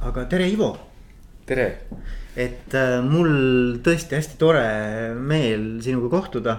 aga 0.00 0.24
tere, 0.30 0.46
Ivo. 0.48 0.78
tere. 1.46 1.66
et 2.38 2.74
äh, 2.76 3.00
mul 3.02 3.78
tõesti 3.82 4.14
hästi 4.14 4.36
tore 4.38 4.66
meel 5.18 5.80
sinuga 5.82 6.10
kohtuda 6.12 6.54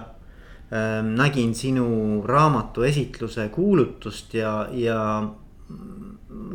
äh,. 0.68 1.00
nägin 1.06 1.54
sinu 1.56 2.20
raamatu 2.26 2.84
esitluse 2.84 3.48
kuulutust 3.54 4.34
ja, 4.34 4.68
ja 4.72 4.98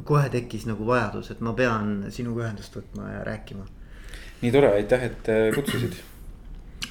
kohe 0.05 0.29
tekkis 0.29 0.67
nagu 0.69 0.85
vajadus, 0.85 1.31
et 1.31 1.41
ma 1.41 1.55
pean 1.57 2.05
sinuga 2.13 2.45
ühendust 2.45 2.75
võtma 2.77 3.09
ja 3.15 3.23
rääkima. 3.25 3.65
nii 4.43 4.53
tore, 4.53 4.75
aitäh, 4.77 5.07
et 5.09 5.31
äh, 5.33 5.49
kutsusid. 5.55 5.97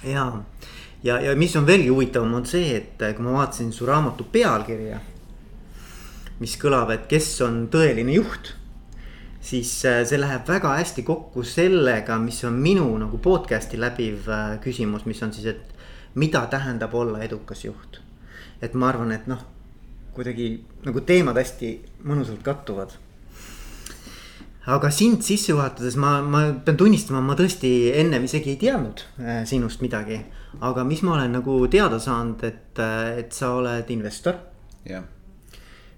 ja, 0.02 0.26
ja, 1.06 1.20
ja 1.20 1.36
mis 1.38 1.54
on 1.56 1.70
veelgi 1.70 1.92
huvitavam, 1.92 2.34
on 2.40 2.50
see, 2.50 2.74
et 2.80 3.02
äh, 3.02 3.14
kui 3.14 3.28
ma 3.28 3.38
vaatasin 3.38 3.70
su 3.72 3.86
raamatu 3.86 4.26
pealkirja. 4.32 4.98
mis 6.42 6.58
kõlab, 6.58 6.90
et 6.90 7.06
kes 7.06 7.30
on 7.46 7.68
tõeline 7.70 8.18
juht 8.18 8.56
siis 9.44 9.84
äh, 9.84 10.02
see 10.08 10.20
läheb 10.20 10.48
väga 10.48 10.72
hästi 10.78 11.04
kokku 11.04 11.44
sellega, 11.44 12.16
mis 12.22 12.40
on 12.48 12.56
minu 12.60 12.86
nagu 13.00 13.20
podcast'i 13.22 13.80
läbiv 13.80 14.28
äh, 14.32 14.56
küsimus, 14.64 15.04
mis 15.08 15.20
on 15.22 15.34
siis, 15.36 15.50
et 15.52 16.14
mida 16.20 16.46
tähendab 16.50 16.94
olla 16.94 17.20
edukas 17.26 17.64
juht. 17.66 18.00
et 18.62 18.74
ma 18.74 18.88
arvan, 18.88 19.12
et 19.12 19.26
noh, 19.28 19.42
kuidagi 20.14 20.46
nagu 20.86 21.02
teemad 21.04 21.36
hästi 21.36 21.74
mõnusalt 22.08 22.40
kattuvad. 22.46 22.96
aga 24.66 24.90
sind 24.90 25.20
sisse 25.22 25.52
juhatades 25.52 25.96
ma, 26.00 26.22
ma 26.22 26.46
pean 26.64 26.76
tunnistama, 26.80 27.20
ma 27.20 27.36
tõesti 27.36 27.92
ennem 27.92 28.24
isegi 28.24 28.54
ei 28.54 28.60
teadnud 28.64 29.06
äh, 29.20 29.42
sinust 29.44 29.84
midagi. 29.84 30.22
aga 30.60 30.84
mis 30.88 31.02
ma 31.02 31.18
olen 31.18 31.36
nagu 31.36 31.66
teada 31.68 31.98
saanud, 31.98 32.44
et, 32.48 32.78
et 33.18 33.32
sa 33.32 33.52
oled 33.58 33.90
investor. 33.90 34.40
jah. 34.88 35.04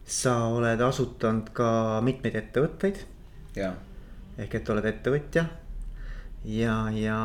sa 0.05 0.41
oled 0.51 0.81
asutanud 0.81 1.53
ka 1.55 2.01
mitmeid 2.03 2.35
ettevõtteid 2.35 3.07
ehk 3.57 4.59
et 4.59 4.71
oled 4.73 4.85
ettevõtja 4.85 5.47
ja, 6.47 6.75
ja 6.93 7.21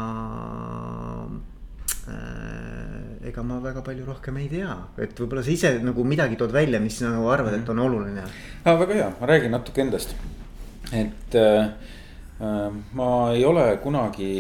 äh, 2.07 3.27
ega 3.29 3.43
ma 3.45 3.59
väga 3.63 3.83
palju 3.85 4.05
rohkem 4.07 4.39
ei 4.41 4.47
tea, 4.51 4.75
et 5.01 5.19
võib-olla 5.19 5.43
sa 5.45 5.53
ise 5.53 5.73
nagu 5.83 6.05
midagi 6.07 6.39
tood 6.39 6.53
välja, 6.55 6.81
mis 6.83 7.01
nagu 7.03 7.27
arvad, 7.33 7.57
et 7.59 7.69
on 7.69 7.83
oluline 7.83 8.23
ah,. 8.23 8.79
väga 8.79 8.97
hea, 8.97 9.09
ma 9.19 9.29
räägin 9.33 9.53
natuke 9.53 9.83
endast. 9.83 10.15
et 10.93 11.35
äh, 11.35 11.69
äh, 12.39 12.79
ma 12.93 13.11
ei 13.35 13.45
ole 13.45 13.67
kunagi 13.83 14.31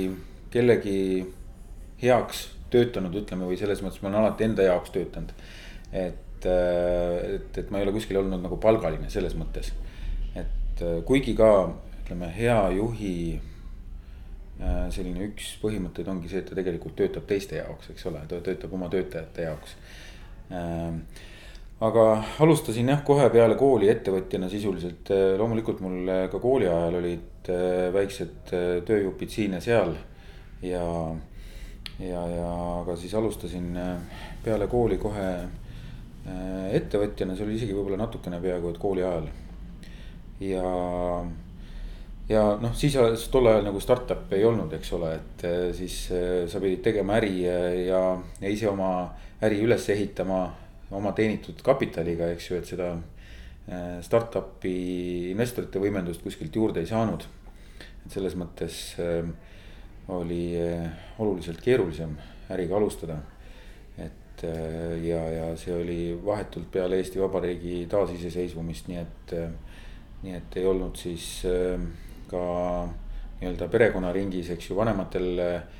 kellegi 0.51 0.97
heaks 2.01 2.47
töötanud, 2.71 3.13
ütleme, 3.19 3.45
või 3.45 3.59
selles 3.59 3.83
mõttes 3.83 4.01
ma 4.01 4.09
olen 4.09 4.23
alati 4.23 4.47
enda 4.47 4.65
jaoks 4.65 4.95
töötanud. 4.95 5.35
et, 5.91 6.47
äh, 6.47 7.35
et, 7.35 7.57
et 7.57 7.71
ma 7.71 7.79
ei 7.79 7.87
ole 7.87 7.99
kuskil 7.99 8.23
olnud 8.23 8.41
nagu 8.47 8.57
palgaline 8.63 9.11
selles 9.11 9.35
mõttes 9.35 9.73
et 10.35 10.60
äh, 10.81 10.99
kuigi 11.07 11.33
ka 11.37 11.51
ütleme, 12.01 12.29
hea 12.35 12.59
juhi 12.75 13.15
äh, 14.59 14.87
selline 14.93 15.25
üks 15.29 15.55
põhimõtteid 15.61 16.09
ongi 16.11 16.31
see, 16.31 16.41
et 16.41 16.49
ta 16.49 16.57
tegelikult 16.57 16.95
töötab 16.99 17.27
teiste 17.29 17.59
jaoks, 17.59 17.91
eks 17.93 18.07
ole, 18.09 18.23
ta 18.29 18.41
töötab 18.43 18.73
oma 18.77 18.89
töötajate 18.91 19.47
jaoks. 19.47 19.75
Ähm, 20.51 21.01
aga 21.81 22.05
alustasin 22.43 22.91
jah, 22.93 23.01
kohe 23.07 23.29
peale 23.33 23.57
kooli 23.59 23.89
ettevõtjana 23.93 24.49
sisuliselt, 24.51 25.11
äh, 25.13 25.33
loomulikult 25.41 25.83
mul 25.83 26.13
ka 26.31 26.39
kooli 26.43 26.69
ajal 26.69 26.99
olid 27.01 27.27
väiksed 27.91 28.51
tööjupid 28.85 29.31
siin 29.33 29.55
ja 29.57 29.61
seal. 29.63 29.95
ja, 30.61 30.83
ja, 31.97 32.19
ja 32.29 32.49
aga 32.81 32.95
siis 33.01 33.15
alustasin 33.17 33.71
peale 34.43 34.67
kooli 34.69 34.99
kohe 35.01 35.31
ettevõtjana, 36.77 37.33
see 37.33 37.47
oli 37.47 37.55
isegi 37.57 37.73
võib-olla 37.73 38.03
natukene 38.03 38.37
peaaegu 38.43 38.69
et 38.69 38.77
kooli 38.77 39.01
ajal 39.01 39.25
ja, 40.41 41.25
ja 42.29 42.43
noh, 42.61 42.73
siis 42.77 42.95
tol 43.31 43.49
ajal 43.49 43.67
nagu 43.67 43.81
startup'e 43.83 44.39
ei 44.39 44.45
olnud, 44.47 44.73
eks 44.77 44.93
ole, 44.97 45.13
et 45.19 45.45
eh, 45.47 45.67
siis 45.77 45.97
eh, 46.15 46.43
sa 46.51 46.61
pidid 46.63 46.83
tegema 46.85 47.17
äri 47.19 47.45
eh, 47.45 47.85
ja, 47.89 48.01
ja 48.41 48.51
ise 48.51 48.69
oma 48.71 48.91
äri 49.43 49.61
üles 49.65 49.87
ehitama 49.93 50.43
oma 50.91 51.13
teenitud 51.17 51.61
kapitaliga, 51.63 52.31
eks 52.33 52.49
ju, 52.49 52.59
et 52.59 52.67
seda 52.67 52.93
startup'i 54.03 55.29
investorite 55.31 55.79
võimendust 55.79 56.23
kuskilt 56.25 56.55
juurde 56.57 56.81
ei 56.81 56.89
saanud. 56.89 57.23
et 58.03 58.11
selles 58.11 58.33
mõttes 58.35 58.79
oli 60.11 60.57
oluliselt 61.21 61.61
keerulisem 61.63 62.17
äriga 62.51 62.75
alustada. 62.75 63.19
et 64.01 64.43
ja, 65.05 65.21
ja 65.37 65.45
see 65.55 65.77
oli 65.77 65.99
vahetult 66.25 66.67
peale 66.73 66.99
Eesti 66.99 67.21
Vabariigi 67.21 67.85
taasiseseisvumist, 67.87 68.89
nii 68.91 68.99
et 69.05 69.35
nii 70.21 70.35
et 70.37 70.57
ei 70.61 70.65
olnud 70.69 70.97
siis 70.99 71.27
ähm, 71.49 71.87
ka 72.29 72.41
nii-öelda 73.41 73.67
perekonnaringis, 73.73 74.51
eks 74.53 74.69
ju, 74.69 74.77
vanematel 74.77 75.41
äh, 75.41 75.79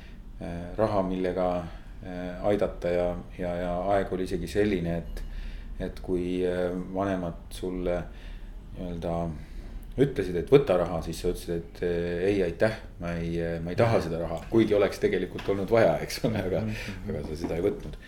raha, 0.78 1.04
millega 1.06 1.46
äh, 1.60 2.42
aidata 2.50 2.90
ja, 2.90 3.06
ja, 3.38 3.54
ja 3.60 3.76
aeg 3.94 4.10
oli 4.12 4.26
isegi 4.28 4.50
selline, 4.50 4.98
et. 4.98 5.22
et 5.82 5.98
kui 6.02 6.42
äh, 6.46 6.68
vanemad 6.94 7.48
sulle 7.50 7.96
nii-öelda 8.76 9.14
ütlesid, 10.02 10.36
et 10.40 10.50
võta 10.50 10.76
raha, 10.80 11.02
siis 11.04 11.20
sa 11.20 11.30
ütlesid, 11.30 11.56
et 11.58 11.80
ei, 12.24 12.36
aitäh, 12.46 12.76
ma 13.00 13.12
ei, 13.20 13.34
ma 13.60 13.74
ei 13.74 13.76
taha 13.76 14.00
seda 14.00 14.22
raha, 14.22 14.38
kuigi 14.50 14.74
oleks 14.74 15.02
tegelikult 15.02 15.48
olnud 15.52 15.70
vaja, 15.70 15.98
eks 16.04 16.22
ole, 16.24 16.40
aga, 16.40 16.62
aga 17.08 17.24
sa 17.26 17.36
seda 17.42 17.58
ei 17.58 17.66
võtnud 17.66 17.98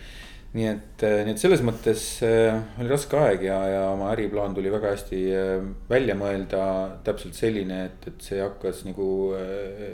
nii 0.55 0.67
et, 0.69 1.03
äh, 1.03 1.21
nii 1.27 1.33
et 1.35 1.41
selles 1.41 1.61
mõttes 1.65 2.03
äh, 2.23 2.55
oli 2.79 2.91
raske 2.91 3.17
aeg 3.19 3.43
ja, 3.43 3.57
ja 3.67 3.81
oma 3.91 4.11
äriplaan 4.13 4.55
tuli 4.55 4.71
väga 4.71 4.93
hästi 4.93 5.21
äh, 5.35 5.65
välja 5.89 6.15
mõelda. 6.15 6.61
täpselt 7.03 7.35
selline, 7.35 7.81
et, 7.89 8.07
et 8.11 8.23
see 8.23 8.39
hakkas 8.39 8.85
nagu 8.87 9.07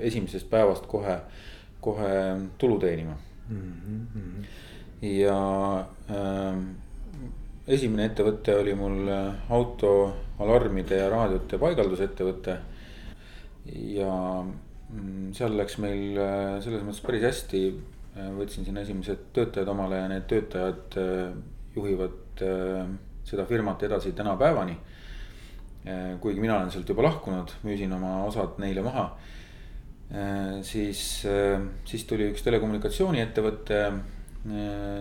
esimesest 0.06 0.50
päevast 0.52 0.86
kohe, 0.92 1.18
kohe 1.82 2.14
tulu 2.62 2.78
teenima 2.80 3.18
mm. 3.50 3.74
-hmm. 4.14 4.46
ja 5.10 5.40
äh, 6.14 6.60
esimene 7.68 8.12
ettevõte 8.12 8.58
oli 8.62 8.76
mul 8.78 9.10
autoalarmide 9.50 10.98
ja 11.02 11.10
raadiote 11.10 11.58
paigaldusettevõte. 11.58 12.58
ja 13.96 14.14
mm, 14.44 15.34
seal 15.34 15.58
läks 15.58 15.78
meil 15.78 16.22
selles 16.62 16.86
mõttes 16.86 17.02
päris 17.02 17.24
hästi 17.24 17.66
võtsin 18.16 18.68
sinna 18.68 18.84
esimesed 18.84 19.30
töötajad 19.36 19.70
omale 19.72 20.02
ja 20.02 20.08
need 20.12 20.28
töötajad 20.30 20.98
äh, 21.00 21.36
juhivad 21.76 22.44
äh, 22.44 22.90
seda 23.28 23.46
firmat 23.48 23.84
edasi 23.88 24.12
tänapäevani. 24.18 24.78
kuigi 26.22 26.38
mina 26.38 26.60
olen 26.60 26.70
sealt 26.70 26.90
juba 26.90 27.02
lahkunud, 27.08 27.56
müüsin 27.66 27.94
oma 27.96 28.20
osad 28.28 28.60
neile 28.62 28.84
maha. 28.86 29.06
siis, 30.62 31.24
siis 31.90 32.04
tuli 32.06 32.28
üks 32.30 32.44
telekommunikatsiooniettevõte, 32.46 33.80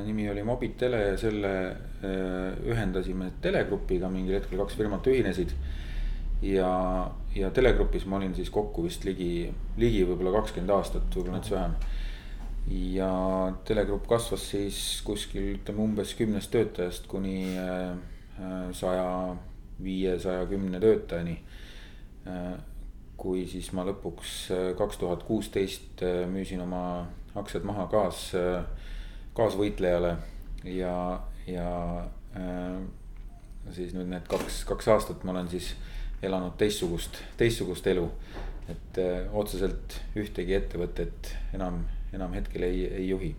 nimi 0.06 0.30
oli 0.30 0.44
Mobitele 0.46 1.02
ja 1.02 1.18
selle 1.20 1.52
ühendasime 2.64 3.28
Telegrupiga, 3.44 4.08
mingil 4.08 4.38
hetkel 4.38 4.62
kaks 4.62 4.78
firmat 4.78 5.10
ühinesid. 5.12 5.52
ja, 6.40 6.72
ja 7.36 7.50
Telegrupis 7.50 8.06
ma 8.06 8.16
olin 8.16 8.32
siis 8.34 8.48
kokku 8.48 8.86
vist 8.86 9.04
ligi, 9.04 9.50
ligi 9.76 10.06
võib-olla 10.08 10.32
kakskümmend 10.38 10.72
aastat, 10.78 11.12
võib-olla 11.12 11.42
natuke 11.42 11.58
vähem 11.58 11.76
ja 12.68 13.52
telegrupp 13.64 14.06
kasvas 14.08 14.44
siis 14.52 14.78
kuskil 15.04 15.54
ütleme 15.56 15.82
umbes 15.84 16.14
kümnest 16.18 16.52
töötajast 16.54 17.06
kuni 17.10 17.44
äh, 17.58 17.94
saja 18.76 19.36
viie, 19.82 20.18
saja 20.20 20.46
kümne 20.46 20.80
töötajani. 20.80 21.38
Äh, 22.28 22.52
kui 23.20 23.44
siis 23.48 23.72
ma 23.76 23.84
lõpuks 23.88 24.34
äh, 24.54 24.66
kaks 24.78 25.00
tuhat 25.00 25.24
kuusteist 25.28 26.04
müüsin 26.32 26.62
oma 26.64 26.82
aktsiad 27.38 27.66
maha 27.66 27.84
kaas, 27.86 28.32
kaasvõitlejale 29.38 30.16
ja, 30.66 30.94
ja 31.46 31.68
siis 33.70 33.92
nüüd 33.94 34.10
need 34.10 34.26
kaks, 34.26 34.64
kaks 34.66 34.88
aastat 34.90 35.22
ma 35.22 35.30
olen 35.36 35.46
siis 35.52 35.68
elanud 36.26 36.56
teistsugust, 36.58 37.20
teistsugust 37.38 37.86
elu. 37.86 38.08
et 38.70 38.98
otseselt 39.34 39.94
ühtegi 40.18 40.54
ettevõtet 40.58 41.30
enam 41.54 41.84
enam 42.16 42.34
hetkel 42.34 42.66
ei, 42.66 42.84
ei 43.00 43.08
juhi. 43.08 43.30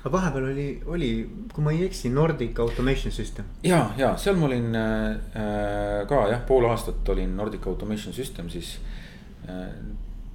aga 0.00 0.12
vahepeal 0.12 0.46
oli, 0.52 0.66
oli, 0.86 1.10
kui 1.52 1.64
ma 1.64 1.72
ei 1.74 1.84
eksi, 1.84 2.10
Nordic 2.12 2.58
Automation 2.60 3.12
System. 3.12 3.44
ja, 3.64 3.82
ja 3.96 4.14
seal 4.16 4.38
ma 4.40 4.48
olin 4.48 4.76
äh, 4.76 6.06
ka 6.08 6.22
jah, 6.30 6.44
pool 6.48 6.68
aastat 6.70 7.08
olin 7.14 7.36
Nordic 7.36 7.66
Automation 7.66 8.16
System, 8.16 8.48
siis 8.50 8.78
äh, 9.48 9.68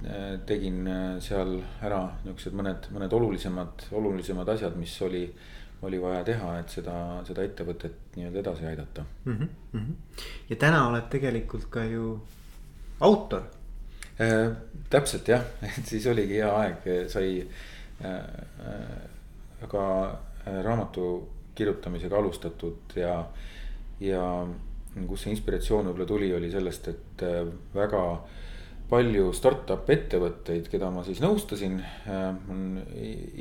äh 0.06 0.38
tegin 0.46 0.86
äh, 0.86 1.04
seal 1.24 1.58
ära 1.82 2.04
niuksed 2.24 2.54
mõned, 2.54 2.90
mõned 2.94 3.12
olulisemad, 3.16 3.88
olulisemad 3.96 4.48
asjad, 4.54 4.76
mis 4.78 4.94
oli, 5.02 5.24
oli 5.82 6.00
vaja 6.02 6.22
teha, 6.24 6.56
et 6.60 6.78
seda, 6.78 6.96
seda 7.26 7.44
ettevõtet 7.46 8.16
nii-öelda 8.16 8.42
edasi 8.44 8.66
aidata 8.66 9.04
mm. 9.24 9.48
-hmm. 9.74 10.24
ja 10.50 10.56
täna 10.56 10.88
oled 10.88 11.10
tegelikult 11.10 11.70
ka 11.70 11.84
ju 11.84 12.16
autor 13.00 13.42
äh,. 14.20 14.52
täpselt 14.90 15.28
jah, 15.28 15.42
et 15.78 15.86
siis 15.86 16.06
oligi 16.06 16.38
hea 16.40 16.52
aeg, 16.60 16.86
sai 17.10 17.42
aga 18.04 19.84
äh, 20.46 20.62
raamatu 20.64 21.06
kirjutamisega 21.56 22.18
alustatud 22.18 22.96
ja, 22.96 23.18
ja 24.00 24.24
kus 25.08 25.24
see 25.24 25.32
inspiratsioon 25.32 25.88
võib-olla 25.88 26.08
tuli, 26.08 26.32
oli 26.36 26.50
sellest, 26.52 26.90
et 26.92 27.24
äh, 27.24 27.40
väga 27.74 28.02
palju 28.90 29.32
startup 29.34 29.88
ettevõtteid, 29.90 30.68
keda 30.70 30.92
ma 30.94 31.02
siis 31.02 31.18
nõustasin. 31.18 31.80
on 32.06 32.76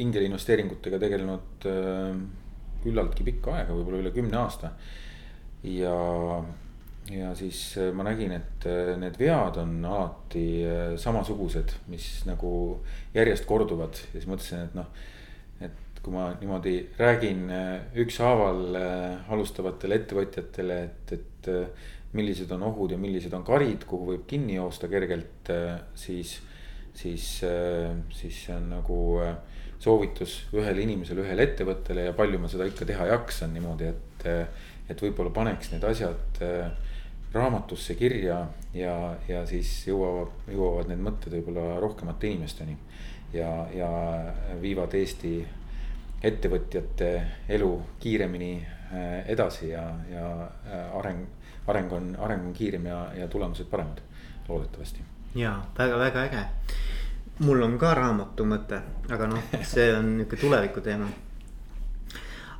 ingeliinvesteeringutega 0.01 0.97
tegelenud 1.03 1.67
küllaltki 2.81 3.27
pikka 3.27 3.53
aega, 3.53 3.75
võib-olla 3.77 3.99
üle 4.01 4.13
kümne 4.15 4.39
aasta. 4.41 4.71
ja, 5.69 5.93
ja 7.11 7.33
siis 7.37 7.59
ma 7.93 8.05
nägin, 8.07 8.31
et 8.33 8.65
need 8.97 9.19
vead 9.19 9.59
on 9.61 9.75
alati 9.85 10.45
samasugused, 10.97 11.75
mis 11.91 12.07
nagu 12.25 12.49
järjest 13.13 13.45
korduvad. 13.45 13.99
Ja 14.09 14.17
siis 14.17 14.29
mõtlesin, 14.29 14.65
et 14.65 14.79
noh 14.79 14.89
kui 16.05 16.13
ma 16.13 16.27
niimoodi 16.37 16.75
räägin 16.99 17.49
äh, 17.49 17.79
ükshaaval 18.03 18.77
äh, 18.77 19.31
alustavatele 19.33 19.97
ettevõtjatele, 20.01 20.77
et, 20.85 21.13
et 21.17 21.49
äh, 21.49 21.87
millised 22.15 22.51
on 22.53 22.67
ohud 22.67 22.93
ja 22.93 22.99
millised 23.01 23.33
on 23.33 23.45
karid, 23.47 23.87
kuhu 23.89 24.11
võib 24.11 24.27
kinni 24.29 24.59
joosta 24.59 24.87
kergelt, 24.87 25.49
siis, 25.99 26.37
siis, 26.95 27.25
siis 28.15 28.37
see 28.45 28.53
on 28.55 28.69
nagu 28.71 28.99
soovitus 29.83 30.37
ühele 30.55 30.85
inimesele, 30.85 31.25
ühele 31.25 31.43
ettevõttele 31.49 32.05
ja 32.05 32.13
palju 32.15 32.39
ma 32.39 32.47
seda 32.53 32.69
ikka 32.69 32.87
teha 32.87 33.09
jaksan 33.09 33.51
niimoodi, 33.57 33.89
et, 33.91 34.29
et 34.87 35.03
võib-olla 35.03 35.33
paneks 35.35 35.73
need 35.73 35.83
asjad 35.89 36.39
raamatusse 37.35 37.95
kirja 37.99 38.39
ja, 38.73 38.95
ja 39.27 39.43
siis 39.47 39.69
jõuavad, 39.87 40.31
jõuavad 40.51 40.89
need 40.91 41.03
mõtted 41.03 41.35
võib-olla 41.35 41.79
rohkemate 41.83 42.31
inimesteni. 42.31 42.77
ja, 43.33 43.49
ja 43.75 43.89
viivad 44.61 44.93
Eesti 44.95 45.35
ettevõtjate 46.23 47.09
elu 47.49 47.71
kiiremini 47.99 48.53
äh, 48.61 49.27
edasi 49.29 49.69
ja, 49.69 49.83
ja 50.09 50.27
äh, 50.43 50.97
areng, 50.97 51.25
areng 51.67 51.91
on, 51.93 52.15
areng 52.19 52.47
on 52.47 52.53
kiirem 52.53 52.85
ja, 52.85 53.01
ja 53.17 53.27
tulemused 53.27 53.67
paremad, 53.69 54.01
loodetavasti. 54.47 55.03
ja 55.35 55.59
väga-väga 55.77 56.23
äge. 56.29 56.45
mul 57.39 57.61
on 57.61 57.77
ka 57.77 57.93
raamatu 57.93 58.47
mõte, 58.47 58.81
aga 59.11 59.27
noh, 59.27 59.51
see 59.73 59.91
on 59.93 60.17
nihuke 60.17 60.39
tuleviku 60.39 60.81
teema. 60.81 61.09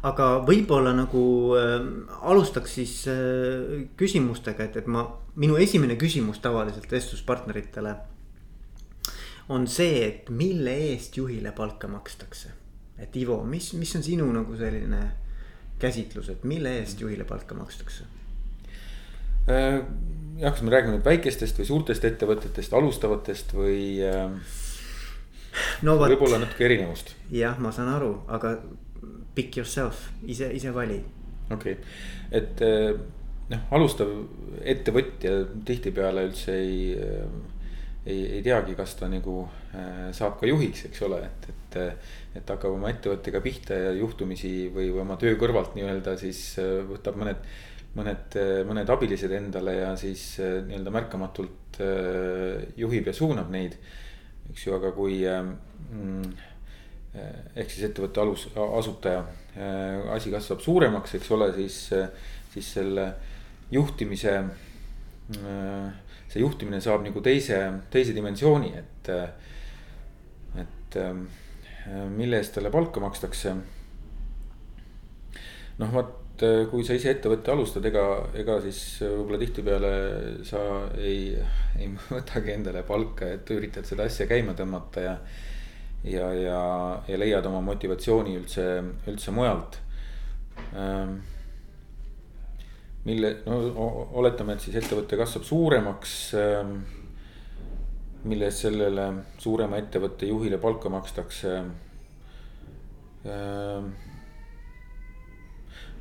Aga 0.06 0.32
võib-olla 0.46 0.94
nagu 0.94 1.24
äh, 1.58 1.78
alustaks 2.22 2.76
siis 2.80 2.98
äh, 3.12 3.88
küsimustega, 3.98 4.70
et, 4.70 4.84
et 4.84 4.92
ma, 4.92 5.08
minu 5.36 5.58
esimene 5.62 5.98
küsimus 6.00 6.42
tavaliselt 6.44 6.92
vestluspartneritele 6.92 7.96
on 9.54 9.66
see, 9.70 10.04
et 10.06 10.30
mille 10.34 10.74
eest 10.92 11.18
juhile 11.18 11.52
palka 11.56 11.90
makstakse 11.90 12.54
et 13.00 13.16
Ivo, 13.16 13.42
mis, 13.44 13.74
mis 13.74 13.96
on 13.98 14.04
sinu 14.04 14.28
nagu 14.34 14.56
selline 14.60 15.02
käsitlus, 15.82 16.30
et 16.32 16.44
mille 16.48 16.78
eest 16.80 17.02
juhile 17.02 17.26
palka 17.28 17.58
makstakse? 17.58 18.08
Äh, 19.52 19.82
jah, 20.40 20.54
kas 20.54 20.64
me 20.64 20.72
räägime 20.74 20.98
nüüd 20.98 21.08
väikestest 21.08 21.60
või 21.60 21.68
suurtest 21.70 22.08
ettevõtetest, 22.08 22.74
alustavatest 22.74 23.54
või 23.58 24.00
äh,? 24.06 24.32
no 25.88 25.98
vot. 26.00 26.10
võib-olla 26.12 26.40
natuke 26.42 26.66
erinevust. 26.68 27.14
jah, 27.32 27.60
ma 27.60 27.74
saan 27.76 27.92
aru, 27.94 28.16
aga 28.32 28.58
pick 29.36 29.58
yourself, 29.58 30.10
ise, 30.26 30.50
ise 30.56 30.72
vali. 30.74 31.02
okei 31.52 31.76
okay., 31.76 31.76
et 32.40 32.64
äh, 32.66 32.94
noh, 33.52 33.68
alustav 33.78 34.12
ettevõtja 34.66 35.36
tihtipeale 35.68 36.26
üldse 36.30 36.56
ei 36.56 36.80
äh, 36.96 37.28
ei, 38.06 38.20
ei 38.38 38.42
teagi, 38.46 38.76
kas 38.78 38.94
ta 39.00 39.10
nagu 39.10 39.44
äh, 39.74 40.10
saab 40.14 40.38
ka 40.40 40.50
juhiks, 40.50 40.86
eks 40.90 41.06
ole, 41.08 41.24
et, 41.26 41.48
et. 41.50 41.78
et 42.36 42.52
hakkab 42.52 42.76
oma 42.76 42.92
ettevõttega 42.92 43.40
pihta 43.44 43.78
ja 43.80 43.94
juhtumisi 43.98 44.70
või, 44.74 44.92
või 44.94 45.02
oma 45.02 45.18
töö 45.20 45.34
kõrvalt 45.40 45.74
nii-öelda 45.76 46.14
siis 46.20 46.42
võtab 46.88 47.18
mõned. 47.20 47.42
mõned, 47.96 48.36
mõned 48.68 48.90
abilised 48.92 49.32
endale 49.32 49.74
ja 49.78 49.94
siis 50.00 50.24
nii-öelda 50.40 50.92
märkamatult 50.92 51.80
juhib 52.76 53.08
ja 53.08 53.14
suunab 53.16 53.50
neid. 53.52 53.78
eks 54.52 54.68
ju, 54.68 54.76
aga 54.76 54.92
kui 54.96 55.22
mm, 55.24 56.36
ehk 57.56 57.72
siis 57.72 57.90
ettevõtte 57.90 58.22
alus, 58.24 58.48
asutaja 58.56 59.22
äh, 59.56 60.12
asi 60.16 60.34
kasvab 60.34 60.64
suuremaks, 60.64 61.16
eks 61.20 61.32
ole, 61.36 61.52
siis, 61.56 61.80
siis 62.54 62.72
selle 62.80 63.10
juhtimise 63.72 64.36
see 65.26 66.44
juhtimine 66.44 66.82
saab 66.84 67.06
nagu 67.06 67.22
teise, 67.24 67.58
teise 67.94 68.14
dimensiooni, 68.14 68.76
et. 68.78 69.10
et 70.62 71.00
mille 72.16 72.38
eest 72.40 72.56
talle 72.56 72.72
palka 72.74 73.02
makstakse. 73.04 73.52
noh, 75.78 75.92
vot 75.94 76.22
kui 76.72 76.84
sa 76.84 76.96
ise 76.98 77.12
ettevõtte 77.14 77.52
alustad, 77.54 77.86
ega, 77.88 78.04
ega 78.36 78.58
siis 78.64 78.80
võib-olla 79.02 79.40
tihtipeale 79.40 79.92
sa 80.48 80.62
ei, 81.00 81.36
ei 81.80 81.90
võtagi 82.10 82.56
endale 82.56 82.84
palka, 82.88 83.30
et 83.38 83.52
üritad 83.56 83.88
seda 83.88 84.08
asja 84.10 84.28
käima 84.28 84.56
tõmmata 84.58 85.06
ja. 85.06 85.18
Ja, 86.06 86.30
ja, 86.34 86.60
ja 87.08 87.18
leiad 87.18 87.46
oma 87.50 87.62
motivatsiooni 87.66 88.38
üldse, 88.40 88.68
üldse 89.10 89.34
mujalt 89.36 89.82
mille, 93.06 93.32
no 93.46 93.58
oletame, 94.18 94.56
et 94.56 94.66
siis 94.66 94.78
ettevõte 94.82 95.18
kasvab 95.20 95.46
suuremaks. 95.48 96.16
Ähm, 96.42 96.78
mille 98.26 98.50
eest 98.50 98.66
sellele 98.66 99.06
suurema 99.38 99.78
ettevõtte 99.78 100.30
juhile 100.30 100.58
palka 100.62 100.90
makstakse. 100.90 101.60
Ähm, 103.30 103.92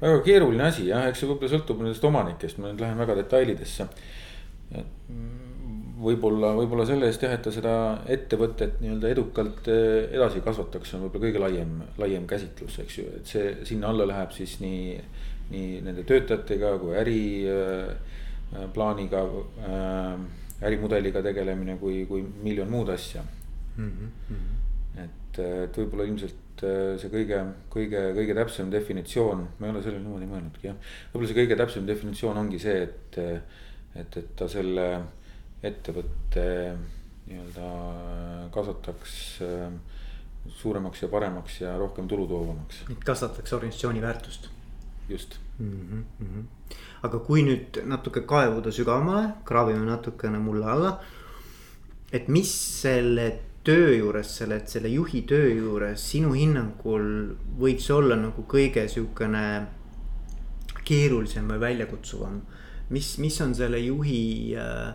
väga 0.01 0.23
keeruline 0.25 0.69
asi 0.71 0.89
jah, 0.89 1.05
eks 1.09 1.21
see 1.21 1.29
võib-olla 1.29 1.53
sõltub 1.53 1.85
nendest 1.85 2.05
omanikest, 2.09 2.61
ma 2.61 2.71
nüüd 2.71 2.81
lähen 2.85 3.01
väga 3.01 3.19
detailidesse. 3.21 3.89
Võib-olla, 6.05 6.53
võib-olla 6.59 6.87
selle 6.89 7.09
eest 7.11 7.25
jah, 7.25 7.35
et 7.35 7.45
ta 7.45 7.53
seda 7.55 7.75
ettevõtet 8.11 8.81
nii-öelda 8.83 9.13
edukalt 9.17 9.71
äh, 9.73 10.15
edasi 10.15 10.43
kasvataks, 10.45 10.97
on 10.97 11.07
võib-olla 11.07 11.29
kõige 11.29 11.45
laiem, 11.45 11.77
laiem 12.01 12.25
käsitlus, 12.31 12.81
eks 12.85 12.99
ju, 12.99 13.05
et 13.21 13.35
see 13.35 13.45
sinna 13.69 13.93
alla 13.93 14.09
läheb 14.13 14.35
siis 14.37 14.53
nii 14.63 14.85
nii 15.53 15.83
nende 15.85 16.05
töötajatega 16.09 16.71
kui 16.81 16.95
äriplaaniga 17.01 19.21
äh, 19.25 19.33
äh,, 19.69 20.15
ärimudeliga 20.65 21.21
tegelemine 21.25 21.75
kui, 21.81 21.97
kui 22.09 22.21
miljon 22.43 22.71
muud 22.71 22.89
asja 22.95 23.23
mm. 23.77 23.91
-hmm. 23.91 24.37
et, 25.05 25.39
et 25.39 25.79
võib-olla 25.79 26.05
ilmselt 26.09 26.63
äh, 26.63 26.99
see 27.01 27.11
kõige, 27.13 27.39
kõige, 27.75 28.01
kõige 28.17 28.35
täpsem 28.39 28.67
definitsioon, 28.73 29.41
ma 29.59 29.63
ei 29.67 29.73
ole 29.75 29.83
sellele 29.83 30.05
niimoodi 30.05 30.27
mõelnudki 30.31 30.65
jah. 30.71 30.79
võib-olla 31.13 31.29
see 31.33 31.41
kõige 31.43 31.57
täpsem 31.61 31.85
definitsioon 31.91 32.37
ongi 32.45 32.59
see, 32.63 32.79
et, 32.89 33.11
et, 34.01 34.13
et 34.23 34.31
ta 34.37 34.45
selle 34.49 34.87
ettevõtte 35.65 36.45
nii-öelda 37.25 37.69
kasvataks 38.55 39.15
äh, 39.45 39.71
suuremaks 40.61 41.03
ja 41.03 41.09
paremaks 41.09 41.61
ja 41.61 41.77
rohkem 41.79 42.09
tulu 42.09 42.27
toovamaks. 42.29 42.85
kasvataks 43.05 43.53
organisatsiooni 43.53 44.03
väärtust 44.03 44.51
just 45.09 45.39
mm. 45.59 46.05
-hmm. 46.21 46.45
aga 47.03 47.19
kui 47.19 47.43
nüüd 47.43 47.81
natuke 47.85 48.21
kaevuda 48.21 48.73
sügavamale, 48.73 49.29
kraavime 49.45 49.87
natukene 49.87 50.39
mulle 50.39 50.67
alla. 50.67 51.01
et 52.13 52.29
mis 52.29 52.81
selle 52.83 53.39
töö 53.65 53.97
juures, 53.97 54.37
selle, 54.37 54.61
selle 54.67 54.89
juhi 54.89 55.23
töö 55.23 55.49
juures 55.49 56.11
sinu 56.11 56.33
hinnangul 56.33 57.37
võiks 57.61 57.91
olla 57.91 58.17
nagu 58.17 58.45
kõige 58.49 58.89
sihukene 58.89 59.67
keerulisem 60.85 61.49
või 61.49 61.61
väljakutsuvam. 61.61 62.43
mis, 62.91 63.19
mis 63.19 63.41
on 63.41 63.55
selle 63.55 63.79
juhi 63.79 64.57
äh, 64.57 64.95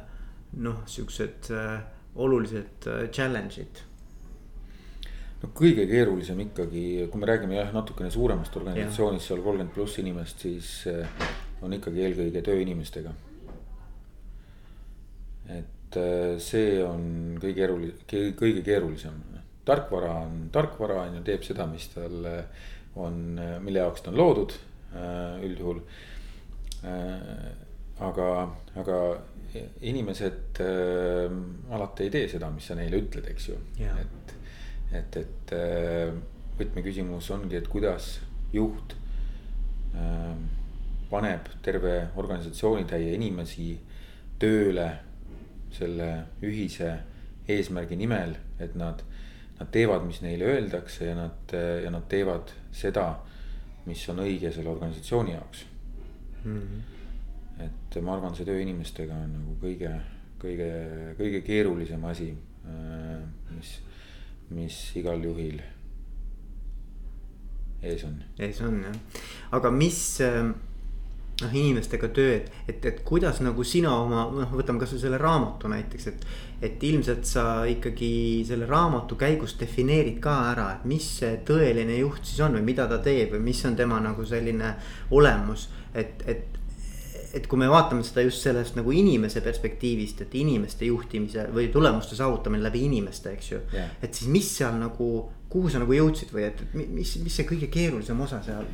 noh, 0.57 0.81
siuksed 0.89 1.51
äh, 1.53 1.79
olulised 2.15 2.87
äh, 2.89 3.05
challenge'id 3.13 3.83
no 5.39 5.51
kõige 5.55 5.85
keerulisem 5.89 6.41
ikkagi, 6.47 6.83
kui 7.11 7.21
me 7.21 7.29
räägime 7.29 7.59
jah, 7.59 7.71
natukene 7.75 8.11
suuremast 8.11 8.55
organisatsioonist, 8.59 9.29
seal 9.29 9.43
kolmkümmend 9.45 9.75
pluss 9.75 9.99
inimest, 10.01 10.43
siis 10.43 10.71
eh, 10.91 11.27
on 11.63 11.75
ikkagi 11.75 12.03
eelkõige 12.07 12.43
tööinimestega. 12.45 13.13
et 15.49 15.97
see 16.45 16.83
on 16.85 17.39
kõige 17.41 17.55
keerulisem, 17.57 18.33
kõige 18.37 18.61
keerulisem. 18.61 19.15
tarkvara 19.65 20.11
on 20.25 20.49
tarkvara 20.53 20.99
on 21.07 21.15
ju, 21.17 21.23
teeb 21.25 21.43
seda, 21.43 21.65
mis 21.65 21.87
tal 21.93 22.27
on, 22.95 23.39
mille 23.63 23.79
jaoks 23.79 24.03
ta 24.05 24.11
on 24.11 24.17
loodud 24.17 24.53
üldjuhul. 25.47 25.81
aga, 27.99 28.29
aga 28.83 28.99
inimesed 29.81 30.59
alati 31.69 32.03
ei 32.03 32.09
tee 32.13 32.27
seda, 32.29 32.49
mis 32.53 32.67
sa 32.69 32.75
neile 32.77 32.99
ütled, 33.01 33.25
eks 33.31 33.47
ju, 33.49 33.55
et 33.79 34.19
et, 34.95 35.17
et 35.21 35.53
äh, 35.53 36.13
võtmeküsimus 36.59 37.29
ongi, 37.35 37.57
et 37.59 37.67
kuidas 37.69 38.17
juht 38.53 38.95
äh, 39.93 40.33
paneb 41.09 41.49
terve 41.65 41.95
organisatsioonitäie 42.19 43.13
inimesi 43.17 43.71
tööle 44.41 44.89
selle 45.73 46.09
ühise 46.45 46.91
eesmärgi 47.49 47.97
nimel, 47.97 48.35
et 48.61 48.75
nad, 48.77 49.01
nad 49.59 49.71
teevad, 49.73 50.05
mis 50.05 50.21
neile 50.25 50.47
öeldakse 50.49 51.09
ja 51.09 51.15
nad, 51.17 51.53
ja 51.53 51.89
nad 51.93 52.05
teevad 52.09 52.53
seda, 52.73 53.11
mis 53.89 54.03
on 54.11 54.21
õige 54.25 54.51
selle 54.53 54.69
organisatsiooni 54.69 55.33
jaoks 55.33 55.65
mm. 56.43 56.57
-hmm. 56.59 56.98
Et 57.59 57.99
ma 58.01 58.15
arvan, 58.15 58.35
see 58.35 58.47
töö 58.47 58.61
inimestega 58.63 59.17
on 59.25 59.33
nagu 59.35 59.57
kõige, 59.61 59.91
kõige, 60.41 60.69
kõige 61.19 61.41
keerulisem 61.47 62.05
asi, 62.07 62.31
mis, 63.55 63.73
mis 64.55 64.79
igal 64.99 65.21
juhil 65.23 65.59
ees 67.81 68.03
on. 68.07 68.17
ees 68.39 68.59
on 68.65 68.81
jah, 68.83 68.97
aga 69.55 69.71
mis 69.71 70.01
noh, 71.39 71.53
inimestega 71.53 72.09
töö, 72.15 72.35
et, 72.35 72.51
et, 72.67 72.85
et 72.91 73.01
kuidas 73.07 73.39
nagu 73.43 73.63
sina 73.67 73.93
oma 74.01 74.25
noh, 74.33 74.53
võtame 74.53 74.81
kasvõi 74.81 75.01
selle 75.01 75.19
raamatu 75.21 75.71
näiteks, 75.71 76.07
et. 76.11 76.29
et 76.59 76.83
ilmselt 76.83 77.23
sa 77.23 77.43
ikkagi 77.71 78.43
selle 78.47 78.67
raamatu 78.67 79.15
käigus 79.19 79.53
defineerid 79.59 80.17
ka 80.23 80.35
ära, 80.51 80.65
et 80.75 80.87
mis 80.91 81.05
see 81.21 81.37
tõeline 81.47 82.01
juht 82.01 82.27
siis 82.27 82.41
on 82.43 82.57
või 82.59 82.65
mida 82.67 82.87
ta 82.91 82.99
teeb 83.03 83.31
või 83.37 83.45
mis 83.47 83.63
on 83.67 83.77
tema 83.79 84.01
nagu 84.03 84.25
selline 84.27 84.73
olemus, 85.15 85.69
et, 85.95 86.25
et 86.27 86.58
et 87.33 87.47
kui 87.47 87.59
me 87.61 87.69
vaatame 87.69 88.03
seda 88.03 88.23
just 88.25 88.41
sellest 88.45 88.77
nagu 88.79 88.93
inimese 88.95 89.41
perspektiivist, 89.45 90.23
et 90.25 90.35
inimeste 90.39 90.87
juhtimise 90.89 91.47
või 91.53 91.67
tulemuste 91.73 92.17
saavutamine 92.17 92.63
läbi 92.63 92.85
inimeste, 92.87 93.33
eks 93.37 93.51
ju 93.51 93.59
yeah.. 93.73 93.91
et 94.01 94.13
siis 94.13 94.29
mis 94.31 94.49
seal 94.57 94.79
nagu, 94.81 95.09
kuhu 95.49 95.69
sa 95.69 95.81
nagu 95.83 95.93
jõudsid 95.93 96.33
või 96.33 96.47
et, 96.49 96.63
mis, 96.73 97.17
mis 97.23 97.35
see 97.35 97.49
kõige 97.49 97.69
keerulisem 97.73 98.25
osa 98.25 98.41
seal 98.45 98.65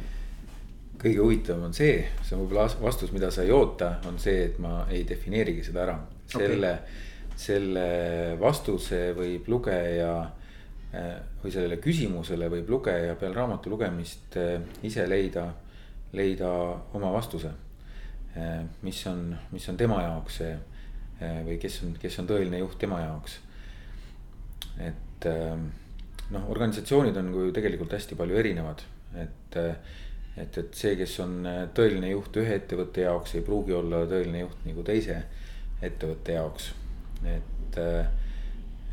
kõige 1.05 1.21
huvitavam 1.21 1.67
on 1.67 1.75
see, 1.75 1.99
see 2.23 2.35
on 2.35 2.45
võib-olla 2.45 2.69
vastus, 2.81 3.11
mida 3.13 3.29
sa 3.33 3.43
ei 3.45 3.51
oota, 3.53 3.97
on 4.09 4.17
see, 4.21 4.47
et 4.49 4.61
ma 4.63 4.85
ei 4.89 5.03
defineerigi 5.07 5.67
seda 5.67 5.83
ära. 5.85 5.99
selle 6.31 6.71
okay., 6.71 7.03
selle 7.35 7.85
vastuse 8.39 9.09
võib 9.15 9.49
lugeja 9.51 10.11
eh, 10.95 11.17
või 11.43 11.51
sellele 11.51 11.77
küsimusele 11.83 12.47
võib 12.51 12.69
lugeja 12.71 13.17
peale 13.19 13.35
raamatu 13.35 13.73
lugemist 13.73 14.37
eh, 14.39 14.61
ise 14.87 15.03
leida, 15.07 15.49
leida 16.15 16.49
oma 16.95 17.11
vastuse. 17.11 17.51
Eh, 18.35 18.61
mis 18.83 19.01
on, 19.07 19.29
mis 19.51 19.69
on 19.71 19.77
tema 19.79 20.01
jaoks 20.03 20.41
see 20.41 20.55
või 21.15 21.55
kes 21.55 21.77
on, 21.85 21.93
kes 21.95 22.17
on 22.19 22.25
tõeline 22.27 22.57
juht 22.59 22.75
tema 22.81 22.97
jaoks. 22.99 23.37
et 24.83 25.27
noh, 26.33 26.49
organisatsioonid 26.51 27.15
on 27.21 27.29
ju 27.31 27.45
tegelikult 27.55 27.95
hästi 27.95 28.17
palju 28.19 28.35
erinevad, 28.41 28.83
et 29.15 29.55
et, 30.35 30.57
et 30.59 30.75
see, 30.75 30.95
kes 30.99 31.13
on 31.23 31.37
äh, 31.47 31.61
tõeline 31.75 32.11
juht 32.11 32.39
ühe 32.41 32.57
ettevõtte 32.59 33.05
jaoks, 33.05 33.35
ei 33.37 33.45
pruugi 33.45 33.75
olla 33.75 34.03
tõeline 34.09 34.43
juht 34.43 34.65
nagu 34.67 34.83
teise 34.87 35.21
ettevõtte 35.85 36.35
jaoks. 36.35 36.71
et, 37.25 37.79
äh, 37.79 38.09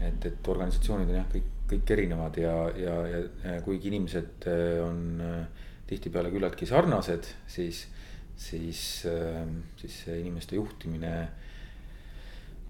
et, 0.03 0.27
et 0.27 0.49
organisatsioonid 0.55 1.11
on 1.11 1.19
jah, 1.19 1.27
kõik, 1.33 1.51
kõik 1.73 1.91
erinevad 1.97 2.39
ja, 2.39 2.55
ja, 2.79 2.95
ja 3.45 3.59
kuigi 3.67 3.91
inimesed 3.91 4.47
äh, 4.51 4.79
on 4.85 5.21
tihtipeale 5.91 6.31
küllaltki 6.33 6.67
sarnased, 6.69 7.27
siis, 7.51 7.85
siis, 8.43 8.83
siis 9.81 9.99
see 10.05 10.19
inimeste 10.21 10.59
juhtimine 10.59 11.13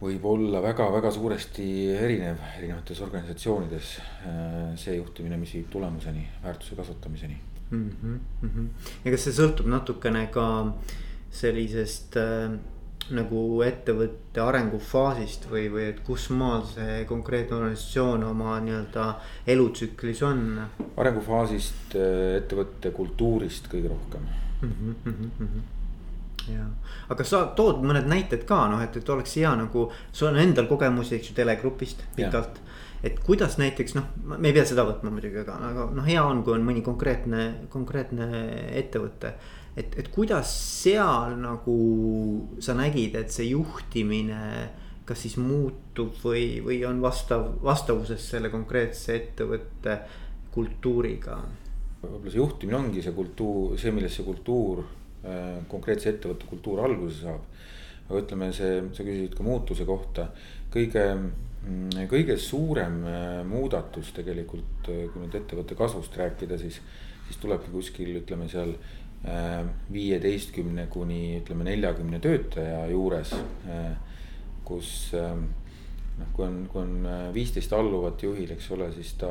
võib 0.03 0.25
olla 0.27 0.61
väga-väga 0.63 1.13
suuresti 1.15 1.67
erinev 1.95 2.43
erinevates 2.59 3.01
organisatsioonides. 3.07 3.95
see 4.83 4.97
juhtimine, 4.97 5.39
mis 5.39 5.55
viib 5.55 5.71
tulemuseni, 5.71 6.27
väärtuse 6.43 6.77
kasvatamiseni 6.79 7.39
mm. 7.71 7.91
-hmm. 8.03 8.69
ja 9.05 9.11
kas 9.15 9.25
see 9.29 9.39
sõltub 9.39 9.71
natukene 9.71 10.27
ka 10.35 10.47
sellisest 11.33 12.19
äh, 12.21 12.53
nagu 13.13 13.63
ettevõtte 13.67 14.41
arengufaasist 14.41 15.49
või, 15.51 15.67
või 15.73 15.89
et 15.91 16.03
kus 16.07 16.29
maal 16.31 16.63
see 16.69 17.03
konkreetne 17.09 17.57
organisatsioon 17.57 18.25
oma 18.25 18.59
nii-öelda 18.61 19.09
elutsüklis 19.47 20.23
on? 20.29 20.45
arengufaasist, 20.97 21.97
äh, 21.97 22.39
ettevõtte 22.43 22.91
kultuurist 22.91 23.71
kõige 23.73 23.95
rohkem 23.95 24.29
mm. 24.63 24.95
-hmm, 25.05 25.63
ja, 26.53 26.67
aga 27.09 27.25
sa 27.25 27.45
tood 27.57 27.85
mõned 27.87 28.09
näited 28.11 28.45
ka 28.49 28.67
noh, 28.71 28.83
et, 28.83 28.97
et 28.97 29.09
oleks 29.09 29.37
hea 29.37 29.55
nagu, 29.57 29.91
sul 30.13 30.33
on 30.33 30.39
endal 30.43 30.67
kogemusi, 30.71 31.17
eks 31.17 31.31
ju, 31.31 31.35
telegrupist 31.35 32.05
pikalt 32.17 32.63
et 33.03 33.19
kuidas 33.27 33.59
näiteks 33.59 33.97
noh, 33.99 34.05
me 34.25 34.49
ei 34.49 34.55
pea 34.55 34.65
seda 34.67 34.85
võtma 34.87 35.11
muidugi, 35.11 35.41
aga, 35.43 35.57
aga 35.71 35.89
noh, 35.95 36.07
hea 36.07 36.23
on, 36.23 36.45
kui 36.47 36.55
on 36.55 36.63
mõni 36.67 36.85
konkreetne, 36.87 37.67
konkreetne 37.73 38.29
ettevõte. 38.79 39.35
et, 39.77 39.95
et 39.99 40.09
kuidas 40.13 40.53
seal 40.83 41.35
nagu 41.41 41.77
sa 42.61 42.77
nägid, 42.79 43.17
et 43.19 43.31
see 43.35 43.51
juhtimine 43.51 44.71
kas 45.05 45.25
siis 45.25 45.37
muutub 45.41 46.15
või, 46.23 46.61
või 46.63 46.79
on 46.87 47.01
vastav, 47.03 47.49
vastavuses 47.65 48.29
selle 48.35 48.53
konkreetse 48.53 49.17
ettevõtte 49.17 49.99
kultuuriga? 50.55 51.41
Võib-olla 52.03 52.33
see 52.33 52.43
juhtimine 52.43 52.79
ongi 52.79 53.05
see 53.05 53.15
kultuur, 53.15 53.79
see, 53.79 53.95
millest 53.95 54.19
see 54.19 54.27
kultuur, 54.27 54.83
äh, 55.23 55.63
konkreetse 55.71 56.11
ettevõtte 56.13 56.51
kultuur 56.51 56.83
alguse 56.83 57.23
saab. 57.23 57.49
aga 58.09 58.19
ütleme, 58.19 58.51
see, 58.53 58.83
sa 58.93 59.07
küsisid 59.07 59.39
ka 59.39 59.47
muutuse 59.47 59.87
kohta, 59.89 60.27
kõige 60.75 61.07
Mm, 61.63 62.09
kõige 62.11 62.35
suurem 62.43 63.05
äh, 63.07 63.45
muudatus 63.47 64.09
tegelikult, 64.17 64.89
äh, 64.91 65.05
kui 65.13 65.23
nüüd 65.23 65.37
ettevõtte 65.39 65.77
kasvust 65.79 66.17
rääkida, 66.19 66.59
siis, 66.59 66.81
siis 67.29 67.39
tulebki 67.43 67.71
kuskil 67.71 68.17
ütleme 68.23 68.49
seal 68.51 68.75
viieteistkümne 69.95 70.89
kuni 70.91 71.37
ütleme 71.37 71.63
neljakümne 71.69 72.19
töötaja 72.19 72.81
juures. 72.91 73.31
kus 74.67 75.13
noh, 75.15 76.33
kui 76.35 76.43
on, 76.43 76.57
kui 76.73 76.81
on 76.83 77.07
viisteist 77.31 77.71
alluvat 77.79 78.25
juhil, 78.27 78.51
eks 78.51 78.67
ole, 78.75 78.89
siis 78.97 79.13
ta 79.21 79.31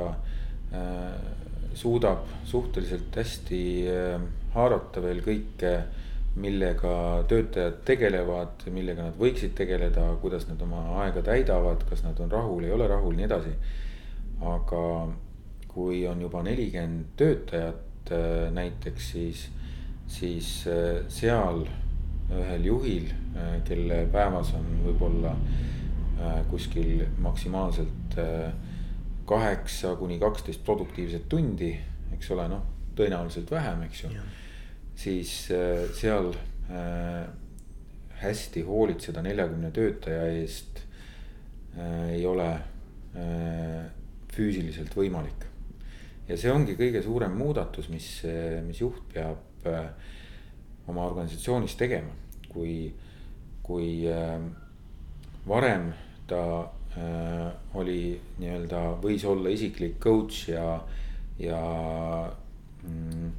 suudab 1.78 2.28
suhteliselt 2.46 3.16
hästi 3.16 3.62
haarata 4.54 5.04
veel 5.04 5.22
kõike 5.25 5.74
millega 6.36 7.24
töötajad 7.28 7.82
tegelevad, 7.88 8.63
millega 8.72 9.10
nad 9.10 9.18
võiksid 9.20 9.51
tegeleda, 9.56 10.06
kuidas 10.22 10.48
nad 10.48 10.62
oma 10.63 10.84
aega 11.04 11.24
täidavad, 11.25 11.84
kas 11.90 12.06
nad 12.06 12.20
on 12.24 12.32
rahul, 12.32 12.63
ei 12.63 12.72
ole 12.72 12.88
rahul, 12.88 13.16
nii 13.18 13.28
edasi. 13.28 13.56
aga 14.42 14.84
kui 15.72 16.06
on 16.08 16.22
juba 16.22 16.42
nelikümmend 16.44 17.12
töötajat 17.18 18.12
äh, 18.12 18.51
näiteks, 18.54 19.12
siis, 19.12 19.44
siis 20.08 20.50
äh, 20.68 21.04
seal 21.08 21.66
ühel 22.32 22.66
juhil, 22.66 23.12
äh, 23.36 23.60
kelle 23.68 24.06
päevas 24.12 24.54
on 24.58 24.72
võib-olla 24.86 25.36
kuskil 26.51 27.00
maksimaalselt 27.18 28.13
kaheksa 29.25 29.96
kuni 29.96 30.20
kaksteist 30.20 30.63
produktiivset 30.66 31.28
tundi, 31.30 31.72
eks 32.13 32.32
ole, 32.36 32.48
noh, 32.51 32.63
tõenäoliselt 32.98 33.51
vähem, 33.51 33.86
eks 33.88 34.04
ju. 34.04 34.12
Siis 35.01 35.34
äh, 35.56 35.86
seal 35.98 36.32
äh, 36.70 37.28
hästi 38.22 38.66
hoolitseda 38.68 39.24
neljakümne 39.25 39.72
töötaja 39.74 40.28
eest 40.36 40.84
äh, 41.78 42.18
ei 42.18 42.25
ole 42.25 42.51
füüsiliselt 44.32 44.94
võimalik. 44.96 45.42
ja 46.30 46.38
see 46.40 46.48
ongi 46.48 46.78
kõige 46.80 47.01
suurem 47.04 47.34
muudatus, 47.36 47.90
mis, 47.92 48.06
mis 48.63 48.80
juht 48.80 49.01
peab 49.12 49.66
oma 50.88 51.10
organisatsioonis 51.10 51.75
tegema, 51.75 52.13
kui, 52.48 52.94
kui 53.68 54.08
varem 55.44 55.90
ta 56.32 56.40
oli 57.79 58.01
nii-öelda, 58.41 58.79
võis 59.00 59.24
olla 59.24 59.50
isiklik 59.53 59.93
coach 60.03 60.50
ja, 60.50 60.65
ja 61.39 61.62
mm, 62.83 63.29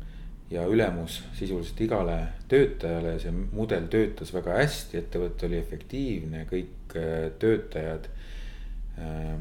ja 0.53 0.67
ülemus 0.69 1.23
sisuliselt 1.37 1.81
igale 1.81 2.17
töötajale, 2.51 3.17
see 3.23 3.33
mudel 3.33 3.87
töötas 3.93 4.33
väga 4.35 4.59
hästi, 4.59 5.01
ettevõte 5.01 5.49
oli 5.49 5.59
efektiivne, 5.59 6.45
kõik 6.51 6.97
äh, 7.01 7.31
töötajad 7.41 8.09
äh, 9.01 9.33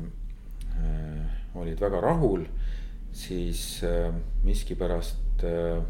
äh, 0.80 1.40
olid 1.60 1.82
väga 1.84 2.02
rahul. 2.04 2.48
siis 3.12 3.84
äh, 3.84 4.14
miskipärast 4.44 5.44
äh, 5.44 5.82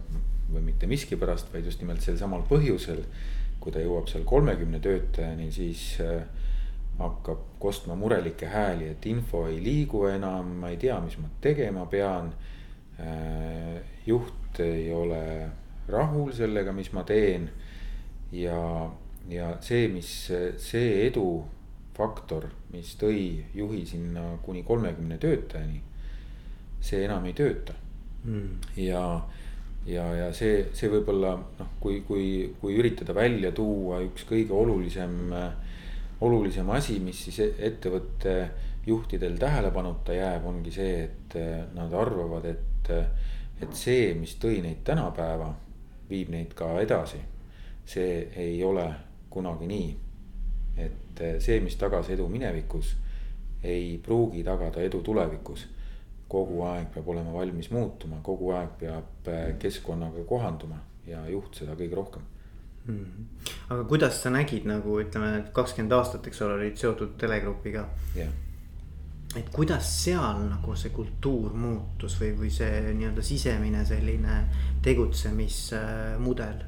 või 0.51 0.63
mitte 0.71 0.87
miskipärast, 0.89 1.53
vaid 1.53 1.65
just 1.69 1.81
nimelt 1.83 2.01
sel 2.01 2.17
samal 2.17 2.41
põhjusel, 2.49 3.03
kui 3.61 3.71
ta 3.71 3.79
jõuab 3.79 4.09
seal 4.09 4.23
kolmekümne 4.25 4.79
töötajani, 4.81 5.51
siis 5.53 5.99
äh, 6.01 6.23
hakkab 7.01 7.45
kostma 7.61 7.95
murelikke 7.95 8.49
hääli, 8.49 8.91
et 8.93 9.05
info 9.05 9.45
ei 9.49 9.59
liigu 9.63 10.05
enam, 10.09 10.55
ma 10.61 10.71
ei 10.73 10.77
tea, 10.81 10.99
mis 11.03 11.17
ma 11.21 11.29
tegema 11.41 11.85
pean 11.89 12.31
äh, 12.99 13.81
juht 14.05 14.59
ei 14.59 14.91
ole 14.93 15.21
rahul 15.91 16.31
sellega, 16.33 16.71
mis 16.71 16.91
ma 16.93 17.03
teen. 17.03 17.49
ja, 18.31 18.89
ja 19.29 19.51
see, 19.61 19.87
mis 19.91 20.09
see 20.57 20.91
edufaktor, 21.07 22.47
mis 22.71 22.95
tõi 22.99 23.43
juhi 23.55 23.85
sinna 23.85 24.37
kuni 24.45 24.63
kolmekümne 24.63 25.17
töötajani. 25.17 25.81
see 26.81 27.03
enam 27.05 27.25
ei 27.29 27.33
tööta 27.37 27.75
mm. 28.23 28.77
ja, 28.81 29.03
ja, 29.85 30.05
ja 30.15 30.29
see, 30.33 30.63
see 30.73 30.89
võib-olla 30.89 31.35
noh, 31.59 31.73
kui, 31.79 31.99
kui, 32.07 32.53
kui 32.61 32.77
üritada 32.79 33.13
välja 33.13 33.51
tuua 33.53 34.01
üks 34.05 34.25
kõige 34.29 34.55
olulisem, 34.57 35.33
olulisem 36.21 36.69
asi, 36.69 36.99
mis 36.99 37.23
siis 37.25 37.39
ettevõtte 37.57 38.35
juhtidel 38.85 39.37
tähelepanuta 39.37 40.13
jääb, 40.13 40.45
ongi 40.45 40.71
see, 40.73 41.03
et 41.03 41.37
nad 41.73 41.93
arvavad, 41.93 42.45
et 42.45 42.91
et 43.61 43.75
see, 43.77 44.13
mis 44.17 44.35
tõi 44.41 44.61
neid 44.63 44.81
tänapäeva, 44.85 45.51
viib 46.09 46.31
neid 46.33 46.55
ka 46.57 46.73
edasi. 46.81 47.19
see 47.85 48.29
ei 48.37 48.63
ole 48.63 48.85
kunagi 49.29 49.67
nii. 49.67 49.97
et 50.77 51.21
see, 51.39 51.59
mis 51.59 51.75
tagas 51.75 52.09
edu 52.09 52.27
minevikus, 52.27 52.95
ei 53.63 53.99
pruugi 54.03 54.43
tagada 54.43 54.81
edu 54.81 55.01
tulevikus. 55.01 55.67
kogu 56.27 56.61
aeg 56.63 56.87
peab 56.93 57.07
olema 57.07 57.33
valmis 57.33 57.69
muutuma, 57.71 58.21
kogu 58.23 58.51
aeg 58.55 58.69
peab 58.79 59.27
keskkonnaga 59.59 60.23
kohanduma 60.23 60.77
ja 61.05 61.25
juht 61.29 61.55
seda 61.55 61.75
kõige 61.75 61.95
rohkem. 61.95 62.21
Aga 63.69 63.83
kuidas 63.89 64.21
sa 64.23 64.31
nägid 64.33 64.65
nagu 64.69 64.97
ütleme, 65.01 65.43
kakskümmend 65.53 65.93
aastat, 65.93 66.27
eks 66.27 66.41
ole, 66.41 66.57
olid 66.59 66.79
seotud 66.81 67.13
telegrupiga 67.21 67.85
yeah.. 68.15 68.31
et 69.37 69.51
kuidas 69.53 69.85
seal 70.01 70.41
nagu 70.47 70.75
see 70.75 70.89
kultuur 70.95 71.53
muutus 71.53 72.17
või, 72.21 72.33
või 72.39 72.49
see 72.53 72.81
nii-öelda 72.89 73.25
sisemine 73.25 73.85
selline 73.85 74.41
tegutsemismudel? 74.81 76.65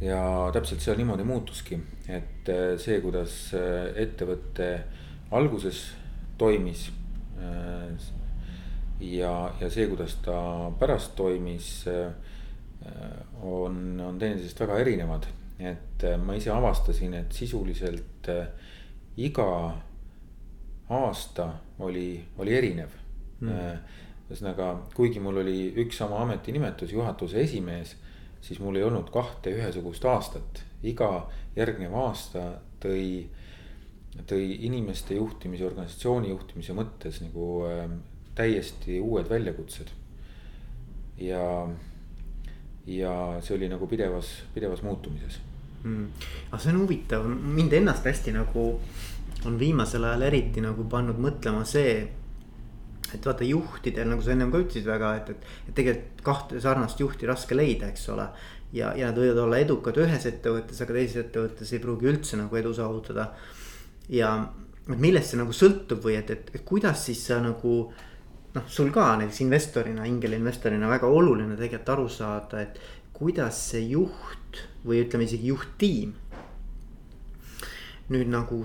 ja 0.00 0.50
täpselt 0.52 0.80
seal 0.80 0.96
niimoodi 1.00 1.24
muutuski, 1.28 1.78
et 2.08 2.48
äh, 2.48 2.74
see, 2.80 3.00
kuidas 3.04 3.34
äh, 3.56 3.90
ettevõte 4.00 4.70
alguses 5.36 5.82
toimis. 6.40 6.88
Äh, 7.40 7.92
ja, 9.00 9.34
ja 9.60 9.70
see, 9.72 9.86
kuidas 9.92 10.16
ta 10.24 10.38
pärast 10.80 11.14
toimis 11.16 11.70
on, 13.42 14.00
on 14.00 14.18
teineteisest 14.18 14.60
väga 14.60 14.78
erinevad. 14.78 15.26
et 15.60 16.04
äh, 16.08 16.16
ma 16.16 16.32
ise 16.34 16.50
avastasin, 16.50 17.14
et 17.14 17.32
sisuliselt 17.36 18.28
äh, 18.32 18.46
iga 19.20 19.76
aasta 20.88 21.50
oli, 21.84 22.24
oli 22.40 22.54
erinev 22.56 22.94
mm.. 23.40 23.82
ühesõnaga, 24.30 24.70
kuigi 24.96 25.20
mul 25.20 25.42
oli 25.42 25.66
üks 25.82 26.00
sama 26.00 26.22
ametinimetus, 26.24 26.94
juhatuse 26.96 27.42
esimees, 27.44 27.92
siis 28.40 28.62
mul 28.64 28.78
ei 28.80 28.86
olnud 28.86 29.12
kahte 29.12 29.52
ühesugust 29.52 30.04
aastat. 30.08 30.64
iga 30.82 31.28
järgnev 31.56 31.92
aasta 31.92 32.46
tõi, 32.80 33.28
tõi 34.24 34.46
inimeste 34.64 35.20
juhtimise, 35.20 35.66
organisatsiooni 35.68 36.32
juhtimise 36.32 36.72
mõttes 36.72 37.20
nagu 37.20 37.50
äh, 37.68 37.84
täiesti 38.34 38.96
uued 39.00 39.28
väljakutsed. 39.28 39.92
ja 41.20 41.44
ja 42.90 43.12
see 43.44 43.54
oli 43.56 43.68
nagu 43.70 43.86
pidevas, 43.86 44.32
pidevas 44.54 44.82
muutumises 44.82 45.38
mm.. 45.84 46.06
aga 46.50 46.60
see 46.62 46.72
on 46.74 46.80
huvitav, 46.82 47.26
mind 47.26 47.76
ennast 47.80 48.06
hästi 48.08 48.34
nagu 48.34 48.64
on 49.48 49.58
viimasel 49.60 50.04
ajal 50.04 50.26
eriti 50.28 50.62
nagu 50.64 50.84
pannud 50.90 51.20
mõtlema 51.20 51.64
see. 51.68 52.00
et 53.10 53.26
vaata 53.26 53.42
juhtidel, 53.46 54.06
nagu 54.06 54.22
sa 54.22 54.30
ennem 54.34 54.52
ka 54.52 54.60
ütlesid 54.62 54.86
väga, 54.86 55.14
et, 55.18 55.30
et, 55.32 55.46
et 55.68 55.74
tegelikult 55.74 56.20
kahte 56.26 56.60
sarnast 56.62 57.00
juhti 57.00 57.26
raske 57.26 57.56
leida, 57.56 57.88
eks 57.90 58.08
ole. 58.14 58.28
ja, 58.72 58.92
ja 58.96 59.10
nad 59.10 59.18
võivad 59.18 59.40
olla 59.46 59.58
edukad 59.58 59.98
ühes 59.98 60.26
ettevõttes, 60.30 60.82
aga 60.82 60.94
teises 60.98 61.24
ettevõttes 61.24 61.72
ei 61.74 61.82
pruugi 61.82 62.10
üldse 62.10 62.38
nagu 62.38 62.60
edu 62.60 62.74
saavutada. 62.76 63.32
ja, 64.08 64.34
et 64.86 64.98
millest 64.98 65.32
see 65.32 65.40
nagu 65.40 65.54
sõltub 65.56 66.04
või 66.04 66.18
et, 66.20 66.30
et, 66.30 66.54
et 66.54 66.64
kuidas 66.66 67.06
siis 67.08 67.24
sa 67.26 67.40
nagu 67.42 67.90
noh, 68.54 68.66
sul 68.68 68.90
ka 68.94 69.12
näiteks 69.20 69.42
investorina, 69.44 70.06
ingelinvestorina 70.08 70.90
väga 70.90 71.10
oluline 71.10 71.56
tegelikult 71.58 71.94
aru 71.94 72.08
saada, 72.10 72.64
et 72.64 72.80
kuidas 73.14 73.58
see 73.70 73.84
juht 73.92 74.64
või 74.86 75.04
ütleme 75.04 75.28
isegi 75.28 75.52
juhttiim. 75.52 76.16
nüüd 78.10 78.26
nagu 78.26 78.64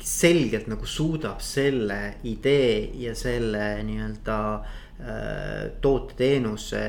selgelt 0.00 0.70
nagu 0.72 0.86
suudab 0.88 1.42
selle 1.44 2.16
idee 2.24 2.92
ja 2.96 3.12
selle 3.14 3.82
nii-öelda 3.84 4.36
äh, 4.54 5.66
toote-teenuse 5.84 6.80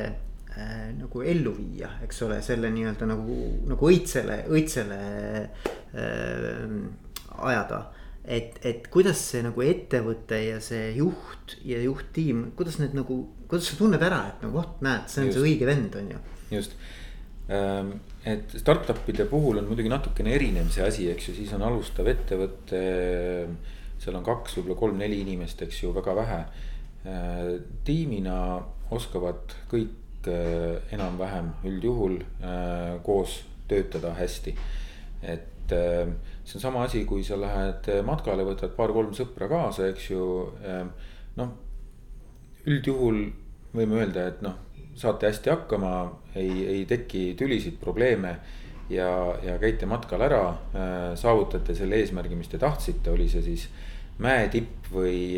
äh, 0.55 0.85
nagu 0.95 1.21
ellu 1.21 1.51
viia, 1.57 1.89
eks 2.05 2.21
ole, 2.23 2.39
selle 2.45 2.71
nii-öelda 2.71 3.09
nagu, 3.09 3.37
nagu 3.67 3.91
õitsele, 3.91 4.45
õitsele 4.47 5.01
äh, 5.43 6.77
ajada 7.37 7.81
et, 8.27 8.59
et 8.67 8.87
kuidas 8.91 9.19
see 9.29 9.41
nagu 9.45 9.63
ettevõte 9.63 10.37
ja 10.41 10.59
see 10.63 10.91
juht 10.97 11.55
ja 11.65 11.79
juhttiim, 11.79 12.49
kuidas 12.59 12.77
need 12.81 12.95
nagu, 12.97 13.21
kuidas 13.47 13.71
sa 13.71 13.79
tunned 13.79 14.03
ära, 14.03 14.19
et 14.33 14.43
nagu 14.43 14.59
vot 14.59 14.83
näed, 14.83 15.07
see 15.07 15.23
on 15.23 15.29
just. 15.29 15.37
see 15.37 15.47
õige 15.47 15.69
vend, 15.69 15.95
on 15.95 16.11
ju. 16.11 16.21
just, 16.51 16.75
ehm, 17.47 17.93
et 18.27 18.57
startup'ide 18.59 19.29
puhul 19.31 19.61
on 19.61 19.69
muidugi 19.69 19.91
natukene 19.91 20.35
erinev 20.35 20.71
see 20.75 20.83
asi, 20.83 21.07
eks 21.13 21.31
ju, 21.31 21.37
siis 21.39 21.55
on 21.55 21.63
alustav 21.69 22.09
ettevõte. 22.11 22.81
seal 23.97 24.13
on 24.19 24.25
kaks, 24.25 24.59
võib-olla 24.59 24.77
kolm-neli 24.77 25.23
inimest, 25.23 25.63
eks 25.65 25.79
ju, 25.81 25.89
väga 25.95 26.13
vähe. 26.19 26.41
Ehm, 27.07 27.53
tiimina 27.87 28.37
oskavad 28.93 29.55
kõik 29.71 30.27
ehm, 30.27 30.81
enam-vähem 30.99 31.53
üldjuhul 31.71 32.19
koos 33.07 33.39
töötada 33.67 34.11
hästi, 34.15 34.53
et 35.23 35.53
see 35.71 36.57
on 36.57 36.63
sama 36.63 36.83
asi, 36.85 37.03
kui 37.05 37.23
sa 37.27 37.37
lähed 37.39 37.89
matkale, 38.07 38.45
võtad 38.47 38.75
paar-kolm 38.77 39.13
sõpra 39.17 39.49
kaasa, 39.51 39.89
eks 39.91 40.11
ju. 40.11 40.27
Ehm, 40.63 40.93
noh, 41.39 41.51
üldjuhul 42.67 43.19
võime 43.75 43.99
öelda, 44.01 44.27
et 44.31 44.39
noh, 44.45 44.55
saate 44.97 45.29
hästi 45.29 45.51
hakkama, 45.53 45.91
ei, 46.35 46.63
ei 46.77 46.85
teki 46.89 47.33
tülisid, 47.39 47.81
probleeme. 47.81 48.37
ja, 48.87 49.35
ja 49.43 49.57
käite 49.59 49.83
matkal 49.85 50.21
ära, 50.23 50.43
ehm, 50.71 51.17
saavutate 51.19 51.75
selle 51.75 51.99
eesmärgi, 51.99 52.37
mis 52.39 52.47
te 52.47 52.57
tahtsite, 52.57 53.11
oli 53.11 53.27
see 53.27 53.43
siis 53.43 53.67
mäetipp 54.23 54.87
või, 54.93 55.35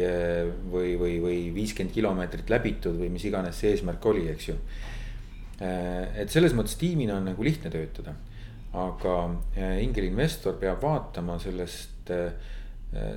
või, 0.71 0.93
või, 0.95 1.15
või 1.19 1.39
viiskümmend 1.55 1.91
kilomeetrit 1.91 2.49
läbitud 2.53 2.95
või 2.95 3.09
mis 3.11 3.25
iganes 3.27 3.57
see 3.59 3.73
eesmärk 3.73 4.05
oli, 4.05 4.29
eks 4.31 4.47
ju. 4.47 4.55
Et 5.59 6.31
selles 6.31 6.53
mõttes 6.55 6.77
tiimina 6.79 7.17
on 7.17 7.25
nagu 7.27 7.43
lihtne 7.43 7.67
töötada 7.73 8.13
aga 8.73 9.15
äh, 9.57 9.79
ingelinvestor 9.83 10.59
peab 10.61 10.83
vaatama 10.83 11.39
sellest, 11.41 12.11
äh, 12.13 12.31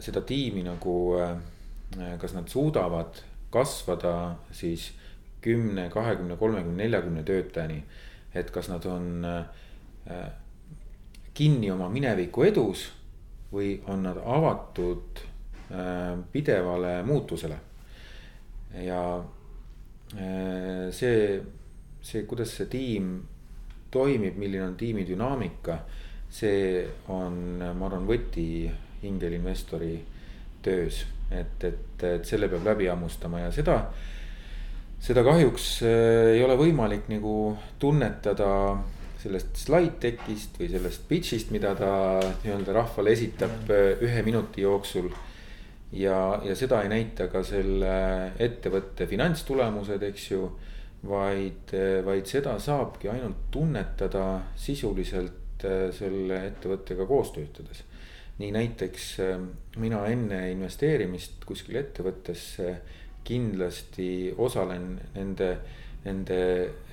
seda 0.00 0.20
tiimi 0.24 0.62
nagu, 0.66 0.94
kas 2.20 2.34
nad 2.36 2.48
suudavad 2.48 3.18
kasvada 3.52 4.36
siis 4.52 4.90
kümne, 5.44 5.86
kahekümne, 5.92 6.36
kolmekümne, 6.36 6.84
neljakümne 6.84 7.22
töötajani. 7.24 7.82
et 8.34 8.50
kas 8.50 8.68
nad 8.68 8.84
on 8.84 9.24
kinni 11.34 11.70
oma 11.72 11.88
mineviku 11.88 12.44
edus 12.44 12.86
või 13.52 13.74
on 13.88 14.02
nad 14.02 14.16
avatud 14.16 15.20
pidevale 16.32 17.02
muutusele. 17.02 17.58
ja 18.84 19.24
see, 20.92 21.42
see, 22.00 22.24
kuidas 22.28 22.56
see 22.56 22.66
tiim 22.66 23.12
toimib, 23.92 24.38
milline 24.40 24.64
on 24.70 24.78
tiimi 24.81 25.07
dünaamika. 25.09 25.83
see 26.33 26.81
on, 27.12 27.35
ma 27.61 27.87
arvan, 27.90 28.07
võti 28.09 28.64
ingelinvestori 29.05 29.98
töös, 30.64 31.02
et, 31.28 31.64
et, 31.66 32.05
et 32.09 32.24
selle 32.24 32.48
peab 32.48 32.64
läbi 32.70 32.88
hammustama 32.88 33.42
ja 33.42 33.50
seda. 33.52 33.76
seda 35.02 35.24
kahjuks 35.26 35.66
äh, 35.85 36.33
ei 36.38 36.44
ole 36.44 36.57
võimalik 36.57 37.11
nagu 37.11 37.35
tunnetada 37.83 38.48
sellest 39.22 39.61
slide 39.61 39.98
deck'ist 40.02 40.57
või 40.59 40.70
sellest 40.72 41.05
pitch'ist, 41.11 41.52
mida 41.55 41.74
ta 41.78 41.92
nii-öelda 42.42 42.74
rahvale 42.78 43.12
esitab 43.14 43.70
äh, 43.70 44.00
ühe 44.02 44.24
minuti 44.26 44.64
jooksul. 44.64 45.11
ja, 45.92 46.40
ja 46.44 46.57
seda 46.57 46.83
ei 46.83 46.88
näita 46.88 47.28
ka 47.28 47.42
selle 47.44 47.94
ettevõtte 48.40 49.07
finantstulemused, 49.07 50.02
eks 50.09 50.31
ju 50.31 50.46
vaid, 51.08 51.74
vaid 52.04 52.26
seda 52.30 52.56
saabki 52.62 53.10
ainult 53.10 53.48
tunnetada 53.50 54.26
sisuliselt 54.56 55.64
äh, 55.66 55.88
selle 55.94 56.44
ettevõttega 56.46 57.06
koos 57.06 57.32
töötades. 57.34 57.84
nii 58.38 58.50
näiteks 58.52 59.06
äh, 59.20 59.38
mina 59.76 60.06
enne 60.06 60.50
investeerimist 60.50 61.44
kuskil 61.46 61.76
ettevõttesse 61.82 62.76
kindlasti 63.24 64.34
osalen 64.38 65.00
nende, 65.14 65.56
nende 66.04 66.38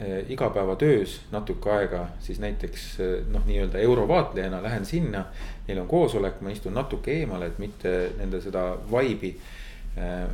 äh, 0.01 0.17
igapäevatöös 0.29 1.19
natuke 1.31 1.71
aega, 1.71 2.07
siis 2.19 2.39
näiteks 2.39 2.89
noh, 3.29 3.45
nii-öelda 3.45 3.79
eurovaatlejana 3.85 4.63
lähen 4.63 4.85
sinna. 4.85 5.25
Neil 5.67 5.79
on 5.79 5.87
koosolek, 5.87 6.41
ma 6.41 6.49
istun 6.49 6.73
natuke 6.73 7.13
eemale, 7.21 7.53
et 7.53 7.59
mitte 7.61 7.95
nende 8.17 8.41
seda 8.41 8.73
vibe'i. 8.89 9.35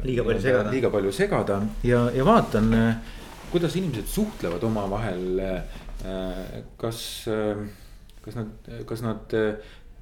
liiga 0.04 0.24
palju 0.24 0.42
segada. 0.42 0.72
liiga 0.72 0.90
palju 0.90 1.12
segada 1.12 1.62
ja, 1.84 2.10
ja 2.14 2.26
vaatan 2.26 2.74
kuidas 3.56 3.76
inimesed 3.80 4.10
suhtlevad 4.12 4.64
omavahel, 4.68 5.40
äh, 5.40 6.64
kas, 6.78 7.24
äh, 7.32 7.62
kas 8.22 8.36
nad, 8.36 8.66
kas 8.86 9.02
nad, 9.06 9.36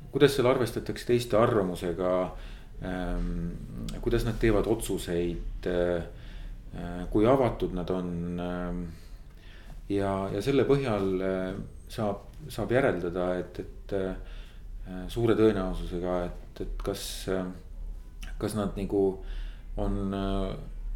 kuidas 0.10 0.34
seal 0.34 0.50
arvestatakse 0.50 1.06
teiste 1.12 1.38
arvamusega? 1.38 2.16
Kuidas 4.04 4.26
nad 4.26 4.40
teevad 4.42 4.66
otsuseid, 4.68 5.68
äh, 5.70 7.04
kui 7.14 7.28
avatud 7.30 7.76
nad 7.78 7.92
on? 7.94 8.10
Ja, 9.94 10.14
ja 10.34 10.42
selle 10.42 10.66
põhjal 10.66 11.06
saab, 11.94 12.26
saab 12.52 12.74
järeldada, 12.74 13.28
et, 13.38 13.60
et 13.62 15.06
suure 15.14 15.36
tõenäosusega, 15.38 16.18
et, 16.26 16.64
et 16.66 16.82
kas, 16.84 17.06
kas 18.42 18.58
nad 18.58 18.74
nagu 18.80 19.04
on 19.78 20.18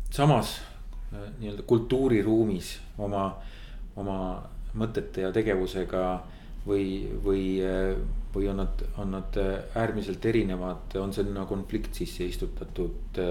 samas 0.10 0.58
Äh, 0.58 0.77
nii-öelda 1.12 1.64
kultuuriruumis 1.68 2.74
oma, 3.00 3.30
oma 3.96 4.18
mõtete 4.78 5.24
ja 5.24 5.32
tegevusega 5.36 6.04
või, 6.68 7.08
või, 7.24 7.44
või 8.36 8.50
on 8.52 8.60
nad, 8.62 8.84
on 9.00 9.14
nad 9.16 9.40
äärmiselt 9.40 10.26
erinevad, 10.28 10.98
on 11.00 11.14
sinna 11.16 11.46
konflikt 11.48 11.96
sisse 11.96 12.28
istutatud 12.28 13.22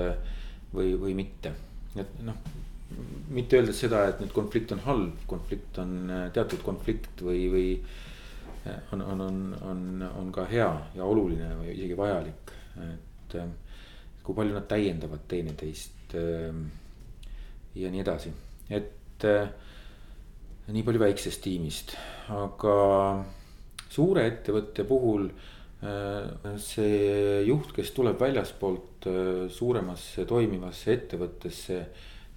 või, 0.72 0.94
või 1.00 1.14
mitte. 1.18 1.52
et 1.96 2.16
noh, 2.24 2.38
mitte 3.34 3.58
öeldes 3.58 3.80
seda, 3.82 4.06
et 4.08 4.20
nüüd 4.22 4.32
konflikt 4.34 4.72
on 4.72 4.82
halb, 4.86 5.22
konflikt 5.28 5.78
on 5.82 6.10
teatud 6.34 6.62
konflikt 6.64 7.22
või, 7.22 7.46
või 7.52 7.68
on, 8.92 9.02
on, 9.02 9.20
on, 9.20 9.40
on, 9.62 10.08
on 10.20 10.32
ka 10.32 10.46
hea 10.50 10.70
ja 10.96 11.04
oluline 11.04 11.52
või 11.60 11.74
isegi 11.74 11.98
vajalik, 11.98 12.52
et 12.86 13.38
kui 14.26 14.34
palju 14.34 14.56
nad 14.56 14.66
täiendavad 14.70 15.22
teineteist 15.30 16.16
ja 17.76 17.90
nii 17.92 18.00
edasi, 18.02 18.32
et 18.72 19.24
nii 20.66 20.82
palju 20.82 21.00
väiksest 21.02 21.42
tiimist, 21.44 21.94
aga 22.34 22.76
suure 23.92 24.24
ettevõtte 24.26 24.84
puhul 24.88 25.28
äh, 25.30 26.56
see 26.58 27.42
juht, 27.46 27.70
kes 27.76 27.92
tuleb 27.94 28.18
väljaspoolt 28.20 29.06
äh, 29.06 29.46
suuremasse 29.52 30.26
toimivasse 30.26 30.96
ettevõttesse, 30.96 31.80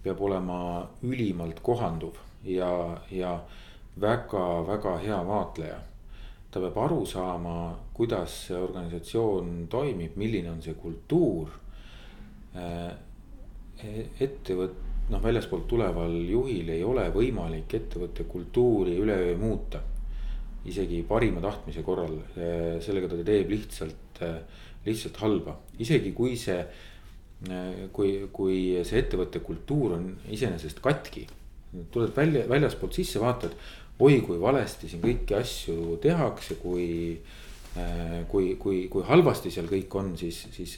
peab 0.03 0.21
olema 0.23 0.59
ülimalt 1.03 1.59
kohanduv 1.65 2.19
ja, 2.47 2.69
ja 3.11 3.33
väga-väga 3.99 4.97
hea 5.01 5.17
vaatleja. 5.27 5.79
ta 6.51 6.61
peab 6.61 6.77
aru 6.81 7.03
saama, 7.05 7.55
kuidas 7.93 8.37
see 8.47 8.57
organisatsioon 8.57 9.67
toimib, 9.69 10.15
milline 10.17 10.49
on 10.49 10.61
see 10.65 10.73
kultuur. 10.73 11.51
E-, 12.55 12.95
ettevõtte 14.19 14.88
noh, 15.09 15.21
väljaspoolt 15.23 15.67
tuleval 15.69 16.13
juhil 16.29 16.69
ei 16.73 16.83
ole 16.85 17.07
võimalik 17.13 17.73
ettevõtte 17.79 18.25
kultuuri 18.29 18.97
üleöö 19.01 19.37
muuta. 19.37 19.81
isegi 20.69 20.99
parima 21.07 21.39
tahtmise 21.41 21.81
korral, 21.87 22.17
sellega 22.83 23.07
ta 23.07 23.17
teeb 23.23 23.49
lihtsalt, 23.49 24.19
lihtsalt 24.85 25.17
halba, 25.23 25.55
isegi 25.79 26.11
kui 26.13 26.35
see. 26.37 26.61
Kui, 27.95 28.09
kui 28.35 28.55
see 28.83 28.99
ettevõtte 28.99 29.39
kultuur 29.39 29.93
on 29.95 30.09
iseenesest 30.27 30.81
katki, 30.83 31.21
tuled 31.93 32.11
välja, 32.11 32.41
väljaspoolt 32.49 32.97
sisse, 32.97 33.21
vaatad, 33.23 33.53
oi 34.03 34.17
kui 34.25 34.35
valesti 34.41 34.89
siin 34.91 34.99
kõiki 35.05 35.37
asju 35.39 35.95
tehakse, 36.03 36.59
kui. 36.59 36.89
kui, 38.27 38.55
kui, 38.59 38.87
kui 38.91 39.03
halvasti 39.07 39.51
seal 39.53 39.69
kõik 39.71 39.95
on, 39.95 40.11
siis, 40.19 40.41
siis 40.51 40.75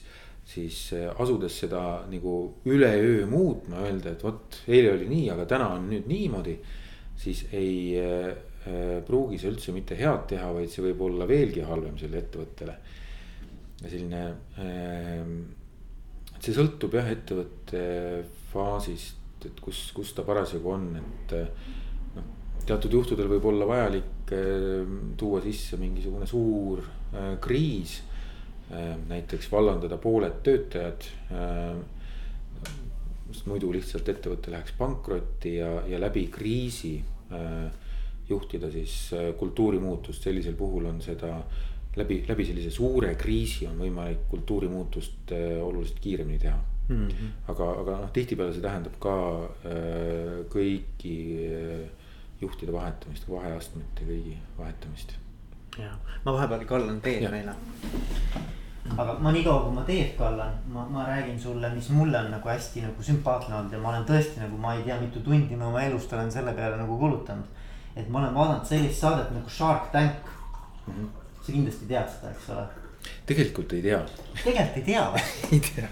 siis 0.47 0.91
äh, 0.97 1.09
asudes 1.21 1.55
seda 1.63 1.81
nagu 2.09 2.35
üleöö 2.69 3.25
muutma, 3.29 3.83
öelda, 3.85 4.15
et 4.15 4.23
vot 4.25 4.61
eile 4.67 4.95
oli 4.95 5.09
nii, 5.11 5.27
aga 5.33 5.45
täna 5.49 5.71
on 5.77 5.89
nüüd 5.91 6.09
niimoodi. 6.09 6.57
siis 7.21 7.45
ei 7.53 7.99
äh, 8.01 8.31
äh, 8.65 8.99
pruugi 9.05 9.37
see 9.37 9.51
üldse 9.51 9.73
mitte 9.75 9.95
head 9.99 10.25
teha, 10.31 10.49
vaid 10.55 10.71
see 10.73 10.83
võib 10.87 11.03
olla 11.05 11.27
veelgi 11.29 11.61
halvem 11.65 11.97
sellele 11.99 12.23
ettevõttele. 12.25 12.77
ja 13.81 13.89
selline 13.89 14.23
äh,, 14.57 15.25
et 16.35 16.41
see 16.41 16.57
sõltub 16.57 16.97
jah, 16.97 17.09
ettevõtte 17.11 17.81
faasist, 18.51 19.45
et 19.45 19.59
kus, 19.61 19.89
kus 19.95 20.13
ta 20.17 20.25
parasjagu 20.25 20.73
on, 20.73 20.87
et 20.97 21.35
noh. 22.17 22.31
teatud 22.65 22.97
juhtudel 22.97 23.29
võib 23.29 23.45
olla 23.53 23.69
vajalik 23.69 24.33
äh, 24.35 24.95
tuua 25.17 25.41
sisse 25.45 25.77
mingisugune 25.81 26.27
suur 26.29 26.81
äh, 27.13 27.35
kriis 27.41 28.01
Äh, 28.01 28.10
näiteks 29.07 29.51
vallandada 29.51 29.97
pooled 29.97 30.41
töötajad. 30.43 31.07
Äh, 31.31 31.75
sest 33.31 33.47
muidu 33.47 33.71
lihtsalt 33.71 34.09
ettevõte 34.11 34.51
läheks 34.51 34.73
pankrotti 34.77 35.55
ja, 35.57 35.69
ja 35.87 35.99
läbi 35.99 36.25
kriisi 36.31 36.97
äh, 37.31 37.71
juhtida 38.29 38.71
siis 38.71 39.11
kultuurimuutust, 39.39 40.23
sellisel 40.23 40.55
puhul 40.55 40.85
on 40.87 41.01
seda 41.03 41.33
läbi, 41.95 42.21
läbi 42.27 42.45
sellise 42.47 42.71
suure 42.71 43.15
kriisi 43.19 43.67
on 43.67 43.79
võimalik 43.79 44.27
kultuurimuutust 44.31 45.33
oluliselt 45.63 45.99
kiiremini 45.99 46.39
teha 46.39 46.59
mm. 46.87 47.07
-hmm. 47.07 47.33
aga, 47.51 47.71
aga 47.81 47.97
noh, 48.03 48.11
tihtipeale 48.13 48.53
see 48.53 48.63
tähendab 48.63 48.95
ka 49.03 49.15
äh, 49.43 50.37
kõiki 50.53 51.17
juhtide 52.41 52.73
vahetamist, 52.73 53.27
vaheastmete 53.29 54.07
kõigi 54.07 54.37
vahetamist. 54.57 55.13
ja, 55.79 55.91
ma 56.25 56.33
vahepeal 56.33 56.65
kallan 56.65 57.01
teed 57.01 57.29
meile 57.31 57.55
aga 58.89 59.13
ma 59.21 59.31
niikaua, 59.31 59.63
kui 59.65 59.75
ma 59.75 59.83
teed 59.87 60.13
kallan, 60.17 60.53
ma, 60.73 60.83
ma 60.89 61.05
räägin 61.07 61.39
sulle, 61.39 61.69
mis 61.75 61.89
mulle 61.93 62.17
on 62.17 62.31
nagu 62.33 62.49
hästi 62.49 62.81
nagu 62.85 63.03
sümpaatne 63.03 63.55
olnud 63.55 63.75
ja 63.75 63.79
ma 63.79 63.93
olen 63.93 64.07
tõesti 64.09 64.41
nagu 64.41 64.57
ma 64.57 64.73
ei 64.75 64.83
tea, 64.87 64.97
mitu 65.01 65.21
tundi 65.25 65.55
ma 65.55 65.69
oma 65.69 65.83
elust 65.85 66.13
olen 66.13 66.31
selle 66.33 66.53
peale 66.57 66.79
nagu 66.79 66.97
kulutanud. 66.97 67.45
et 67.95 68.09
ma 68.09 68.19
olen 68.19 68.35
vaadanud 68.35 68.65
sellist 68.65 68.99
saadet 68.99 69.31
nagu 69.35 69.49
Shark 69.49 69.91
Tank 69.91 70.31
mm. 70.87 70.93
-hmm. 70.93 71.07
sa 71.45 71.51
kindlasti 71.51 71.85
tead 71.85 72.09
seda, 72.09 72.31
eks 72.31 72.49
ole? 72.49 72.65
tegelikult 73.25 73.73
ei 73.73 73.81
tea. 73.81 74.01
tegelikult 74.43 74.77
ei 74.77 74.83
tea 74.83 75.05
või 75.13 75.23
ei 75.53 75.59
tea. 75.59 75.87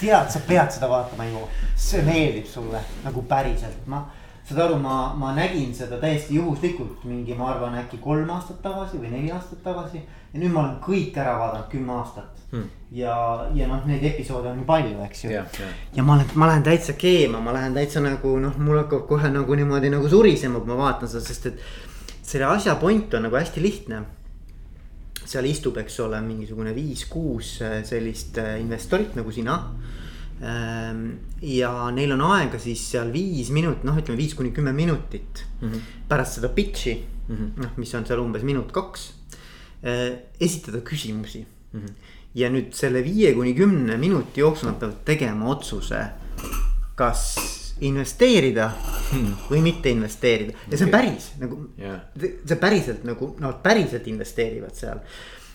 tead, 0.00 0.30
sa 0.30 0.40
pead 0.48 0.70
seda 0.70 0.88
vaatama, 0.88 1.24
Ivo, 1.24 1.48
see 1.76 2.02
meeldib 2.02 2.46
sulle 2.46 2.80
nagu 3.04 3.22
päriselt, 3.22 3.86
ma 3.86 4.04
saad 4.50 4.64
aru, 4.66 4.78
ma, 4.82 4.96
ma 5.18 5.30
nägin 5.36 5.70
seda 5.74 5.98
täiesti 6.02 6.36
juhuslikult 6.36 7.04
mingi, 7.06 7.34
ma 7.38 7.52
arvan, 7.52 7.76
äkki 7.84 8.00
kolm 8.02 8.30
aastat 8.34 8.58
tagasi 8.64 8.98
või 8.98 9.12
neli 9.12 9.30
aastat 9.34 9.62
tagasi 9.62 10.00
ja 10.00 10.40
nüüd 10.40 10.52
ma 10.54 10.64
olen 10.64 10.76
kõik 10.84 11.18
ära 11.18 11.36
vaadanud 11.38 11.68
kümme 11.70 11.94
aastat 11.96 12.40
hmm.. 12.50 12.66
ja, 12.98 13.14
ja 13.54 13.68
noh, 13.70 13.84
neid 13.88 14.04
episoode 14.12 14.50
on 14.50 14.60
nii 14.60 14.68
palju, 14.68 14.96
eks 15.06 15.24
ju. 15.24 15.34
ja 15.96 16.06
ma 16.06 16.16
olen, 16.16 16.32
ma 16.34 16.50
lähen 16.50 16.66
täitsa 16.66 16.96
keema, 16.98 17.42
ma 17.44 17.54
lähen 17.56 17.76
täitsa 17.78 18.02
nagu 18.04 18.36
noh, 18.42 18.58
mul 18.58 18.82
hakkab 18.82 19.06
kohe 19.10 19.30
nagu 19.32 19.58
niimoodi 19.58 19.92
nagu 19.92 20.10
surisema, 20.10 20.62
kui 20.62 20.72
ma 20.72 20.80
vaatan 20.84 21.10
seda, 21.10 21.24
sest 21.26 21.50
et. 21.52 21.68
selle 22.30 22.50
asja 22.50 22.76
point 22.78 23.14
on 23.14 23.26
nagu 23.26 23.38
hästi 23.38 23.62
lihtne. 23.62 24.04
seal 25.30 25.46
istub, 25.46 25.76
eks 25.78 26.00
ole, 26.02 26.18
mingisugune 26.26 26.74
viis-kuus 26.74 27.60
äh, 27.62 27.80
sellist 27.86 28.38
äh, 28.42 28.56
investorit 28.58 29.14
nagu 29.14 29.30
sina 29.30 29.60
ja 30.40 31.70
neil 31.92 32.12
on 32.14 32.22
aega 32.30 32.58
siis 32.58 32.80
seal 32.94 33.10
viis 33.12 33.50
minutit, 33.52 33.84
noh, 33.84 33.98
ütleme 34.00 34.16
viis 34.16 34.32
kuni 34.34 34.54
kümme 34.56 34.72
minutit 34.72 35.44
mm 35.60 35.68
-hmm. 35.68 35.80
pärast 36.08 36.38
seda 36.38 36.48
pitch'i 36.48 36.94
mm 36.96 37.36
-hmm., 37.36 37.50
noh, 37.60 37.74
mis 37.76 37.94
on 37.94 38.06
seal 38.08 38.22
umbes 38.22 38.42
minut-kaks 38.42 39.10
Äh, 39.82 40.18
esitada 40.40 40.78
küsimusi 40.84 41.46
mm. 41.72 41.80
-hmm. 41.80 41.92
ja 42.34 42.50
nüüd 42.50 42.74
selle 42.76 43.00
viie 43.04 43.32
kuni 43.32 43.54
kümne 43.56 43.96
minuti 43.96 44.40
jooksul 44.40 44.68
nad 44.68 44.76
peavad 44.76 44.98
tegema 45.04 45.48
otsuse, 45.48 46.02
kas 46.94 47.22
investeerida 47.80 48.66
hmm. 48.68 49.38
või 49.48 49.62
mitte 49.64 49.88
investeerida 49.88 50.52
ja 50.68 50.76
see 50.76 50.84
on 50.84 50.92
päris 50.92 51.30
nagu 51.40 51.56
yeah., 51.78 52.02
see 52.44 52.60
päriselt 52.60 53.08
nagu 53.08 53.30
nad 53.38 53.46
no, 53.46 53.54
päriselt 53.62 54.04
investeerivad 54.12 54.76
seal. 54.76 55.00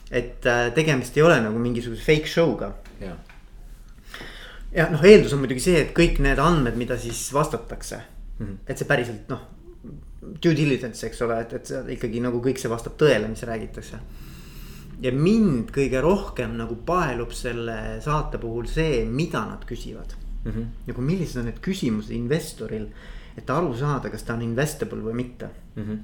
et 0.10 0.46
äh, 0.50 0.74
tegemist 0.74 1.18
ei 1.18 1.24
ole 1.24 1.38
nagu 1.46 1.62
mingisuguse 1.62 2.02
fake 2.02 2.26
show'ga 2.26 2.72
yeah.. 2.98 3.22
Ja 4.76 4.90
noh, 4.92 5.04
eeldus 5.04 5.34
on 5.34 5.44
muidugi 5.44 5.64
see, 5.64 5.82
et 5.86 5.94
kõik 5.96 6.20
need 6.24 6.40
andmed, 6.42 6.78
mida 6.80 6.98
siis 7.00 7.28
vastatakse 7.34 7.98
mm, 7.98 8.46
-hmm. 8.46 8.58
et 8.68 8.78
see 8.78 8.88
päriselt 8.90 9.30
noh 9.32 9.52
due 10.42 10.54
diligence, 10.58 11.06
eks 11.08 11.22
ole, 11.22 11.40
et, 11.44 11.54
et 11.54 11.70
see 11.70 11.82
ikkagi 11.96 12.22
nagu 12.24 12.40
kõik 12.44 12.60
see 12.62 12.72
vastab 12.72 12.96
tõele, 13.00 13.30
mis 13.30 13.44
räägitakse. 13.46 14.00
ja 15.04 15.12
mind 15.12 15.72
kõige 15.76 16.02
rohkem 16.02 16.56
nagu 16.58 16.78
paelub 16.88 17.34
selle 17.36 18.00
saate 18.02 18.40
puhul 18.40 18.68
see, 18.72 19.04
mida 19.06 19.42
nad 19.46 19.66
küsivad 19.68 20.16
mm. 20.46 20.52
-hmm. 20.52 20.66
nagu 20.88 21.02
millised 21.02 21.38
on 21.42 21.46
need 21.46 21.60
küsimused 21.60 22.12
investoril, 22.16 22.88
et 23.38 23.50
aru 23.50 23.76
saada, 23.78 24.10
kas 24.10 24.24
ta 24.24 24.34
on 24.34 24.42
investable 24.42 25.04
või 25.04 25.14
mitte 25.14 25.50
mm. 25.76 25.84
-hmm. 25.84 26.00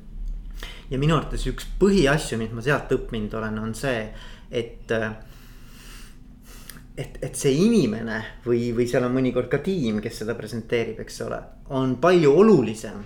ja 0.92 1.00
minu 1.00 1.16
arvates 1.16 1.48
üks 1.48 1.68
põhiasju, 1.80 2.38
mis 2.38 2.52
ma 2.52 2.62
sealt 2.62 2.92
õppinud 2.92 3.34
olen, 3.34 3.60
on 3.60 3.76
see, 3.76 4.14
et 4.52 4.92
et, 6.98 7.18
et 7.24 7.36
see 7.38 7.54
inimene 7.66 8.20
või, 8.46 8.72
või 8.76 8.88
seal 8.90 9.06
on 9.08 9.16
mõnikord 9.16 9.50
ka 9.52 9.62
tiim, 9.64 10.02
kes 10.04 10.22
seda 10.24 10.36
presenteerib, 10.38 11.00
eks 11.04 11.22
ole, 11.28 11.40
on 11.78 11.96
palju 12.04 12.34
olulisem 12.44 13.02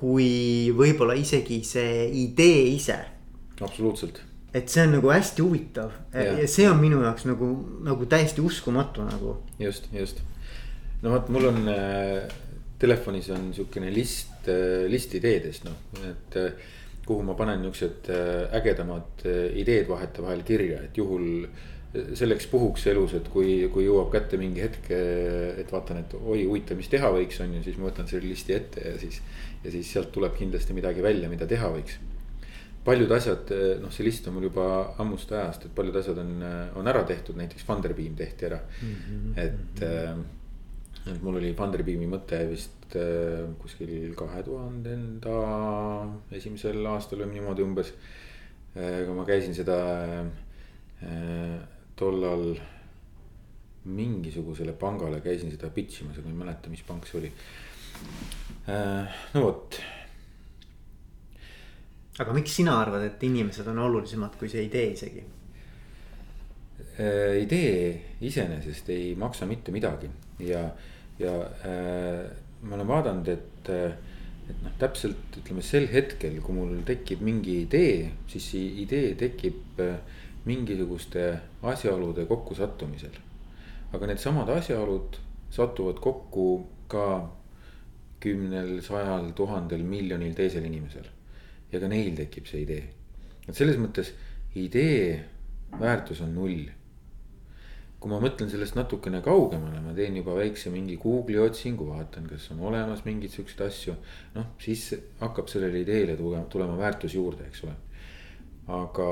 kui 0.00 0.72
võib-olla 0.72 1.14
isegi 1.18 1.60
see 1.66 2.08
idee 2.22 2.64
ise. 2.72 2.96
absoluutselt. 3.60 4.22
et 4.54 4.68
see 4.72 4.82
on 4.86 4.96
nagu 4.96 5.10
hästi 5.12 5.44
huvitav 5.44 5.92
ja. 6.14 6.40
ja 6.40 6.46
see 6.48 6.66
on 6.70 6.80
minu 6.80 7.02
jaoks 7.04 7.26
nagu, 7.28 7.50
nagu 7.86 8.06
täiesti 8.08 8.40
uskumatu 8.40 9.04
nagu. 9.06 9.36
just, 9.60 9.88
just. 9.92 10.22
no 11.02 11.14
vot, 11.14 11.28
mul 11.28 11.50
on 11.52 11.68
äh, 11.68 12.32
telefonis 12.80 13.28
on 13.36 13.50
sihukene 13.54 13.92
list 13.94 14.48
äh,, 14.48 14.88
list 14.88 15.14
ideedest 15.20 15.68
noh, 15.68 15.76
et 16.08 16.40
äh, 16.40 16.72
kuhu 17.06 17.26
ma 17.26 17.36
panen 17.36 17.60
niuksed 17.66 18.08
äh, 18.08 18.56
ägedamad 18.56 19.26
äh, 19.26 19.50
ideed 19.60 19.88
vahetevahel 19.90 20.42
kirja, 20.48 20.80
et 20.88 20.96
juhul 20.96 21.44
selleks 21.90 22.46
puhuks 22.46 22.84
elus, 22.86 23.16
et 23.18 23.28
kui, 23.32 23.66
kui 23.72 23.84
jõuab 23.84 24.12
kätte 24.12 24.38
mingi 24.38 24.62
hetk, 24.62 24.90
et 24.90 25.72
vaatan, 25.72 26.04
et 26.04 26.12
oi 26.20 26.44
huvitav, 26.44 26.78
mis 26.78 26.90
teha 26.90 27.10
võiks, 27.10 27.40
on 27.42 27.56
ju, 27.56 27.62
siis 27.66 27.78
ma 27.80 27.88
võtan 27.88 28.06
selle 28.06 28.30
listi 28.30 28.54
ette 28.54 28.84
ja 28.92 28.98
siis 29.00 29.18
ja 29.64 29.72
siis 29.72 29.92
sealt 29.92 30.12
tuleb 30.14 30.36
kindlasti 30.38 30.76
midagi 30.76 31.02
välja, 31.04 31.28
mida 31.32 31.48
teha 31.48 31.68
võiks. 31.72 31.98
paljud 32.84 33.10
asjad, 33.12 33.50
noh, 33.82 33.90
see 33.92 34.06
list 34.06 34.28
on 34.28 34.38
mul 34.38 34.46
juba 34.46 34.66
ammust 35.02 35.32
ajast, 35.36 35.66
et 35.66 35.72
paljud 35.76 35.96
asjad 36.00 36.18
on, 36.22 36.30
on 36.80 36.86
ära 36.88 37.02
tehtud, 37.04 37.36
näiteks 37.36 37.66
Funderbeam 37.68 38.14
tehti 38.16 38.46
ära 38.48 38.60
mm. 38.60 38.94
-hmm. 38.94 39.34
et, 39.44 39.82
äh, 39.84 41.12
et 41.12 41.22
mul 41.22 41.36
oli 41.36 41.52
Funderbeami 41.54 42.08
mõte 42.08 42.38
vist 42.48 42.96
äh, 42.96 43.50
kuskil 43.60 44.14
kahe 44.16 44.42
tuhandenda 44.42 45.36
esimesel 46.32 46.86
aastal 46.86 47.20
või 47.20 47.34
niimoodi 47.34 47.62
umbes 47.62 47.92
kui 48.72 49.14
ma 49.14 49.24
käisin 49.26 49.54
seda 49.54 49.76
tollal 52.00 52.54
mingisugusele 53.90 54.74
pangale 54.76 55.22
käisin 55.24 55.52
seda 55.52 55.70
pitch 55.74 56.02
imas, 56.04 56.18
aga 56.18 56.28
ma 56.28 56.34
ei 56.34 56.40
mäleta, 56.42 56.72
mis 56.72 56.84
pank 56.86 57.08
see 57.08 57.18
oli. 57.20 57.32
no 59.34 59.42
vot. 59.44 59.80
aga 62.20 62.36
miks 62.36 62.56
sina 62.60 62.76
arvad, 62.80 63.06
et 63.08 63.28
inimesed 63.28 63.68
on 63.72 63.80
olulisemad 63.86 64.36
kui 64.40 64.52
see 64.52 64.64
idee 64.68 64.88
isegi? 64.96 65.26
idee 67.40 68.16
iseenesest 68.28 68.90
ei 68.92 69.14
maksa 69.16 69.46
mitte 69.48 69.72
midagi 69.72 70.10
ja, 70.44 70.66
ja 71.18 71.34
äh, 71.64 72.24
ma 72.62 72.76
olen 72.76 72.88
vaadanud, 72.88 73.28
et, 73.28 73.70
et 74.50 74.62
noh, 74.64 74.74
täpselt 74.80 75.38
ütleme 75.40 75.64
sel 75.64 75.88
hetkel, 75.92 76.40
kui 76.44 76.56
mul 76.56 76.80
tekib 76.88 77.22
mingi 77.24 77.62
idee, 77.64 78.10
siis 78.30 78.50
see 78.52 78.66
idee 78.84 79.14
tekib 79.20 79.80
äh, 79.80 79.96
mingisuguste 80.44 81.24
asjaolude 81.62 82.24
kokkusattumisel. 82.26 83.16
aga 83.92 84.06
needsamad 84.06 84.48
asjaolud 84.48 85.18
satuvad 85.50 85.98
kokku 86.00 86.66
ka 86.88 87.06
kümnel, 88.20 88.80
sajal, 88.84 89.32
tuhandel, 89.36 89.82
miljonil 89.82 90.34
teisel 90.34 90.64
inimesel. 90.64 91.06
ja 91.72 91.80
ka 91.80 91.88
neil 91.88 92.16
tekib 92.16 92.46
see 92.46 92.64
idee. 92.64 92.84
et 93.48 93.56
selles 93.56 93.78
mõttes 93.80 94.12
idee 94.54 95.24
väärtus 95.80 96.20
on 96.20 96.34
null. 96.34 96.68
kui 98.00 98.08
ma 98.08 98.16
mõtlen 98.22 98.48
sellest 98.48 98.78
natukene 98.78 99.20
kaugemale, 99.20 99.82
ma 99.84 99.92
teen 99.92 100.16
juba 100.16 100.32
väikse 100.38 100.70
mingi 100.72 100.96
Google'i 100.96 101.36
otsingu, 101.42 101.84
vaatan, 101.90 102.30
kas 102.30 102.46
on 102.54 102.62
olemas 102.70 103.04
mingeid 103.04 103.34
siukseid 103.34 103.66
asju. 103.66 103.94
noh, 104.34 104.54
siis 104.58 104.88
hakkab 105.20 105.52
sellele 105.52 105.84
ideele 105.84 106.16
tulema, 106.16 106.78
väärtus 106.80 107.14
juurde, 107.14 107.44
eks 107.50 107.64
ole. 107.68 107.76
aga 108.80 109.10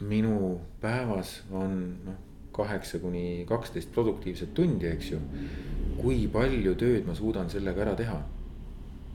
minu 0.00 0.60
päevas 0.80 1.42
on 1.50 1.76
noh, 2.04 2.18
kaheksa 2.56 2.98
kuni 2.98 3.44
kaksteist 3.48 3.92
produktiivset 3.92 4.54
tundi, 4.54 4.88
eks 4.88 5.10
ju. 5.12 5.20
kui 5.96 6.26
palju 6.28 6.74
tööd 6.76 7.06
ma 7.08 7.14
suudan 7.16 7.50
sellega 7.50 7.84
ära 7.86 7.94
teha? 7.96 8.16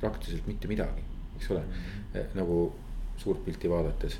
praktiliselt 0.01 0.47
mitte 0.49 0.65
midagi, 0.65 1.03
eks 1.37 1.51
ole, 1.53 1.61
eh, 2.17 2.31
nagu 2.33 2.71
suurt 3.21 3.43
pilti 3.45 3.69
vaadates. 3.69 4.19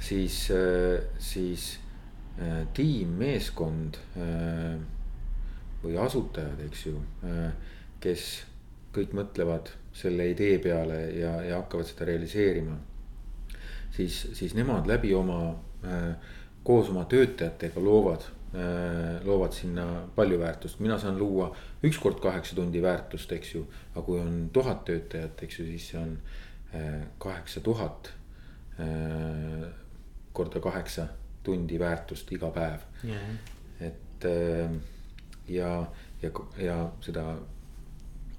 siis, 0.00 0.50
eh, 0.50 1.02
siis 1.18 1.78
eh, 2.38 2.66
tiim, 2.74 3.08
meeskond 3.18 3.98
või 5.82 5.96
asutajad, 5.98 6.60
eks 6.68 6.86
ju, 6.86 7.00
kes 8.00 8.44
kõik 8.94 9.14
mõtlevad 9.18 9.72
selle 9.92 10.28
idee 10.30 10.58
peale 10.62 11.00
ja, 11.18 11.32
ja 11.42 11.58
hakkavad 11.58 11.86
seda 11.86 12.06
realiseerima 12.06 12.76
siis, 13.96 14.28
siis 14.32 14.54
nemad 14.54 14.86
läbi 14.86 15.14
oma 15.14 15.54
koos 16.62 16.88
oma 16.90 17.04
töötajatega 17.04 17.82
loovad, 17.82 18.24
äh, 18.54 19.24
loovad 19.24 19.52
sinna 19.52 19.86
palju 20.14 20.38
väärtust, 20.38 20.80
mina 20.80 20.98
saan 20.98 21.18
luua 21.18 21.50
üks 21.84 21.98
kord 21.98 22.20
kaheksa 22.22 22.56
tundi 22.56 22.82
väärtust, 22.82 23.32
eks 23.32 23.54
ju. 23.54 23.66
aga 23.94 24.04
kui 24.06 24.20
on 24.20 24.50
tuhat 24.52 24.84
töötajat, 24.84 25.42
eks 25.42 25.58
ju, 25.58 25.66
siis 25.66 25.88
see 25.90 26.00
on 26.00 26.18
äh, 26.74 27.00
kaheksa 27.18 27.60
tuhat 27.60 28.12
korda 30.32 30.60
kaheksa 30.64 31.04
tundi 31.44 31.76
väärtust 31.78 32.30
iga 32.32 32.48
päev 32.50 32.80
yeah.. 33.04 33.34
et 33.84 34.24
ja, 35.48 35.68
ja, 36.22 36.30
ja 36.56 36.76
seda 37.04 37.36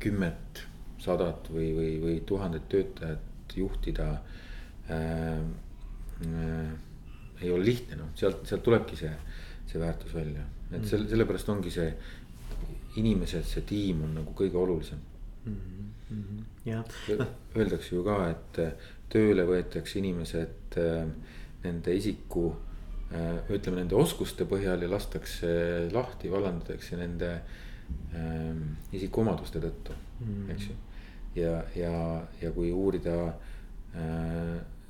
kümmet, 0.01 0.63
sadat 0.99 1.51
või, 1.53 1.69
või, 1.77 1.91
või 2.01 2.15
tuhandet 2.25 2.65
töötajat 2.73 3.55
juhtida 3.55 4.09
äh,. 4.89 5.45
Äh, 6.25 6.73
ei 7.43 7.51
ole 7.51 7.65
lihtne, 7.65 7.99
noh, 7.99 8.11
sealt, 8.15 8.45
sealt 8.47 8.63
tulebki 8.65 8.97
see, 8.99 9.13
see 9.69 9.81
väärtus 9.81 10.13
välja, 10.15 10.43
et 10.71 10.81
mm. 10.81 10.89
selle, 10.89 11.09
sellepärast 11.11 11.49
ongi 11.53 11.73
see 11.73 11.89
inimesed, 13.01 13.45
see 13.49 13.65
tiim 13.67 14.03
on 14.05 14.13
nagu 14.19 14.35
kõige 14.37 14.59
olulisem 14.59 14.99
mm. 15.45 15.55
-hmm. 16.09 16.43
jah. 16.65 16.85
Öeldakse 17.55 17.95
ju 17.95 18.03
ka, 18.05 18.19
et 18.29 18.59
äh, 18.61 18.91
tööle 19.09 19.45
võetakse 19.49 19.99
inimesed 19.99 20.77
äh, 20.77 21.07
nende 21.63 21.95
isiku 21.95 22.51
äh,, 23.11 23.39
ütleme 23.49 23.81
nende 23.81 23.95
oskuste 23.95 24.45
põhjal 24.49 24.85
ja 24.85 24.89
lastakse 24.89 25.53
lahti, 25.93 26.31
vallandatakse 26.31 26.97
nende 26.97 27.35
isikuomaduste 28.95 29.59
tõttu 29.59 29.93
mm, 29.93 30.27
-hmm. 30.27 30.51
eks 30.51 30.69
ju. 30.69 30.75
ja, 31.35 31.63
ja, 31.75 32.27
ja 32.41 32.51
kui 32.51 32.71
uurida 32.71 33.15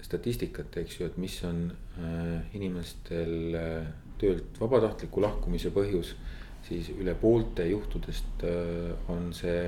statistikat, 0.04 0.78
eks 0.82 1.00
ju, 1.00 1.08
et 1.08 1.18
mis 1.22 1.36
on 1.48 1.66
äh, 1.72 2.56
inimestel 2.58 3.58
äh, 3.58 3.92
töölt 4.22 4.60
vabatahtliku 4.60 5.24
lahkumise 5.24 5.74
põhjus. 5.76 6.16
siis 6.64 6.88
üle 6.96 7.12
poolte 7.20 7.66
juhtudest 7.68 8.44
äh, 8.48 9.10
on 9.12 9.34
see 9.36 9.66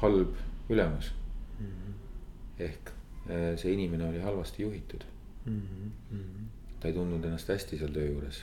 halb 0.00 0.34
ülemus 0.68 1.12
mm. 1.60 1.66
-hmm. 1.66 1.92
ehk 2.58 2.90
see 3.56 3.72
inimene 3.72 4.08
oli 4.08 4.20
halvasti 4.20 4.62
juhitud 4.62 5.04
mm. 5.44 5.60
-hmm. 6.12 6.48
ta 6.80 6.88
ei 6.88 6.94
tundnud 6.94 7.24
ennast 7.24 7.48
hästi 7.48 7.78
seal 7.78 7.92
töö 7.94 8.06
juures 8.06 8.42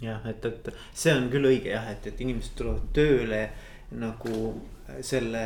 jah, 0.00 0.26
et, 0.26 0.44
et 0.44 0.72
see 0.94 1.14
on 1.14 1.28
küll 1.30 1.44
õige 1.44 1.68
jah, 1.68 1.90
et, 1.90 2.06
et 2.06 2.20
inimesed 2.20 2.56
tulevad 2.56 2.88
tööle 2.92 3.42
nagu 3.90 4.62
selle 5.00 5.44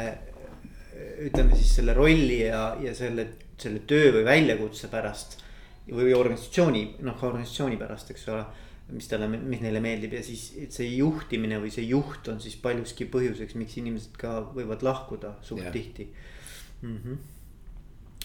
ütleme 1.19 1.57
siis 1.57 1.75
selle 1.77 1.95
rolli 1.95 2.41
ja, 2.47 2.77
ja 2.81 2.95
selle 2.95 3.27
selle 3.63 3.83
töö 3.89 4.13
või 4.19 4.25
väljakutse 4.27 4.89
pärast. 4.93 5.43
või 5.87 6.11
organisatsiooni, 6.15 6.97
noh 7.07 7.21
organisatsiooni 7.23 7.77
pärast, 7.79 8.11
eks 8.11 8.29
ole. 8.29 8.45
mis 8.91 9.09
talle, 9.11 9.27
mis 9.27 9.61
neile 9.61 9.81
meeldib 9.83 10.13
ja 10.15 10.23
siis 10.23 10.53
see 10.71 10.93
juhtimine 10.95 11.59
või 11.59 11.73
see 11.75 11.89
juht 11.89 12.29
on 12.31 12.39
siis 12.41 12.55
paljuski 12.63 13.09
põhjuseks, 13.11 13.57
miks 13.59 13.77
inimesed 13.81 14.15
ka 14.19 14.37
võivad 14.55 14.83
lahkuda 14.87 15.33
suht 15.43 15.63
yeah. 15.63 15.73
tihti 15.73 16.07
mm. 16.83 16.99
-hmm. 16.99 17.17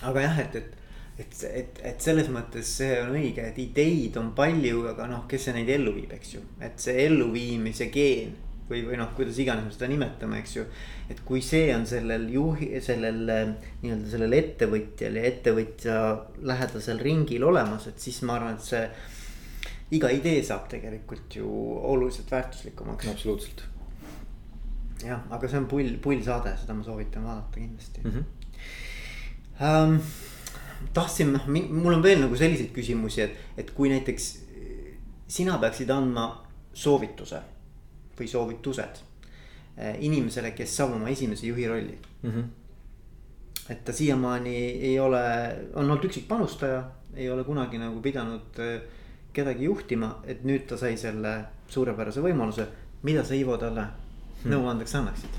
aga 0.10 0.22
jah, 0.22 0.40
et, 0.40 0.56
et 0.56 0.78
et, 1.20 1.44
et, 1.44 1.82
et 1.84 2.02
selles 2.02 2.30
mõttes 2.34 2.68
see 2.78 2.94
on 3.02 3.12
õige, 3.18 3.44
et 3.52 3.58
ideid 3.62 4.18
on 4.18 4.32
palju, 4.38 4.86
aga 4.94 5.08
noh, 5.08 5.26
kes 5.30 5.48
see 5.48 5.54
neid 5.58 5.70
ellu 5.70 5.94
viib, 5.96 6.14
eks 6.16 6.34
ju, 6.36 6.42
et 6.64 6.80
see 6.82 7.06
elluviimise 7.06 7.90
geen 7.94 8.34
või, 8.72 8.82
või 8.88 9.00
noh, 9.00 9.10
kuidas 9.18 9.40
iganes 9.42 9.68
me 9.68 9.74
seda 9.76 9.90
nimetame, 9.92 10.40
eks 10.42 10.56
ju. 10.58 10.66
et 11.12 11.22
kui 11.28 11.42
see 11.46 11.70
on 11.76 11.86
sellel 11.90 12.28
juhi, 12.32 12.72
sellel 12.84 13.20
nii-öelda 13.28 14.12
sellel 14.14 14.38
ettevõtjal 14.38 15.20
ja 15.20 15.26
ettevõtja 15.30 15.98
lähedasel 16.52 17.02
ringil 17.04 17.46
olemas, 17.48 17.90
et 17.92 18.00
siis 18.00 18.22
ma 18.28 18.40
arvan, 18.40 18.60
et 18.60 18.68
see. 18.68 18.86
iga 19.92 20.10
idee 20.16 20.40
saab 20.48 20.70
tegelikult 20.72 21.36
ju 21.36 21.48
oluliselt 21.92 22.32
väärtuslikumaks. 22.32 23.12
absoluutselt. 23.12 23.66
jah, 25.04 25.24
aga 25.30 25.48
see 25.48 25.60
on 25.60 25.68
pull, 25.68 25.96
pull 26.02 26.24
saade, 26.24 26.56
seda 26.62 26.78
ma 26.78 26.84
soovitan 26.84 27.26
vaadata 27.28 27.60
kindlasti 27.60 28.06
mm. 28.06 28.12
-hmm. 28.12 28.30
Um, 29.62 30.00
tahtsin, 30.94 31.34
noh, 31.34 31.44
mul 31.48 31.94
on 31.94 32.02
veel 32.04 32.18
nagu 32.24 32.36
selliseid 32.36 32.72
küsimusi, 32.74 33.22
et, 33.22 33.36
et 33.58 33.70
kui 33.78 33.92
näiteks 33.92 34.30
sina 35.28 35.58
peaksid 35.62 35.90
andma 35.94 36.26
soovituse 36.74 37.42
või 38.20 38.28
soovitused 38.28 39.02
eh, 39.78 39.98
inimesele, 40.00 40.54
kes 40.58 40.78
saab 40.78 40.96
oma 40.98 41.10
esimese 41.10 41.48
juhi 41.48 41.68
rolli 41.68 41.98
mm. 42.22 42.32
-hmm. 42.32 42.50
et 43.70 43.84
ta 43.86 43.94
siiamaani 43.94 44.56
ei 44.92 45.00
ole, 45.00 45.24
on 45.74 45.84
olnud 45.86 46.06
üksikpanustaja, 46.06 46.84
ei 47.16 47.30
ole 47.30 47.44
kunagi 47.44 47.78
nagu 47.78 48.02
pidanud 48.02 48.60
eh, 48.60 48.82
kedagi 49.34 49.66
juhtima, 49.66 50.16
et 50.24 50.44
nüüd 50.44 50.68
ta 50.68 50.78
sai 50.78 50.98
selle 50.98 51.36
suurepärase 51.68 52.22
võimaluse. 52.22 52.68
mida 53.04 53.24
sa 53.24 53.34
Ivo 53.34 53.58
talle 53.58 53.82
hmm. 53.82 54.52
nõuandeks 54.52 54.96
annaksid 54.96 55.38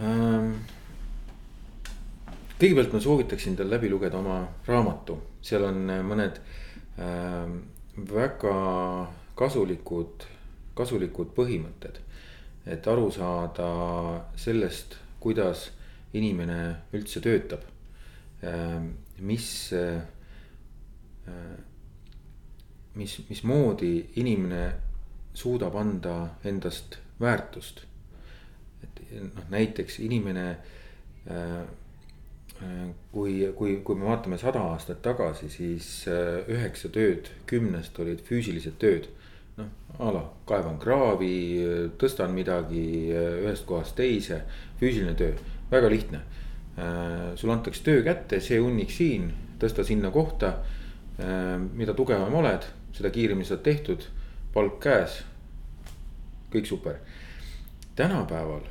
ähm.? 0.00 0.54
kõigepealt 2.58 2.92
ma 2.92 3.00
soovitaksin 3.00 3.56
tal 3.56 3.70
läbi 3.70 3.90
lugeda 3.90 4.18
oma 4.18 4.40
raamatu, 4.66 5.18
seal 5.42 5.64
on 5.68 5.90
eh, 5.90 6.02
mõned 6.02 6.40
äh, 6.98 7.50
väga 8.14 8.56
kasulikud 9.38 10.24
kasulikud 10.74 11.34
põhimõtted. 11.36 12.00
et 12.66 12.86
aru 12.88 13.10
saada 13.12 13.66
sellest, 14.40 14.94
kuidas 15.20 15.66
inimene 16.16 16.76
üldse 16.96 17.20
töötab. 17.20 17.60
Ehm, 18.40 18.86
mis, 19.20 19.48
ehm, 19.76 20.00
mis, 22.94 23.18
mismoodi 23.28 23.90
inimene 24.16 24.72
suudab 25.34 25.76
anda 25.76 26.38
endast 26.44 26.98
väärtust. 27.20 27.84
et 28.82 29.00
noh, 29.20 29.44
näiteks 29.50 29.98
inimene 30.00 30.56
ehm, 31.26 31.68
kui, 33.12 33.52
kui, 33.56 33.76
kui 33.84 33.96
me 33.96 34.08
vaatame 34.08 34.38
sada 34.38 34.62
aastat 34.72 35.02
tagasi, 35.02 35.48
siis 35.50 35.88
üheksa 36.48 36.88
tööd 36.88 37.28
kümnest 37.50 37.98
olid 37.98 38.22
füüsilised 38.24 38.78
tööd 38.80 39.08
noh, 39.58 39.70
a 39.98 40.12
la 40.14 40.22
kaevan 40.48 40.78
kraavi, 40.82 41.34
tõstan 42.00 42.34
midagi 42.34 42.84
ühest 43.14 43.66
kohast 43.68 43.96
teise, 43.98 44.42
füüsiline 44.80 45.14
töö, 45.18 45.34
väga 45.70 45.90
lihtne. 45.92 46.22
Äh, 46.74 47.34
sulle 47.38 47.54
antakse 47.54 47.84
töö 47.86 48.02
kätte, 48.06 48.40
see 48.42 48.58
hunnik 48.58 48.90
siin, 48.90 49.30
tõsta 49.62 49.86
sinna 49.86 50.10
kohta. 50.14 50.58
mida 51.78 51.92
tugevam 51.94 52.34
oled, 52.34 52.64
seda 52.90 53.10
kiiremini 53.14 53.46
saad 53.46 53.60
tehtud, 53.62 54.02
palk 54.52 54.80
käes. 54.82 55.20
kõik 56.50 56.66
super. 56.66 56.96
tänapäeval 57.94 58.66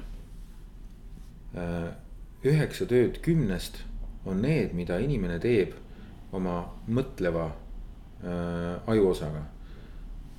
üheksa 2.43 2.85
tööd 2.85 3.21
kümnest 3.21 3.79
on 4.25 4.41
need, 4.41 4.73
mida 4.73 4.97
inimene 4.99 5.39
teeb 5.39 5.73
oma 6.31 6.65
mõtleva 6.87 7.51
ajuosaga. 8.87 9.45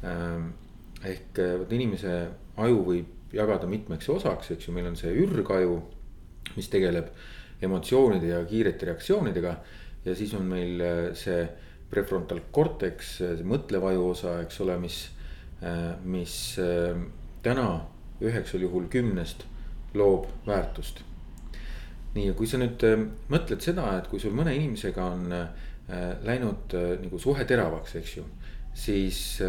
Ehk 0.05 1.39
vot 1.61 1.73
inimese 1.73 2.15
aju 2.61 2.83
võib 2.87 3.35
jagada 3.35 3.69
mitmeks 3.69 4.09
osaks, 4.15 4.53
eks 4.55 4.69
ju, 4.69 4.75
meil 4.77 4.89
on 4.91 4.99
see 4.99 5.13
ürgaju, 5.25 5.79
mis 6.55 6.69
tegeleb 6.71 7.11
emotsioonide 7.65 8.31
ja 8.31 8.43
kiirete 8.49 8.91
reaktsioonidega. 8.91 9.57
ja 10.05 10.15
siis 10.15 10.35
on 10.35 10.45
meil 10.45 10.83
see 11.17 11.47
prefrontal 11.91 12.43
cortex, 12.53 13.17
see 13.23 13.47
mõtlev 13.47 13.87
ajuosa, 13.89 14.41
eks 14.45 14.61
ole, 14.61 14.77
mis, 14.83 14.99
mis 16.05 16.37
täna 17.45 17.69
üheksal 18.25 18.65
juhul 18.67 18.89
kümnest 18.93 19.47
loob 19.95 20.27
väärtust. 20.47 21.03
nii, 22.15 22.29
ja 22.29 22.35
kui 22.39 22.47
sa 22.47 22.61
nüüd 22.61 22.85
mõtled 23.33 23.63
seda, 23.65 23.89
et 23.99 24.09
kui 24.11 24.21
sul 24.23 24.35
mõne 24.37 24.55
inimesega 24.55 25.07
on 25.17 25.25
läinud 26.25 26.77
nagu 27.03 27.19
suhe 27.21 27.45
teravaks, 27.45 27.97
eks 28.01 28.17
ju, 28.19 28.27
siis 28.75 29.41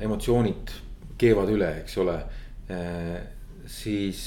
emotsioonid 0.00 0.70
keevad 1.18 1.50
üle, 1.52 1.68
eks 1.82 1.96
ole. 2.00 2.14
siis 3.66 4.20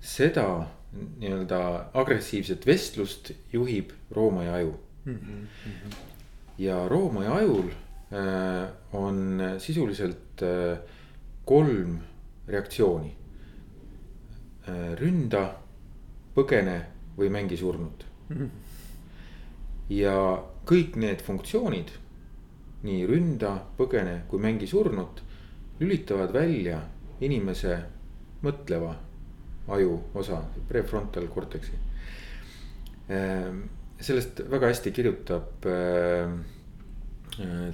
seda 0.00 0.46
nii-öelda 0.92 1.60
agressiivset 1.94 2.66
vestlust 2.66 3.32
juhib 3.52 3.92
roomaaia 4.10 4.54
aju 4.54 4.74
mm. 5.04 5.14
-hmm. 5.14 5.94
ja 6.58 6.88
roomaaia 6.88 7.34
ajul 7.34 7.68
äh, 7.68 8.68
on 8.92 9.40
sisuliselt 9.58 10.42
äh, 10.42 10.78
kolm 11.44 11.98
reaktsiooni 12.48 13.16
äh,. 14.68 14.98
ründa, 14.98 15.54
põgene 16.34 16.80
või 17.18 17.30
mängi 17.30 17.56
surnut 17.56 18.06
mm. 18.28 18.36
-hmm. 18.36 18.50
ja 19.88 20.44
kõik 20.66 20.96
need 20.96 21.22
funktsioonid, 21.22 21.88
nii 22.82 23.06
ründa, 23.06 23.54
põgene 23.78 24.22
kui 24.30 24.42
mängi 24.42 24.66
surnut, 24.66 25.22
lülitavad 25.80 26.32
välja 26.34 26.80
inimese 27.22 27.76
mõtleva 28.42 28.92
aju 29.72 29.98
osa, 30.18 30.40
prefrontal 30.68 31.28
cortex'i. 31.30 31.78
Ehm, 33.12 33.62
sellest 34.02 34.42
väga 34.50 34.72
hästi 34.72 34.92
kirjutab 34.94 35.66
äh, 35.70 36.32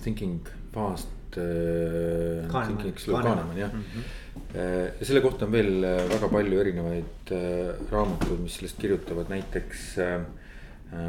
Thinking 0.02 0.40
Fast. 0.74 1.14
Thinking 1.28 2.96
Slow 2.98 3.20
Kahneman 3.22 3.56
jah 3.56 3.72
mm. 3.72 3.82
-hmm. 3.82 5.04
selle 5.04 5.20
kohta 5.20 5.44
on 5.44 5.52
veel 5.52 5.82
väga 6.08 6.28
palju 6.28 6.60
erinevaid 6.60 7.32
raamatuid, 7.90 8.40
mis 8.40 8.56
sellest 8.56 8.78
kirjutavad, 8.80 9.28
näiteks 9.28 9.98
äh, 9.98 10.22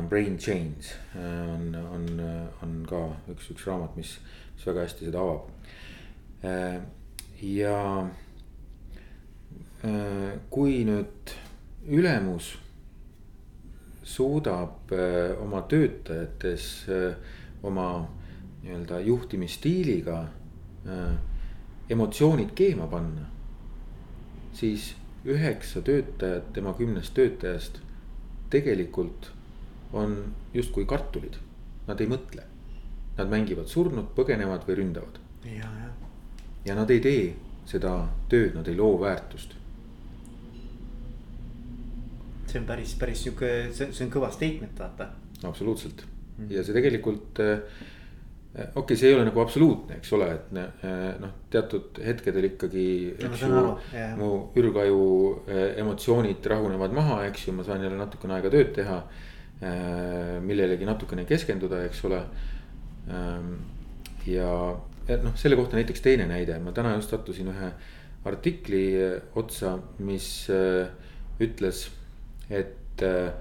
Brain 0.10 0.38
Chains 0.38 0.94
äh, 1.16 1.54
on, 1.56 1.76
on, 1.76 2.08
on 2.64 2.80
ka 2.90 3.04
üks, 3.32 3.52
üks 3.54 3.68
raamat, 3.68 3.96
mis, 3.96 4.18
mis 4.56 4.66
väga 4.68 4.88
hästi 4.88 5.10
seda 5.10 5.22
avab 5.24 5.52
äh,. 6.44 6.82
ja 7.40 7.78
Äh, 9.80 10.36
kui 10.52 10.82
nüüd 10.84 11.32
ülemus 11.88 12.50
suudab 14.04 14.92
äh, 14.92 15.38
oma 15.40 15.62
töötajates 15.72 16.66
äh, 16.92 17.14
oma 17.64 17.86
nii-öelda 18.60 19.00
juhtimisstiiliga 19.00 20.18
emotsioonid 21.90 22.52
keema 22.56 22.88
panna. 22.92 23.30
siis 24.54 24.96
üheksa 25.24 25.82
töötajat 25.82 26.52
tema 26.54 26.74
kümnest 26.74 27.14
töötajast 27.14 27.80
tegelikult 28.50 29.32
on 29.94 30.18
justkui 30.54 30.86
kartulid, 30.86 31.38
nad 31.88 32.02
ei 32.02 32.10
mõtle. 32.10 32.46
Nad 33.20 33.32
mängivad 33.32 33.68
surnud, 33.68 34.14
põgenevad 34.16 34.64
või 34.68 34.80
ründavad. 34.80 35.20
ja, 35.44 35.68
ja. 35.84 35.90
ja 36.66 36.76
nad 36.76 36.92
ei 36.92 37.02
tee 37.04 37.24
seda 37.68 37.94
tööd, 38.30 38.54
nad 38.56 38.68
ei 38.68 38.78
loo 38.78 38.98
väärtust 39.02 39.60
see 42.50 42.60
on 42.60 42.66
päris, 42.66 42.96
päris 43.00 43.24
sihuke, 43.24 43.52
see, 43.76 43.94
see 43.94 44.06
on 44.08 44.12
kõva 44.14 44.32
statement, 44.34 44.76
vaata. 44.80 45.10
absoluutselt 45.48 46.04
mm. 46.06 46.50
ja 46.56 46.66
see 46.66 46.76
tegelikult 46.76 47.42
äh, 47.44 47.62
okei 48.50 48.82
okay,, 48.82 48.98
see 48.98 49.12
ei 49.12 49.18
ole 49.18 49.28
nagu 49.28 49.42
absoluutne, 49.44 50.00
eks 50.00 50.14
ole, 50.18 50.30
et 50.34 50.52
äh, 50.58 51.00
noh, 51.22 51.36
teatud 51.54 52.02
hetkedel 52.06 52.50
ikkagi. 52.50 52.86
mu 54.20 54.32
ürgaju 54.60 55.02
emotsioonid 55.84 56.50
rahunevad 56.54 56.96
maha, 56.96 57.24
eks 57.30 57.48
ju, 57.48 57.56
ma 57.58 57.68
saan 57.68 57.86
jälle 57.86 58.00
natukene 58.00 58.40
aega 58.40 58.54
tööd 58.54 58.74
teha. 58.80 59.04
Millelegi 59.60 60.86
natukene 60.88 61.26
keskenduda, 61.28 61.82
eks 61.90 62.04
ole. 62.08 62.20
Ähm, 63.12 63.50
ja, 64.24 64.52
noh, 65.20 65.34
selle 65.36 65.58
kohta 65.60 65.76
näiteks 65.76 66.04
teine 66.06 66.30
näide, 66.30 66.56
ma 66.64 66.72
täna 66.72 66.94
just 66.96 67.12
sattusin 67.12 67.50
ühe 67.52 67.74
artikli 68.30 68.86
otsa, 69.40 69.74
mis 70.06 70.30
ütles 71.44 71.90
et 72.50 73.04
äh, 73.04 73.32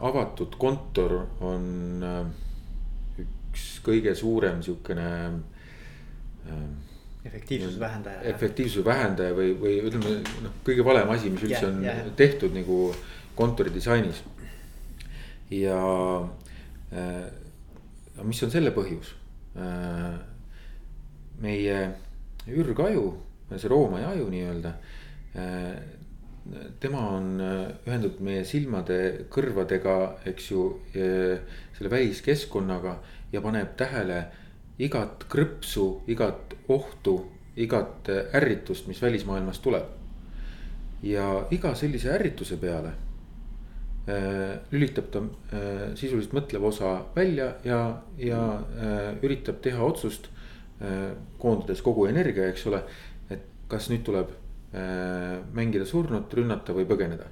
avatud 0.00 0.56
kontor 0.60 1.14
on 1.40 1.64
äh, 2.04 2.26
üks 3.24 3.70
kõige 3.84 4.14
suurem 4.16 4.60
sihukene 4.62 5.08
äh,. 6.48 6.66
efektiivsuse 7.24 7.80
vähendaja. 7.80 8.22
efektiivsuse 8.34 8.84
vähendaja 8.84 9.36
või, 9.36 9.54
või 9.60 9.78
ütleme 9.88 10.18
noh, 10.44 10.58
kõige 10.66 10.84
valem 10.84 11.14
asi, 11.16 11.32
mis 11.32 11.46
üldse 11.46 11.64
yeah, 11.64 11.70
on 11.72 11.82
yeah. 11.84 12.10
tehtud 12.16 12.54
nagu 12.56 12.92
kontori 13.38 13.72
disainis. 13.74 14.22
Ja 15.50 15.78
äh, 16.92 17.24
mis 18.24 18.42
on 18.42 18.52
selle 18.52 18.72
põhjus 18.76 19.14
äh,? 19.56 20.18
meie 21.38 21.78
ürgaju, 22.50 23.04
see 23.54 23.70
roomaaia 23.70 24.10
aju 24.10 24.26
nii-öelda 24.32 24.72
äh, 25.38 25.76
tema 26.80 27.04
on 27.14 27.38
ühendatud 27.38 28.22
meie 28.24 28.44
silmade, 28.48 28.98
kõrvadega, 29.30 29.96
eks 30.30 30.46
ju, 30.50 30.62
selle 30.94 31.90
väliskeskkonnaga 31.92 32.94
ja 33.34 33.42
paneb 33.44 33.74
tähele 33.76 34.22
igat 34.80 35.26
krõpsu, 35.30 36.06
igat 36.08 36.54
ohtu, 36.72 37.18
igat 37.58 38.08
ärritust, 38.08 38.86
mis 38.88 39.02
välismaailmast 39.02 39.62
tuleb. 39.62 39.94
ja 41.02 41.46
iga 41.54 41.74
sellise 41.78 42.10
ärrituse 42.10 42.56
peale 42.58 42.90
lülitab 44.72 45.10
ta 45.12 45.20
äh, 45.52 45.94
sisuliselt 45.98 46.32
mõtleva 46.32 46.70
osa 46.70 46.92
välja 47.16 47.52
ja, 47.64 47.80
ja 48.16 48.42
äh, 48.56 49.08
üritab 49.22 49.60
teha 49.62 49.84
otsust 49.84 50.30
äh,, 50.80 51.12
koondades 51.38 51.82
kogu 51.84 52.06
energia, 52.08 52.48
eks 52.48 52.66
ole, 52.70 52.82
et 53.28 53.44
kas 53.68 53.90
nüüd 53.92 54.06
tuleb 54.06 54.32
Äh, 54.68 55.38
mängida 55.56 55.86
surnut, 55.88 56.34
rünnata 56.36 56.74
või 56.76 56.84
põgeneda. 56.84 57.24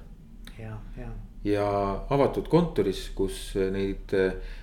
ja, 0.57 0.71
ja. 0.97 1.09
ja 1.45 1.65
avatud 2.09 2.47
kontoris, 2.49 3.11
kus 3.13 3.51
neid 3.69 4.09
äh, 4.17 4.55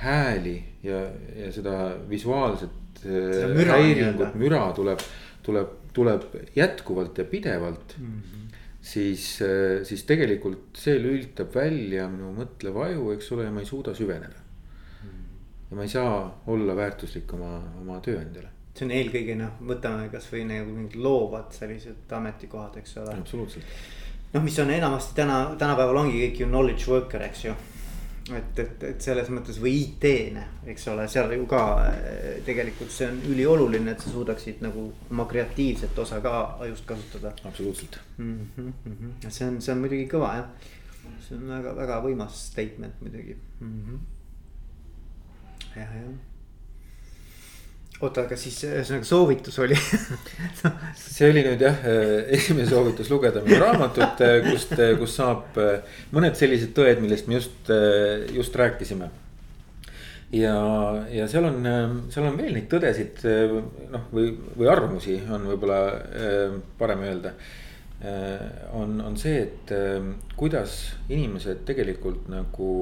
hääli 0.00 0.54
ja, 0.86 1.02
ja 1.36 1.50
seda 1.52 1.74
visuaalset 2.08 3.02
äh, 3.04 3.44
müra, 3.52 3.76
häiringut, 3.76 4.38
müra 4.40 4.62
tuleb, 4.72 5.04
tuleb, 5.44 5.76
tuleb 5.92 6.24
jätkuvalt 6.56 7.20
ja 7.20 7.28
pidevalt 7.28 7.98
mm. 7.98 8.16
-hmm. 8.22 8.43
Siis, 8.84 9.26
siis 9.88 10.02
tegelikult 10.04 10.76
see 10.76 10.98
lülitab 11.00 11.54
välja 11.56 12.08
minu 12.12 12.34
mõtleva 12.36 12.90
aju, 12.90 13.12
eks 13.14 13.30
ole, 13.32 13.48
ja 13.48 13.54
ma 13.54 13.64
ei 13.64 13.68
suuda 13.68 13.94
süveneda 13.96 14.42
ja 15.70 15.78
ma 15.78 15.86
ei 15.86 15.88
saa 15.88 16.18
olla 16.52 16.76
väärtuslik 16.76 17.32
oma, 17.34 17.56
oma 17.80 17.96
tööandjale 18.04 18.52
see 18.74 18.88
on 18.88 18.94
eelkõige 18.94 19.36
noh, 19.38 19.58
võtame 19.68 20.08
kasvõi 20.10 20.42
nagu 20.48 20.72
mingid 20.74 20.98
loovad 20.98 21.52
sellised 21.54 22.10
ametikohad, 22.16 22.80
eks 22.80 22.96
ole. 23.02 23.14
absoluutselt. 23.20 23.76
noh, 24.34 24.42
mis 24.42 24.58
on 24.58 24.72
enamasti 24.74 25.14
täna, 25.20 25.38
tänapäeval 25.58 26.02
ongi 26.02 26.24
kõik 26.24 26.42
ju 26.42 26.48
knowledge 26.50 26.90
worker, 26.90 27.22
eks 27.28 27.44
ju. 27.46 27.54
Et, 28.32 28.58
et, 28.58 28.84
et 28.88 29.04
selles 29.04 29.28
mõttes 29.28 29.58
või 29.60 29.74
IT-ne, 29.82 30.44
eks 30.72 30.86
ole, 30.92 31.04
seal 31.12 31.32
ju 31.36 31.44
ka 31.50 31.62
eh, 31.90 32.38
tegelikult 32.46 32.92
see 32.92 33.08
on 33.10 33.20
ülioluline, 33.32 33.92
et 33.92 34.04
sa 34.04 34.12
suudaksid 34.12 34.62
nagu 34.64 34.86
oma 35.10 35.26
kreatiivset 35.28 35.98
osa 35.98 36.22
ka 36.24 36.34
ajust 36.64 36.86
kasutada. 36.88 37.34
absoluutselt 37.44 38.00
mm. 38.16 38.38
-hmm, 38.56 38.72
mm 38.84 38.96
-hmm. 39.00 39.30
see 39.30 39.48
on, 39.48 39.60
see 39.60 39.72
on 39.74 39.84
muidugi 39.84 40.08
kõva 40.08 40.34
jah, 40.36 40.48
see 41.28 41.36
on 41.36 41.48
väga, 41.48 41.76
väga 41.76 42.00
võimas 42.06 42.46
statement 42.50 43.00
muidugi 43.00 43.36
mm. 43.60 43.82
-hmm. 43.82 43.98
jah, 45.76 45.98
jah 46.00 46.33
oota, 48.02 48.24
aga 48.24 48.36
siis 48.38 48.56
ühesõnaga 48.66 49.06
soovitus 49.06 49.58
oli 49.62 49.76
see 50.98 51.28
oli 51.30 51.44
nüüd 51.46 51.62
jah, 51.62 51.84
esimene 52.34 52.66
soovitus 52.68 53.10
lugeda 53.12 53.42
minu 53.44 53.60
raamatut, 53.62 54.22
kust, 54.48 54.74
kus 55.00 55.18
saab 55.20 55.58
mõned 56.14 56.38
sellised 56.38 56.74
tõed, 56.76 57.02
millest 57.04 57.30
me 57.30 57.38
just, 57.38 57.70
just 58.34 58.58
rääkisime. 58.58 59.10
ja, 60.34 60.54
ja 61.14 61.28
seal 61.30 61.48
on, 61.50 61.60
seal 62.10 62.28
on 62.30 62.38
veel 62.40 62.56
neid 62.58 62.70
tõdesid 62.72 63.22
noh, 63.94 64.08
või, 64.12 64.32
või 64.56 64.70
arvamusi 64.74 65.20
on 65.30 65.46
võib-olla 65.52 65.80
parem 66.80 67.06
öelda. 67.06 67.36
on, 68.74 68.98
on 69.00 69.16
see, 69.16 69.44
et 69.46 69.74
kuidas 70.36 70.80
inimesed 71.08 71.62
tegelikult 71.68 72.26
nagu 72.32 72.72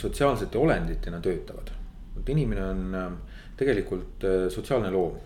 sotsiaalsete 0.00 0.58
olenditena 0.58 1.20
töötavad 1.22 1.78
et 2.20 2.28
inimene 2.28 2.64
on 2.64 2.94
ähm, 2.94 3.18
tegelikult 3.56 4.24
äh, 4.24 4.48
sotsiaalne 4.52 4.90
loom. 4.92 5.16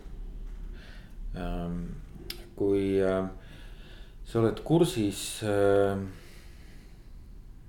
Ähm, 1.36 1.80
kui 2.54 3.00
äh, 3.02 3.26
sa 4.24 4.40
oled 4.40 4.62
kursis. 4.66 5.42
Ähm, 5.46 6.06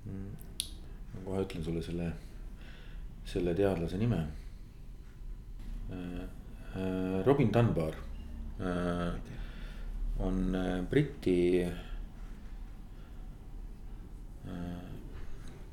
ma 0.06 1.24
kohe 1.26 1.42
ütlen 1.42 1.64
sulle 1.66 1.82
selle, 1.82 2.10
selle 3.26 3.54
teadlase 3.58 3.98
nime. 3.98 4.22
Äh, 5.90 7.22
Robin 7.26 7.50
Dunbar 7.52 7.94
on 10.20 10.56
Briti 10.90 11.64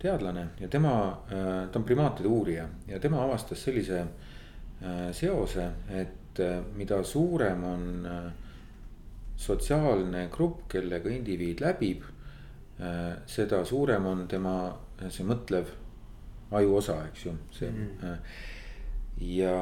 teadlane 0.04 0.48
ja 0.60 0.68
tema, 0.68 0.94
äh, 1.32 1.70
ta 1.72 1.80
on 1.80 1.86
primaatide 1.88 2.28
uurija 2.28 2.68
ja 2.88 3.00
tema 3.00 3.24
avastas 3.24 3.64
sellise 3.64 4.02
äh, 4.02 5.12
seose, 5.16 5.70
et 5.90 6.40
äh, 6.40 6.60
mida 6.76 7.04
suurem 7.04 7.64
on 7.64 7.86
sotsiaalne 9.44 10.28
grupp, 10.32 10.68
kellega 10.70 11.10
indiviid 11.10 11.62
läbib, 11.62 12.04
seda 13.28 13.64
suurem 13.66 14.06
on 14.08 14.22
tema 14.30 14.54
see 15.10 15.26
mõtlev 15.28 15.72
ajuosa, 16.58 16.96
eks 17.10 17.26
ju, 17.26 17.34
see 17.54 17.70
mm.. 17.72 18.14
ja 19.34 19.56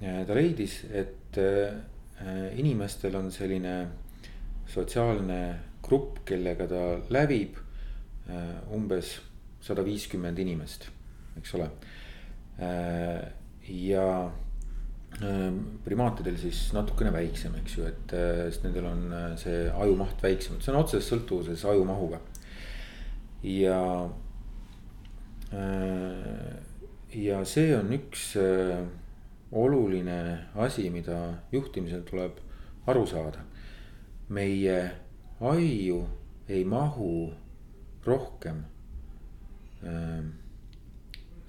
ta 0.00 0.36
leidis, 0.36 0.74
et 0.90 1.38
inimestel 2.58 3.16
on 3.18 3.30
selline 3.32 3.76
sotsiaalne 4.74 5.40
grupp, 5.86 6.20
kellega 6.28 6.68
ta 6.70 6.82
läbib 7.14 7.62
umbes 8.74 9.14
sada 9.60 9.84
viiskümmend 9.84 10.38
inimest, 10.38 10.88
eks 11.38 11.54
ole. 11.58 11.68
Äh, 12.62 13.22
ja 13.68 14.08
äh, 15.22 15.48
primaatidel 15.84 16.38
siis 16.40 16.68
natukene 16.76 17.12
väiksem, 17.14 17.56
eks 17.60 17.78
ju, 17.78 17.88
et 17.88 18.14
äh, 18.16 18.44
sest 18.46 18.66
nendel 18.66 18.88
on 18.90 19.02
see 19.40 19.66
ajumaht 19.70 20.22
väiksem, 20.24 20.56
et 20.56 20.66
see 20.66 20.74
on 20.74 20.80
otseses 20.82 21.10
sõltuvuses 21.12 21.66
ajumahuga. 21.68 22.20
ja, 23.46 23.80
ja 27.14 27.36
see 27.46 27.74
on 27.76 27.92
üks 27.94 28.32
oluline 29.52 30.16
asi, 30.58 30.88
mida 30.90 31.18
juhtimisel 31.52 32.02
tuleb 32.08 32.40
aru 32.90 33.04
saada. 33.06 33.44
meie 34.28 34.90
aiu 35.40 36.00
ei 36.48 36.64
mahu 36.64 37.32
rohkem 38.04 38.64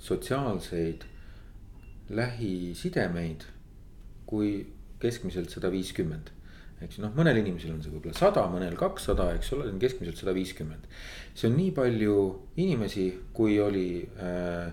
sotsiaalseid 0.07 1.05
lähisidemeid 2.09 3.45
kui 4.27 4.51
keskmiselt 5.01 5.51
sada 5.53 5.71
viiskümmend. 5.71 6.33
eks 6.77 6.99
noh, 7.01 7.09
mõnel 7.17 7.39
inimesel 7.39 7.71
on 7.73 7.79
see 7.81 7.89
võib-olla 7.89 8.13
sada, 8.13 8.43
mõnel 8.53 8.75
kakssada, 8.77 9.31
eks 9.33 9.49
ole, 9.55 9.71
keskmiselt 9.81 10.19
sada 10.21 10.33
viiskümmend. 10.37 10.85
see 11.33 11.49
on 11.49 11.57
nii 11.57 11.71
palju 11.77 12.15
inimesi, 12.63 13.07
kui 13.33 13.59
oli 13.61 13.89
äh,, 14.21 14.71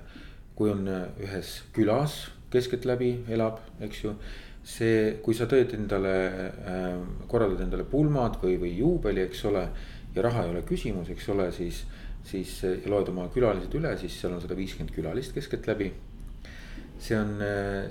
kui 0.54 0.70
on 0.70 0.86
ühes 0.86 1.60
külas 1.74 2.26
keskeltläbi 2.52 3.24
elab, 3.34 3.62
eks 3.82 4.04
ju. 4.04 4.14
see, 4.64 5.18
kui 5.24 5.34
sa 5.36 5.48
teed 5.50 5.74
endale 5.76 6.14
äh,, 6.28 7.00
korraldad 7.28 7.64
endale 7.66 7.88
pulmad 7.88 8.38
või, 8.42 8.58
või 8.60 8.76
juubeli, 8.78 9.24
eks 9.26 9.44
ole. 9.50 9.68
ja 10.14 10.22
raha 10.22 10.44
ei 10.44 10.52
ole 10.54 10.62
küsimus, 10.62 11.08
eks 11.10 11.28
ole, 11.34 11.50
siis 11.52 11.82
siis 12.24 12.56
ja 12.64 12.90
loed 12.90 13.08
oma 13.12 13.28
külalised 13.32 13.74
üle, 13.76 13.92
siis 14.00 14.16
seal 14.20 14.34
on 14.34 14.42
sada 14.42 14.56
viiskümmend 14.56 14.94
külalist 14.94 15.34
keskeltläbi. 15.36 15.92
see 16.98 17.16
on, 17.18 17.36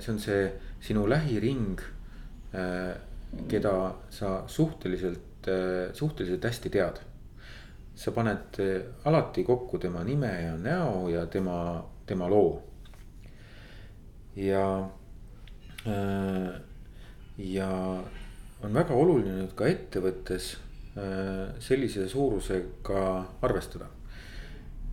see 0.00 0.12
on 0.12 0.18
see 0.18 0.46
sinu 0.82 1.04
lähiring, 1.08 1.80
keda 3.48 3.74
sa 4.10 4.42
suhteliselt, 4.46 5.48
suhteliselt 5.92 6.44
hästi 6.44 6.70
tead. 6.70 7.00
sa 7.94 8.10
paned 8.10 8.58
alati 9.06 9.44
kokku 9.44 9.78
tema 9.78 10.02
nime 10.04 10.32
ja 10.42 10.56
näo 10.56 11.08
ja 11.08 11.26
tema, 11.26 11.84
tema 12.06 12.28
loo. 12.28 12.62
ja, 14.36 14.90
ja 17.38 17.70
on 18.62 18.74
väga 18.74 18.94
oluline 18.94 19.36
nüüd 19.38 19.54
ka 19.54 19.68
ettevõttes 19.70 20.56
sellise 21.60 22.08
suurusega 22.08 23.04
arvestada 23.42 23.86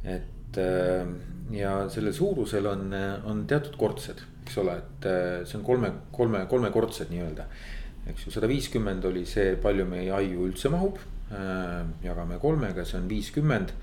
et 0.04 0.58
äh, 0.58 1.06
ja 1.54 1.76
sellel 1.92 2.14
suurusel 2.16 2.68
on, 2.72 2.90
on 3.30 3.46
teatud 3.50 3.78
kordsed, 3.80 4.24
eks 4.46 4.58
ole, 4.62 4.78
et 4.82 5.08
äh, 5.10 5.46
see 5.46 5.60
on 5.60 5.66
kolme, 5.68 5.92
kolme, 6.16 6.46
kolmekordsed 6.50 7.12
nii-öelda. 7.14 7.48
eks 8.12 8.26
ju, 8.26 8.34
sada 8.34 8.50
viiskümmend 8.50 9.06
oli 9.06 9.26
see, 9.30 9.56
palju 9.62 9.86
meie 9.90 10.12
aiu 10.16 10.48
üldse 10.48 10.72
mahub. 10.74 10.98
Äh, 11.32 11.84
jagame 12.04 12.40
kolmega, 12.42 12.86
see 12.86 13.00
on 13.00 13.10
viiskümmend. 13.10 13.76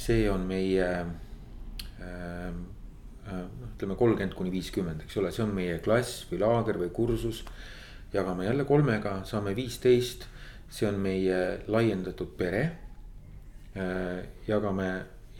see 0.00 0.30
on 0.32 0.46
meie 0.48 0.86
ütleme 3.30 3.94
kolmkümmend 3.98 4.32
kuni 4.34 4.50
viiskümmend, 4.54 5.02
eks 5.04 5.18
ole, 5.20 5.28
see 5.34 5.42
on 5.44 5.50
meie 5.52 5.76
klass 5.84 6.24
või 6.30 6.38
laager 6.40 6.78
või 6.80 6.88
kursus. 6.94 7.42
jagame 8.12 8.46
jälle 8.46 8.64
kolmega, 8.64 9.20
saame 9.28 9.52
viisteist, 9.54 10.24
see 10.70 10.88
on 10.88 10.96
meie 11.02 11.60
laiendatud 11.68 12.32
pere. 12.38 12.62
jagame 14.48 14.88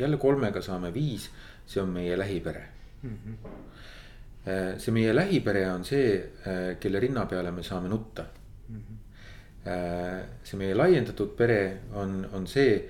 jälle 0.01 0.17
kolmega 0.21 0.63
saame 0.63 0.93
viis, 0.95 1.29
see 1.67 1.83
on 1.83 1.93
meie 1.95 2.19
lähipere 2.19 2.65
mm. 3.03 3.19
-hmm. 3.25 4.79
see 4.79 4.93
meie 4.93 5.15
lähipere 5.17 5.67
on 5.71 5.85
see, 5.85 6.15
äh, 6.47 6.79
kelle 6.81 7.01
rinna 7.01 7.27
peale 7.27 7.51
me 7.51 7.63
saame 7.63 7.89
nutta 7.89 8.25
mm. 8.69 8.77
-hmm. 8.77 8.97
see 10.45 10.59
meie 10.59 10.75
laiendatud 10.75 11.37
pere 11.37 11.81
on, 11.93 12.27
on 12.33 12.47
see, 12.47 12.89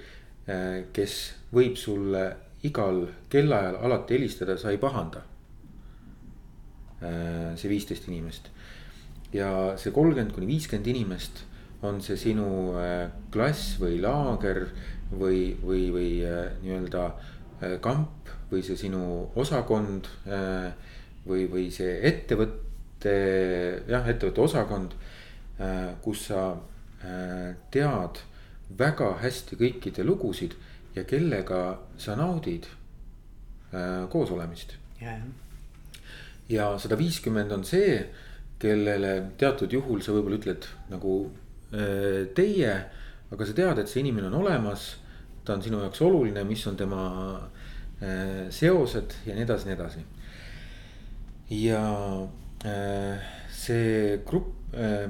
kes 0.92 1.14
võib 1.54 1.76
sulle 1.76 2.22
igal 2.62 3.06
kellaajal 3.28 3.76
alati 3.76 4.14
helistada, 4.14 4.56
sa 4.56 4.70
ei 4.70 4.78
pahanda. 4.78 5.22
see 7.56 7.68
viisteist 7.68 8.08
inimest 8.08 8.50
ja 9.32 9.76
see 9.80 9.92
kolmkümmend 9.92 10.34
kuni 10.36 10.46
viiskümmend 10.46 10.86
inimest 10.86 11.44
on 11.82 12.00
see 12.04 12.16
sinu 12.20 12.74
klass 13.32 13.78
või 13.80 14.00
laager 14.02 14.66
või, 15.12 15.56
või, 15.62 15.90
või 15.92 16.11
äh, 16.24 16.52
nii-öelda 16.62 17.04
äh, 17.11 17.76
kamp 17.82 18.30
või 18.50 18.62
see 18.66 18.78
sinu 18.78 19.02
osakond. 19.38 20.08
Äh, 20.26 20.72
või, 21.20 21.44
või 21.52 21.66
see 21.68 21.98
ettevõtte, 22.08 23.12
jah, 23.86 24.06
ettevõtte 24.08 24.40
osakond, 24.40 24.94
kus 26.00 26.22
sa 26.30 26.46
tead 27.70 28.20
väga 28.80 29.11
hästi 29.20 29.58
kõikide 29.61 30.06
lugusid 30.08 30.56
ja 30.96 31.04
kellega 31.04 31.58
sa 32.00 32.16
naudid 32.16 32.70
koos 34.08 34.32
olemist 34.32 34.72
ja 36.48 36.70
sada 36.80 36.96
viiskümmend 36.96 37.52
on 37.52 37.68
see, 37.68 38.00
kellele 38.64 39.12
teatud 39.36 39.76
juhul 39.76 40.00
sa 40.00 40.16
võib-olla 40.16 40.40
ütled 40.40 40.70
nagu 40.88 41.18
teie 42.40 42.74
aga 43.31 43.47
sa 43.47 43.55
tead, 43.55 43.78
et 43.78 43.91
see 43.91 44.03
inimene 44.03 44.28
on 44.31 44.41
olemas. 44.43 44.97
ta 45.45 45.55
on 45.57 45.62
sinu 45.64 45.78
jaoks 45.81 46.03
oluline, 46.05 46.43
mis 46.45 46.62
on 46.68 46.76
tema 46.76 47.03
äh, 48.03 48.51
seosed 48.53 49.14
ja 49.26 49.35
nii 49.35 49.47
edasi, 49.47 49.68
nii 49.68 49.76
edasi. 49.76 50.03
ja 51.57 51.85
äh, 52.68 53.31
see 53.51 54.18
grupp, 54.26 54.74
äh, 54.74 55.09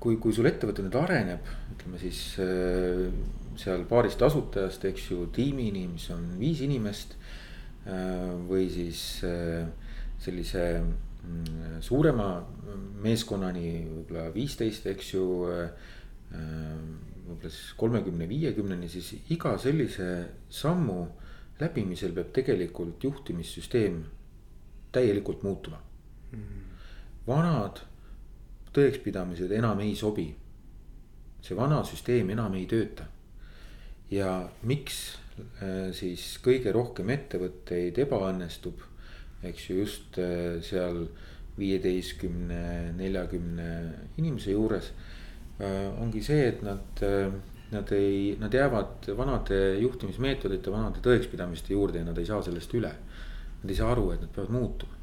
kui, 0.00 0.16
kui 0.18 0.34
sul 0.34 0.48
ettevõte 0.50 0.82
nüüd 0.82 0.96
areneb, 0.98 1.46
ütleme 1.76 2.00
siis 2.00 2.18
seal 3.60 3.84
paarist 3.88 4.22
asutajast, 4.24 4.84
eks 4.88 5.10
ju, 5.12 5.26
tiimini, 5.36 5.84
mis 5.92 6.08
on 6.14 6.24
viis 6.40 6.64
inimest. 6.64 7.16
või 8.48 8.66
siis 8.70 8.98
sellise 10.20 10.64
mm, 10.80 11.78
suurema 11.80 12.26
meeskonnani, 13.02 13.70
võib-olla 13.88 14.26
viisteist, 14.34 14.86
eks 14.92 15.14
ju 15.14 15.24
võib-olla 17.30 17.52
siis 17.54 17.74
kolmekümne, 17.78 18.28
viiekümneni, 18.28 18.88
siis 18.90 19.12
iga 19.30 19.56
sellise 19.58 20.08
sammu 20.50 21.00
läbimisel 21.60 22.14
peab 22.16 22.32
tegelikult 22.36 23.04
juhtimissüsteem 23.04 24.02
täielikult 24.92 25.42
muutuma. 25.46 25.80
vanad 27.26 27.82
tõekspidamised 28.74 29.50
enam 29.52 29.80
ei 29.80 29.94
sobi. 29.96 30.34
see 31.42 31.56
vana 31.56 31.84
süsteem 31.84 32.30
enam 32.30 32.54
ei 32.54 32.66
tööta. 32.66 33.04
ja 34.10 34.48
miks 34.62 35.16
äh, 35.62 35.92
siis 35.92 36.38
kõige 36.42 36.72
rohkem 36.72 37.10
ettevõtteid 37.10 37.98
ebaõnnestub, 37.98 38.80
eks 39.42 39.70
ju, 39.70 39.76
just 39.76 40.18
äh, 40.18 40.62
seal 40.62 41.06
viieteistkümne, 41.58 42.92
neljakümne 42.96 43.70
inimese 44.16 44.54
juures. 44.54 44.92
Äh, 45.60 46.00
ongi 46.00 46.22
see, 46.24 46.46
et 46.48 46.62
nad, 46.64 47.04
nad 47.70 47.92
ei, 47.92 48.36
nad 48.40 48.54
jäävad 48.54 49.10
vanade 49.18 49.60
juhtimismeetodite, 49.82 50.72
vanade 50.72 51.02
tõekspidamiste 51.04 51.76
juurde 51.76 52.00
ja 52.00 52.08
nad 52.08 52.18
ei 52.18 52.26
saa 52.28 52.40
sellest 52.46 52.74
üle. 52.78 52.94
Nad 53.60 53.70
ei 53.70 53.76
saa 53.76 53.92
aru, 53.92 54.10
et 54.14 54.24
nad 54.24 54.32
peavad 54.34 54.56
muutuma. 54.56 54.96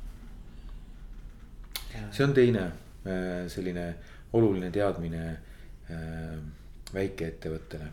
see 2.14 2.26
on 2.26 2.34
teine 2.36 2.68
Äh, 3.08 3.48
selline 3.48 3.86
oluline 4.36 4.68
teadmine 4.74 5.24
äh, 5.88 6.36
väikeettevõttele. 6.92 7.88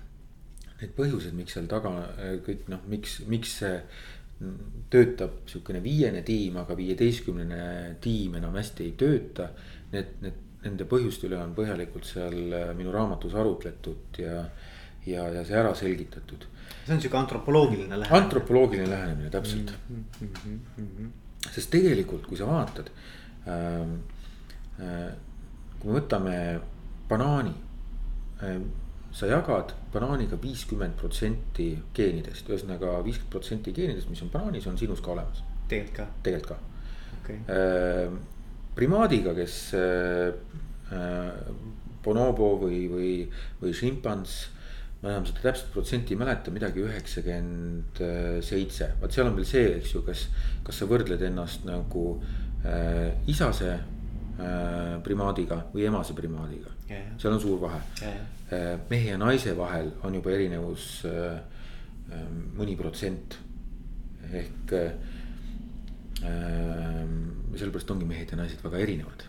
Need 0.80 0.94
põhjused, 0.96 1.36
miks 1.38 1.54
seal 1.54 1.68
taga 1.70 1.92
äh, 2.16 2.32
kõik 2.42 2.66
noh, 2.72 2.82
miks, 2.90 3.20
miks 3.30 3.58
see 3.60 3.76
töötab 4.90 5.44
sihukene 5.46 5.78
viiene 5.84 6.24
tiim, 6.26 6.56
aga 6.58 6.74
viieteistkümnene 6.76 7.60
tiim 8.02 8.34
enam 8.40 8.58
hästi 8.58 8.88
ei 8.88 8.96
tööta. 8.98 9.52
Need, 9.92 10.10
need, 10.24 10.40
nende 10.64 10.86
põhjuste 10.88 11.28
üle 11.28 11.38
on 11.42 11.54
põhjalikult 11.56 12.08
seal 12.08 12.38
minu 12.78 12.92
raamatus 12.92 13.34
arutletud 13.34 14.18
ja, 14.18 14.44
ja, 15.06 15.28
ja 15.38 15.44
see 15.44 15.58
ära 15.60 15.74
selgitatud. 15.74 16.46
see 16.86 16.94
on 16.94 17.00
sihuke 17.00 17.18
antropoloogiline 17.20 17.98
lähenemine. 17.98 18.22
antropoloogiline 18.22 18.90
lähenemine, 18.90 19.30
täpselt 19.30 19.74
mm. 19.88 20.04
-hmm. 20.20 20.58
Mm 20.76 20.88
-hmm. 20.96 21.50
sest 21.50 21.70
tegelikult, 21.70 22.26
kui 22.26 22.36
sa 22.36 22.46
vaatad 22.46 22.90
ähm, 23.46 24.00
Äh, 24.82 25.12
kui 25.78 25.90
me 25.90 26.00
võtame 26.00 26.36
banaani, 27.08 27.52
äh, 28.42 28.58
sa 29.14 29.28
jagad 29.30 29.74
banaaniga 29.94 30.38
viiskümmend 30.42 30.96
protsenti 30.98 31.68
geenidest, 31.94 32.48
ühesõnaga 32.50 32.96
viiskümmend 33.06 33.30
protsenti 33.36 33.74
geenidest, 33.76 34.10
mis 34.10 34.22
on 34.24 34.32
banaanis, 34.32 34.66
on 34.66 34.78
sinus 34.80 35.02
ka 35.04 35.12
olemas. 35.14 35.44
tegelikult 35.68 35.96
ka? 35.96 36.06
tegelikult 36.26 36.48
ka 36.50 36.56
okay.. 37.20 37.38
Äh, 38.74 38.78
primaadiga, 38.78 39.34
kes 39.38 39.56
bonobo 42.04 42.50
või, 42.60 42.84
või, 42.90 43.12
või 43.62 43.72
šimpans 43.74 44.34
ma 45.00 45.14
enam 45.14 45.24
seda 45.28 45.46
täpset 45.46 45.70
protsenti 45.72 46.14
ei 46.14 46.18
mäleta, 46.20 46.52
midagi 46.52 46.82
üheksakümmend 46.84 48.00
seitse, 48.44 48.90
vaat 49.00 49.14
seal 49.16 49.30
on 49.30 49.38
veel 49.38 49.48
see, 49.48 49.64
eks 49.78 49.94
ju, 49.94 50.04
kas, 50.04 50.26
kas 50.66 50.80
sa 50.80 50.88
võrdled 50.88 51.22
ennast 51.24 51.64
nagu 51.68 52.04
äh, 52.64 53.12
isase 53.30 53.78
Äh, 54.34 54.96
primaadiga 55.06 55.60
või 55.70 55.84
emase 55.86 56.14
primaadiga. 56.18 56.72
seal 57.22 57.36
on 57.36 57.40
suur 57.40 57.60
vahe. 57.62 57.78
Äh, 58.02 58.80
mehe 58.90 59.12
ja 59.12 59.18
naise 59.18 59.52
vahel 59.54 59.92
on 60.02 60.16
juba 60.18 60.32
erinevus 60.34 61.04
äh, 61.06 61.38
mõni 62.58 62.74
protsent. 62.76 63.38
ehk 64.32 64.72
sellepärast 66.24 67.90
ongi 67.90 68.06
mehed 68.08 68.30
ja 68.30 68.38
naised 68.38 68.62
väga 68.64 68.78
erinevad. 68.82 69.26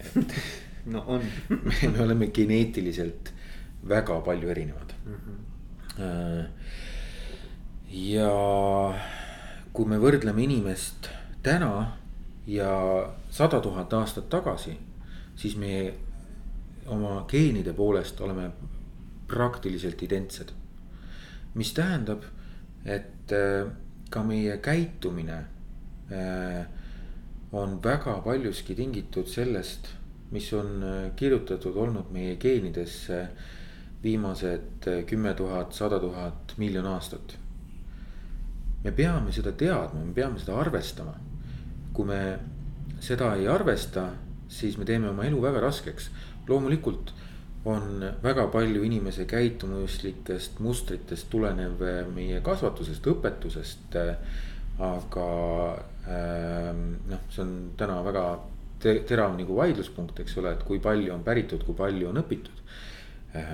et 0.00 0.34
no 0.92 1.04
on 1.06 1.22
me, 1.68 1.88
me 1.92 2.02
oleme 2.02 2.26
geneetiliselt 2.26 3.32
väga 3.88 4.20
palju 4.20 4.48
erinevad 4.48 4.92
mm. 5.06 5.14
-hmm. 5.14 6.44
ja 7.88 8.30
kui 9.72 9.86
me 9.86 9.98
võrdleme 9.98 10.42
inimest 10.42 11.08
täna 11.42 11.96
ja 12.46 12.70
sada 13.30 13.60
tuhat 13.60 13.92
aastat 13.92 14.28
tagasi, 14.28 14.76
siis 15.36 15.56
me 15.56 15.94
oma 16.86 17.24
geenide 17.28 17.72
poolest 17.72 18.20
oleme 18.20 18.50
praktiliselt 19.28 20.02
identsed. 20.02 20.48
mis 21.54 21.72
tähendab, 21.74 22.22
et 22.84 23.32
äh, 23.32 23.66
ka 24.10 24.22
meie 24.22 24.58
käitumine 24.58 25.44
on 27.52 27.78
väga 27.82 28.20
paljuski 28.24 28.74
tingitud 28.74 29.26
sellest, 29.30 29.88
mis 30.30 30.52
on 30.54 30.82
äh, 30.82 30.98
kirjutatud 31.16 31.76
olnud 31.76 32.12
meie 32.14 32.36
geenidesse 32.36 33.28
viimased 34.02 34.86
kümme 35.06 35.34
tuhat, 35.34 35.72
sada 35.72 35.98
tuhat, 36.00 36.54
miljon 36.56 36.86
aastat. 36.86 37.36
me 38.84 38.92
peame 38.92 39.32
seda 39.32 39.52
teadma, 39.52 40.04
me 40.04 40.14
peame 40.14 40.38
seda 40.38 40.56
arvestama 40.56 41.18
kui 41.92 42.06
me 42.06 42.20
seda 43.02 43.34
ei 43.38 43.48
arvesta, 43.50 44.10
siis 44.50 44.78
me 44.78 44.86
teeme 44.88 45.10
oma 45.10 45.26
elu 45.28 45.40
väga 45.42 45.60
raskeks. 45.60 46.10
loomulikult 46.48 47.12
on 47.64 48.02
väga 48.22 48.46
palju 48.50 48.82
inimese 48.82 49.24
käitumuslikest 49.24 50.58
mustritest 50.58 51.28
tulenev 51.30 51.82
meie 52.14 52.40
kasvatusest, 52.40 53.06
õpetusest. 53.06 53.98
aga 54.78 55.26
noh, 56.06 57.26
see 57.30 57.42
on 57.44 57.52
täna 57.78 58.00
väga 58.06 58.24
terav 58.80 59.36
nagu 59.36 59.56
vaidluspunkt, 59.58 60.22
eks 60.22 60.38
ole, 60.40 60.54
et 60.56 60.64
kui 60.66 60.80
palju 60.82 61.12
on 61.14 61.24
päritud, 61.26 61.64
kui 61.66 61.76
palju 61.76 62.08
on 62.10 62.22
õpitud. 62.22 62.56
Äh, 63.30 63.50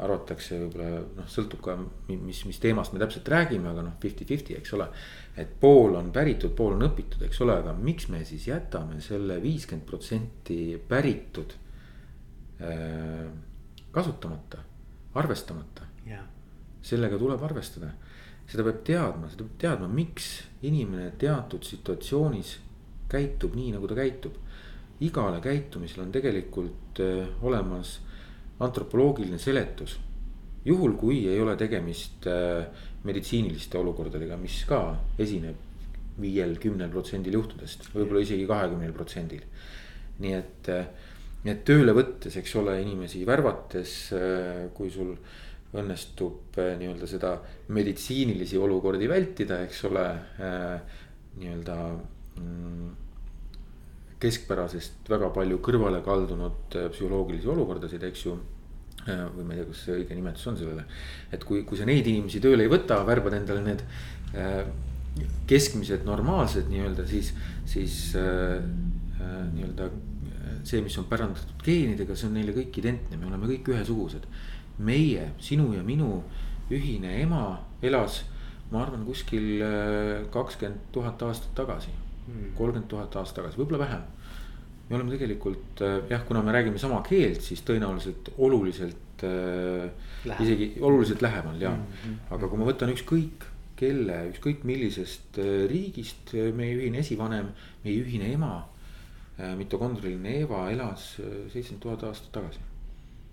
arvatakse 0.00 0.56
võib-olla 0.56 1.02
noh, 1.18 1.26
sõltub 1.28 1.60
ka 1.60 1.74
mis, 2.08 2.38
mis 2.48 2.60
teemast 2.62 2.94
me 2.94 3.02
täpselt 3.02 3.26
räägime, 3.28 3.68
aga 3.68 3.82
noh, 3.84 3.98
fifty-fifty, 4.00 4.54
eks 4.56 4.72
ole. 4.78 4.86
et 5.36 5.50
pool 5.60 5.98
on 5.98 6.08
päritud, 6.14 6.54
pool 6.56 6.78
on 6.78 6.86
õpitud, 6.86 7.20
eks 7.26 7.42
ole, 7.44 7.58
aga 7.60 7.74
miks 7.76 8.08
me 8.08 8.22
siis 8.24 8.46
jätame 8.48 9.02
selle 9.04 9.36
viiskümmend 9.42 9.84
protsenti 9.86 10.78
päritud 10.88 11.52
äh, 12.64 13.28
kasutamata, 13.92 14.64
arvestamata? 15.20 15.84
Yeah.. 16.08 16.24
sellega 16.80 17.20
tuleb 17.20 17.42
arvestada, 17.44 17.92
seda 18.48 18.64
peab 18.64 18.80
teadma, 18.86 19.28
seda 19.28 19.44
peab 19.44 19.60
teadma, 19.60 19.88
miks 19.92 20.30
inimene 20.64 21.12
teatud 21.20 21.66
situatsioonis 21.66 22.56
käitub 23.12 23.56
nii, 23.56 23.72
nagu 23.76 23.88
ta 23.88 23.96
käitub. 23.98 24.44
igale 25.00 25.38
käitumisele 25.40 26.02
on 26.02 26.12
tegelikult 26.12 27.00
äh, 27.00 27.28
olemas 27.42 28.00
antropoloogiline 28.60 29.38
seletus. 29.38 29.98
juhul, 30.64 30.96
kui 30.98 31.28
ei 31.28 31.40
ole 31.40 31.56
tegemist 31.56 32.26
äh, 32.26 32.66
meditsiiniliste 33.04 33.78
olukordadega, 33.78 34.36
mis 34.36 34.64
ka 34.68 34.96
esineb 35.18 35.56
viiel, 36.20 36.56
kümnel 36.58 36.90
protsendil 36.90 37.36
juhtudest, 37.38 37.92
võib-olla 37.94 38.24
isegi 38.24 38.46
kahekümnel 38.46 38.92
protsendil. 38.92 39.44
nii 40.18 40.32
et, 40.34 40.68
äh, 40.72 40.88
et 41.44 41.64
tööle 41.64 41.92
võttes, 41.94 42.36
eks 42.36 42.56
ole, 42.56 42.80
inimesi 42.82 43.22
värvates, 43.26 43.92
kui 44.74 44.90
sul 44.90 45.14
õnnestub 45.76 46.56
nii-öelda 46.56 47.08
seda 47.08 47.34
meditsiinilisi 47.76 48.56
olukordi 48.60 49.08
vältida, 49.10 49.60
eks 49.66 49.82
ole, 49.88 50.04
nii-öelda 51.38 51.76
mm, 52.40 52.86
keskpärasest 54.22 55.10
väga 55.12 55.28
palju 55.34 55.60
kõrvale 55.62 56.00
kaldunud 56.06 56.78
äh, 56.78 56.88
psühholoogilisi 56.94 57.50
olukordasid, 57.52 58.06
eks 58.08 58.24
ju 58.26 58.38
või 59.08 59.44
ma 59.46 59.54
ei 59.54 59.60
tea, 59.60 59.68
kas 59.70 59.82
see 59.86 59.94
õige 59.94 60.16
nimetus 60.18 60.48
on 60.50 60.56
sellele. 60.58 60.82
et 61.32 61.44
kui, 61.46 61.62
kui 61.64 61.78
sa 61.78 61.86
neid 61.88 62.04
inimesi 62.10 62.42
tööle 62.44 62.66
ei 62.66 62.72
võta, 62.72 62.98
värbad 63.08 63.38
endale 63.38 63.62
need 63.64 63.84
keskmised 65.48 66.04
normaalsed 66.04 66.68
nii-öelda, 66.68 67.06
siis, 67.08 67.30
siis 67.70 67.94
nii-öelda 68.18 69.88
see, 70.68 70.82
mis 70.84 70.98
on 71.00 71.06
pärandatud 71.08 71.64
geenidega, 71.64 72.16
see 72.16 72.28
on 72.28 72.36
neile 72.38 72.54
kõik 72.56 72.78
identne, 72.82 73.18
me 73.18 73.28
oleme 73.30 73.48
kõik 73.50 73.72
ühesugused. 73.72 74.26
Meie, 74.78 75.30
sinu 75.38 75.72
ja 75.74 75.82
minu 75.82 76.22
ühine 76.70 77.20
ema 77.22 77.58
elas, 77.82 78.24
ma 78.70 78.82
arvan, 78.82 79.04
kuskil 79.06 79.62
kakskümmend 80.30 80.92
tuhat 80.92 81.22
aastat 81.22 81.54
tagasi 81.56 81.94
kolmkümmend 82.56 82.88
tuhat 82.90 83.16
aastat 83.20 83.42
tagasi, 83.42 83.60
võib-olla 83.60 83.84
vähem. 83.84 84.06
me 84.88 84.96
oleme 84.96 85.12
tegelikult 85.12 85.82
äh, 85.84 85.98
jah, 86.08 86.22
kuna 86.24 86.42
me 86.42 86.52
räägime 86.52 86.80
sama 86.80 87.02
keelt, 87.04 87.42
siis 87.44 87.60
tõenäoliselt 87.68 88.30
oluliselt 88.38 89.24
äh,, 89.26 89.90
isegi 90.40 90.70
oluliselt 90.80 91.22
lähemal 91.22 91.60
ja 91.60 91.74
mm. 91.74 91.84
-hmm. 92.04 92.34
aga 92.36 92.48
kui 92.48 92.60
ma 92.60 92.68
võtan 92.70 92.92
ükskõik 92.94 93.44
kelle, 93.76 94.16
ükskõik 94.32 94.64
millisest 94.64 95.38
äh, 95.38 95.66
riigist 95.70 96.32
äh, 96.34 96.48
meie 96.54 96.78
ühine 96.78 97.04
esivanem, 97.04 97.52
meie 97.84 98.00
ühine 98.04 98.32
ema 98.32 98.54
äh,. 99.38 99.56
mitokondriline 99.56 100.40
Eva 100.44 100.70
elas 100.70 101.14
seitsekümmend 101.16 101.82
tuhat 101.82 102.04
aastat 102.08 102.32
tagasi 102.32 102.60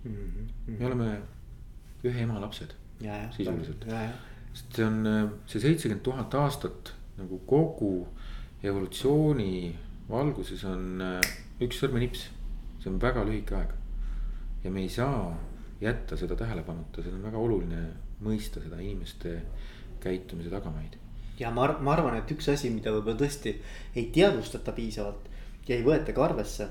mm. 0.04 0.12
-hmm. 0.12 0.78
me 0.78 0.86
oleme 0.86 1.10
ühe 2.10 2.22
ema 2.24 2.40
lapsed 2.42 2.74
sisuliselt, 3.36 3.84
sest 4.52 4.78
see 4.78 4.86
on 4.86 5.02
see 5.46 5.60
seitsekümmend 5.60 6.04
tuhat 6.06 6.34
aastat 6.40 6.94
nagu 7.18 7.40
kogu 7.48 8.06
evolutsiooni 8.64 9.74
valguses 10.10 10.62
on 10.68 11.02
äh, 11.02 11.34
üks 11.64 11.80
sõrmenips, 11.82 12.26
see 12.80 12.90
on 12.92 13.00
väga 13.02 13.24
lühike 13.26 13.56
aeg. 13.58 13.74
ja 14.64 14.70
me 14.70 14.82
ei 14.82 14.90
saa 14.90 15.34
jätta 15.80 16.16
seda 16.16 16.36
tähelepanuta, 16.38 17.02
seda 17.02 17.16
on 17.18 17.26
väga 17.26 17.38
oluline 17.38 17.82
mõista 18.24 18.62
seda 18.62 18.78
inimeste 18.80 19.40
käitumise 20.00 20.50
tagamaid. 20.52 20.96
ja 21.38 21.50
ma, 21.50 21.68
ma 21.80 21.94
arvan, 21.96 22.16
et 22.20 22.30
üks 22.32 22.48
asi, 22.52 22.70
mida 22.70 22.94
võib-olla 22.94 23.18
tõesti 23.20 23.56
ei 23.94 24.10
teadvustata 24.14 24.72
piisavalt, 24.76 25.28
ja 25.68 25.76
ei 25.76 25.84
võeta 25.84 26.14
ka 26.16 26.24
arvesse 26.24 26.68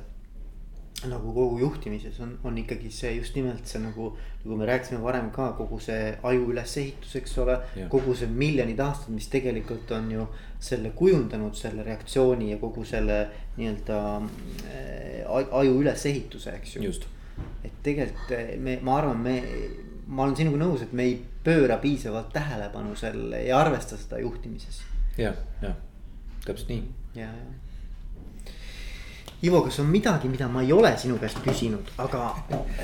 nagu 1.04 1.34
kogu 1.34 1.60
juhtimises 1.60 2.20
on, 2.24 2.38
on 2.48 2.58
ikkagi 2.58 2.90
see 2.94 3.12
just 3.18 3.36
nimelt 3.36 3.68
see 3.68 3.82
nagu, 3.84 4.14
nagu 4.44 4.58
me 4.58 4.68
rääkisime 4.70 5.02
varem 5.04 5.28
ka 5.36 5.50
kogu 5.58 5.80
see 5.84 6.14
aju 6.24 6.46
ülesehitus, 6.54 7.16
eks 7.20 7.38
ole. 7.44 7.58
kogu 7.92 8.16
see 8.16 8.30
miljonid 8.32 8.80
aastad, 8.80 9.12
mis 9.14 9.28
tegelikult 9.32 9.92
on 9.92 10.08
ju 10.12 10.28
selle 10.60 10.94
kujundanud, 10.96 11.58
selle 11.60 11.84
reaktsiooni 11.84 12.54
ja 12.54 12.60
kogu 12.62 12.86
selle 12.88 13.20
nii-öelda 13.58 14.00
äh, 14.72 15.52
aju 15.60 15.76
ülesehituse, 15.82 16.56
eks 16.62 16.78
ju. 16.78 16.94
et 17.66 17.76
tegelikult 17.84 18.32
eh, 18.32 18.56
me, 18.58 18.80
ma 18.82 18.96
arvan, 19.02 19.20
me, 19.20 19.36
ma 20.08 20.24
olen 20.24 20.38
sinuga 20.40 20.64
nõus, 20.64 20.86
et 20.86 20.96
me 20.96 21.10
ei 21.10 21.20
pööra 21.44 21.76
piisavalt 21.84 22.32
tähelepanu 22.34 22.96
selle 22.98 23.44
ja 23.50 23.60
arvesta 23.60 24.00
seda 24.00 24.24
juhtimises. 24.24 24.80
jah, 25.20 25.36
jah, 25.62 25.76
täpselt 26.48 26.72
nii. 26.72 26.88
ja, 27.20 27.28
ja 27.28 27.65
Ivo, 29.46 29.62
kas 29.62 29.78
on 29.84 29.90
midagi, 29.94 30.30
mida 30.32 30.48
ma 30.50 30.64
ei 30.64 30.72
ole 30.74 30.96
sinu 30.98 31.20
käest 31.22 31.42
küsinud, 31.46 31.92
aga 32.02 32.32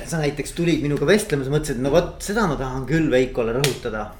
sa 0.06 0.20
näiteks 0.20 0.52
tulid 0.54 0.82
minuga 0.84 1.06
vestlema, 1.08 1.42
sa 1.42 1.50
mõtlesid, 1.50 1.80
no 1.82 1.90
vot 1.90 2.22
seda 2.22 2.44
ma 2.46 2.58
tahan 2.60 2.84
küll 2.86 3.08
Veikole 3.10 3.54
rõhutada. 3.56 4.10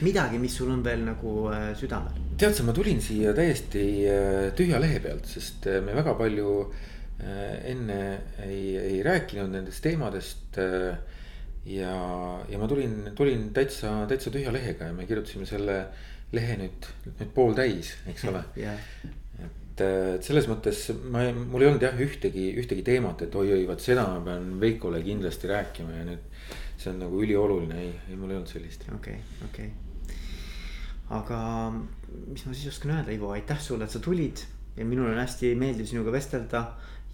midagi, 0.00 0.38
mis 0.40 0.54
sul 0.56 0.70
on 0.72 0.80
veel 0.84 1.02
nagu 1.04 1.32
äh, 1.52 1.74
südamel? 1.76 2.14
tead 2.40 2.54
sa, 2.56 2.64
ma 2.64 2.72
tulin 2.72 3.02
siia 3.04 3.34
täiesti 3.36 3.82
äh, 4.08 4.46
tühja 4.56 4.80
lehe 4.80 5.00
pealt, 5.04 5.28
sest 5.28 5.68
äh, 5.68 5.82
me 5.84 5.92
väga 5.94 6.14
palju 6.18 6.54
enne 7.24 7.98
ei, 8.42 8.74
ei 8.76 8.96
rääkinud 9.06 9.52
nendest 9.52 9.84
teemadest. 9.84 10.58
ja, 11.64 11.92
ja 12.50 12.58
ma 12.58 12.68
tulin, 12.68 13.12
tulin 13.16 13.46
täitsa, 13.54 13.92
täitsa 14.10 14.32
tühja 14.34 14.52
lehega 14.52 14.90
ja 14.90 14.96
me 14.96 15.06
kirjutasime 15.06 15.46
selle 15.48 15.78
lehe 16.34 16.56
nüüd, 16.58 16.88
nüüd 17.06 17.30
pooltäis, 17.36 17.94
eks 18.10 18.26
ole 18.32 18.42
yeah 18.58 19.22
et 19.82 20.22
selles 20.22 20.46
mõttes 20.46 20.84
ma, 21.10 21.24
mul 21.34 21.64
ei 21.64 21.70
olnud 21.70 21.82
jah 21.82 21.98
ühtegi, 21.98 22.50
ühtegi 22.60 22.84
teemat, 22.86 23.24
et 23.26 23.34
oi-oi, 23.34 23.64
vot 23.66 23.80
seda 23.82 24.06
ma 24.06 24.20
pean 24.22 24.52
Veikole 24.60 25.02
kindlasti 25.02 25.50
rääkima 25.50 25.98
ja 25.98 26.04
nüüd. 26.10 26.30
see 26.78 26.90
on 26.90 26.98
nagu 27.00 27.22
ülioluline, 27.22 27.80
ei, 27.80 27.92
ei 28.10 28.16
mul 28.18 28.30
ei 28.30 28.36
olnud 28.36 28.50
sellist. 28.50 28.86
okei 28.94 29.18
okay,, 29.18 29.48
okei 29.48 29.66
okay.. 29.66 30.18
aga 31.18 31.38
mis 32.28 32.46
ma 32.46 32.54
siis 32.54 32.74
oskan 32.74 32.96
öelda, 32.98 33.14
Ivo, 33.14 33.30
aitäh 33.34 33.60
sulle, 33.60 33.84
et 33.84 33.90
sa 33.90 34.02
tulid 34.02 34.44
ja 34.76 34.84
minul 34.84 35.10
on 35.10 35.18
hästi 35.18 35.54
meeldiv 35.58 35.86
sinuga 35.90 36.12
vestelda. 36.12 36.64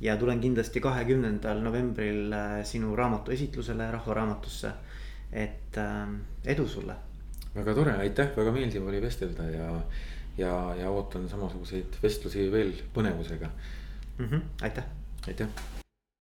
ja 0.01 0.15
tulen 0.17 0.39
kindlasti 0.41 0.81
kahekümnendal 0.81 1.59
novembril 1.61 2.33
äh, 2.33 2.63
sinu 2.65 2.95
raamatu 2.97 3.33
esitlusele 3.33 3.91
Rahva 3.91 4.15
Raamatusse. 4.15 4.73
et 5.33 5.77
äh, 5.77 6.09
edu 6.45 6.69
sulle. 6.69 6.95
väga 7.55 7.75
tore, 7.75 7.93
aitäh, 7.93 8.37
väga 8.37 8.53
meeldiv 8.53 8.87
oli 8.87 9.03
vestelda 9.03 9.51
ja 9.51 9.83
ja, 10.39 10.75
ja 10.79 10.91
ootan 10.91 11.29
samasuguseid 11.29 12.01
vestlusi 12.03 12.51
veel 12.53 12.73
põnevusega 12.95 13.51
mm. 14.19 14.27
-hmm, 14.27 14.43
aitäh. 14.63 14.85
aitäh 15.27 15.80